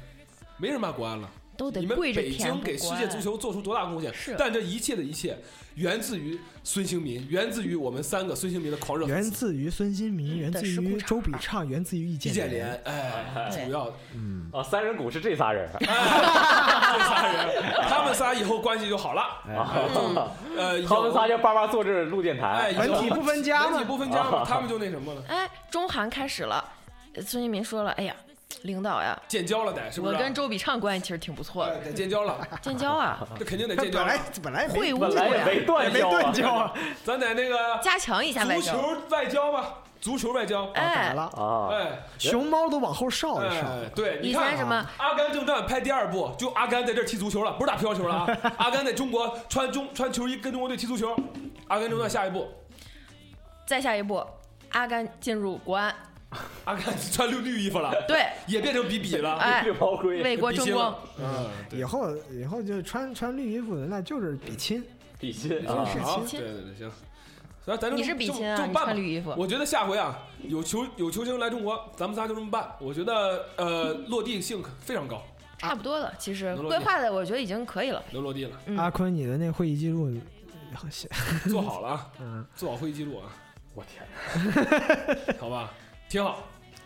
[0.57, 1.29] 没人骂国安了。
[1.59, 4.13] 都得你们北跪着舔京给世界足球做出多大贡献？
[4.13, 5.37] 是但这一切的一切，
[5.75, 9.21] 源自于孙兴民，源自于我们三个孙兴民的狂热粉源。
[9.29, 19.21] 自于孙兴民，源自于周笔畅，源自于易易建建联，哎，主要嗯啊，三人谷是这仨人， 这仨人，他们仨以后关系就好了。
[20.55, 22.87] 呃，他们仨就巴巴坐这儿录电哎，台。
[22.87, 26.63] 文体不分家嘛文体不分家嘛， 他们就那什么了，哎，中韩开始了，
[27.15, 28.15] 孙兴民说了，哎呀，
[28.63, 30.13] 领导呀，建交了得是不是？
[30.13, 34.19] 我跟周笔畅关系其实挺不错的，哎得建交了，建交啊， 这肯定得建交了本来。
[34.43, 36.73] 本来会晤本没断没交啊，断交啊，
[37.05, 38.73] 咱得那个加强一下外交。
[38.73, 40.65] 足球外交吧，足球外交。
[40.71, 41.99] 改哎，了，啊，哎。
[42.17, 48.27] 熊猫都往后稍一稍，哎，对，你以看前什么《阿甘正传》拍第二部，就阿甘在这儿踢足球了，不是打乒乓球了啊！
[48.57, 51.15] 阿甘在中国穿中穿球衣跟中国队踢足球。
[51.67, 52.47] 《阿甘正传》下一步，
[53.67, 54.25] 再下一步，
[54.71, 55.93] 阿甘进入国安，
[56.65, 59.63] 阿甘穿绿绿衣服了，对，也变成比比了，哎
[60.23, 60.95] 为国争光。
[61.19, 64.83] 嗯，以后以后就穿穿绿衣服的，那就是比亲，
[65.19, 66.39] 比亲啊是好，亲。
[66.39, 66.91] 对对对，行。
[67.65, 68.93] 咱咱就你是比这么亲啊你这么办吧。
[68.93, 69.33] 绿衣服。
[69.37, 72.71] 我觉得下回啊，有球有球星来中国，咱们仨就这么办。
[72.79, 75.23] 我觉得呃，落地性非常高，
[75.57, 78.03] 差不多了，其实规划的我觉得已经可以了。
[78.11, 78.77] 能落地了，嗯。
[78.77, 80.11] 阿坤，你的那会议记录，
[81.49, 83.25] 做好了啊，嗯，做好会议记录啊，
[83.73, 84.03] 我天，
[85.39, 85.71] 好吧，
[86.09, 86.39] 挺好，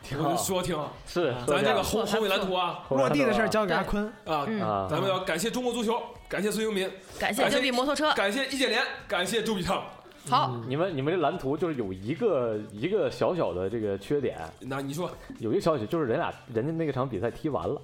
[0.04, 0.92] 挺好，说挺好。
[1.08, 2.84] 是咱这个错宏宏伟蓝图啊。
[2.90, 4.62] 落地的事儿交给阿坤，啊，嗯。
[4.62, 5.98] 啊，咱们要感谢中国足球，
[6.28, 9.82] 感谢孙兴民，感谢金币摩托车，感谢易建联，感谢周笔畅。
[10.30, 15.10] 好，你们你们这蓝图就是有一个一个小小的这个缺点，那你说。
[15.40, 17.82] 有一个消息就是人俩人家那个场比赛踢完了，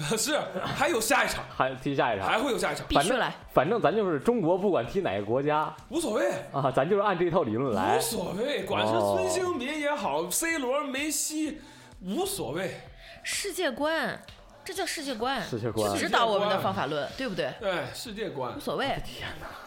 [0.16, 0.38] 是？
[0.64, 3.34] 还有下一场，还踢下一场，还会有下一场，反正必须来。
[3.52, 8.00] 反正咱就是中国，不管踢哪个国家无所谓，啊，咱就是按这套理论来无。
[8.00, 11.60] 所谓，管是哦孙兴民也好，C 罗、梅西，
[12.02, 12.80] 无所谓。
[13.22, 14.18] 世界观，
[14.64, 17.52] 这叫世界观，世界观指导我们的方法论，对不对？
[17.60, 18.86] 对，世界观无，所谓，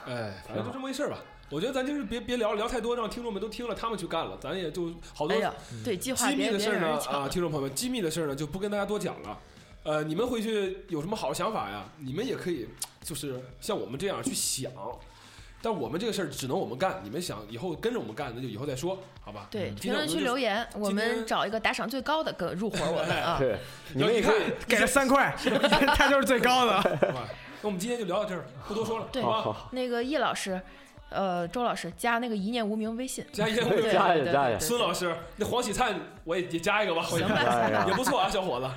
[0.07, 1.17] 哎，反正就这么回事儿吧。
[1.51, 5.53] 我觉得咱就是别别聊聊太多，让听众们都听了，他们去干了，咱也就好多哎呀，
[5.85, 9.37] 对，计划机密的事儿呢啊，听众朋友们，机密的事儿呢就不跟大家多讲了。
[9.83, 11.85] 呃，你们回去有什么好的想法呀？
[11.99, 12.67] 你们也可以
[13.01, 14.71] 就是像我们这样去想，
[15.61, 19.47] 但我们这个事儿只能我们干，你们想以后跟着我们干，那就以后再说，好吧？
[19.51, 23.37] 对，评论区留言，我们找一个打赏最高的跟入伙我们啊。
[23.39, 23.59] 对，
[23.93, 24.53] 你们一看们可以。
[24.67, 25.35] 给了三块，
[25.95, 26.81] 他就是最高的。
[26.81, 27.27] 好吧？
[27.61, 29.69] 那我们今天就聊到这儿，不多说了，对好吧？
[29.71, 30.61] 那个叶老师，
[31.13, 37.05] 呃，周老师加那个一念无名微信，加一念无名加一加一对孙老师，那黄喜灿我也也加一个吧，
[37.87, 38.67] 也不错啊，小伙子，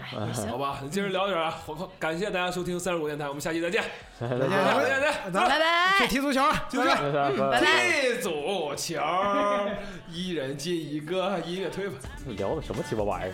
[0.49, 0.59] 好。
[0.59, 0.81] 吧？
[0.91, 3.83] 今儿聊到这儿啊，好感谢大家收听三十五电台，我们下期再见，
[4.21, 4.57] 再再见再
[4.89, 5.33] 见，再见。
[5.33, 6.07] 咱拜拜去。
[6.09, 6.99] 踢足球了，就这样
[7.51, 9.01] 拜拜踢足球，
[10.11, 11.97] 一人进一个，音乐推吧。
[12.37, 13.33] 聊的什么鸡巴玩意儿.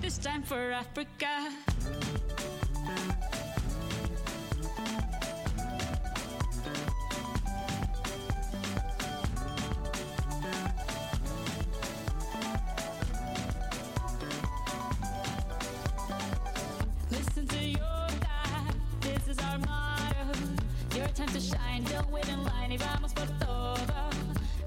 [0.00, 1.50] This time for Africa.
[21.24, 24.10] Time to shine, don't wait in line, y vamos por todo.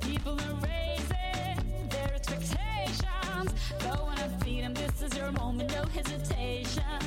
[0.01, 3.51] People are raising their expectations.
[3.83, 6.99] Go on and feed them, this is your moment, no hesitation.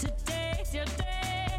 [0.00, 1.58] Today's your day,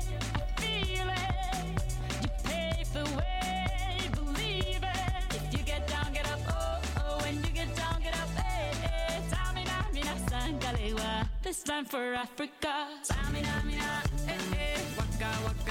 [0.57, 1.83] feel it.
[2.21, 5.35] You pave the way, believe it.
[5.35, 7.17] If you get down, get up, oh, oh.
[7.23, 9.11] When you get down, get up, hey, hey.
[11.43, 12.87] This time for Africa.
[13.07, 14.79] Tamina, mina, eh, eh.
[14.97, 15.70] Waka, waka,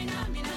[0.00, 0.49] Mina, mina.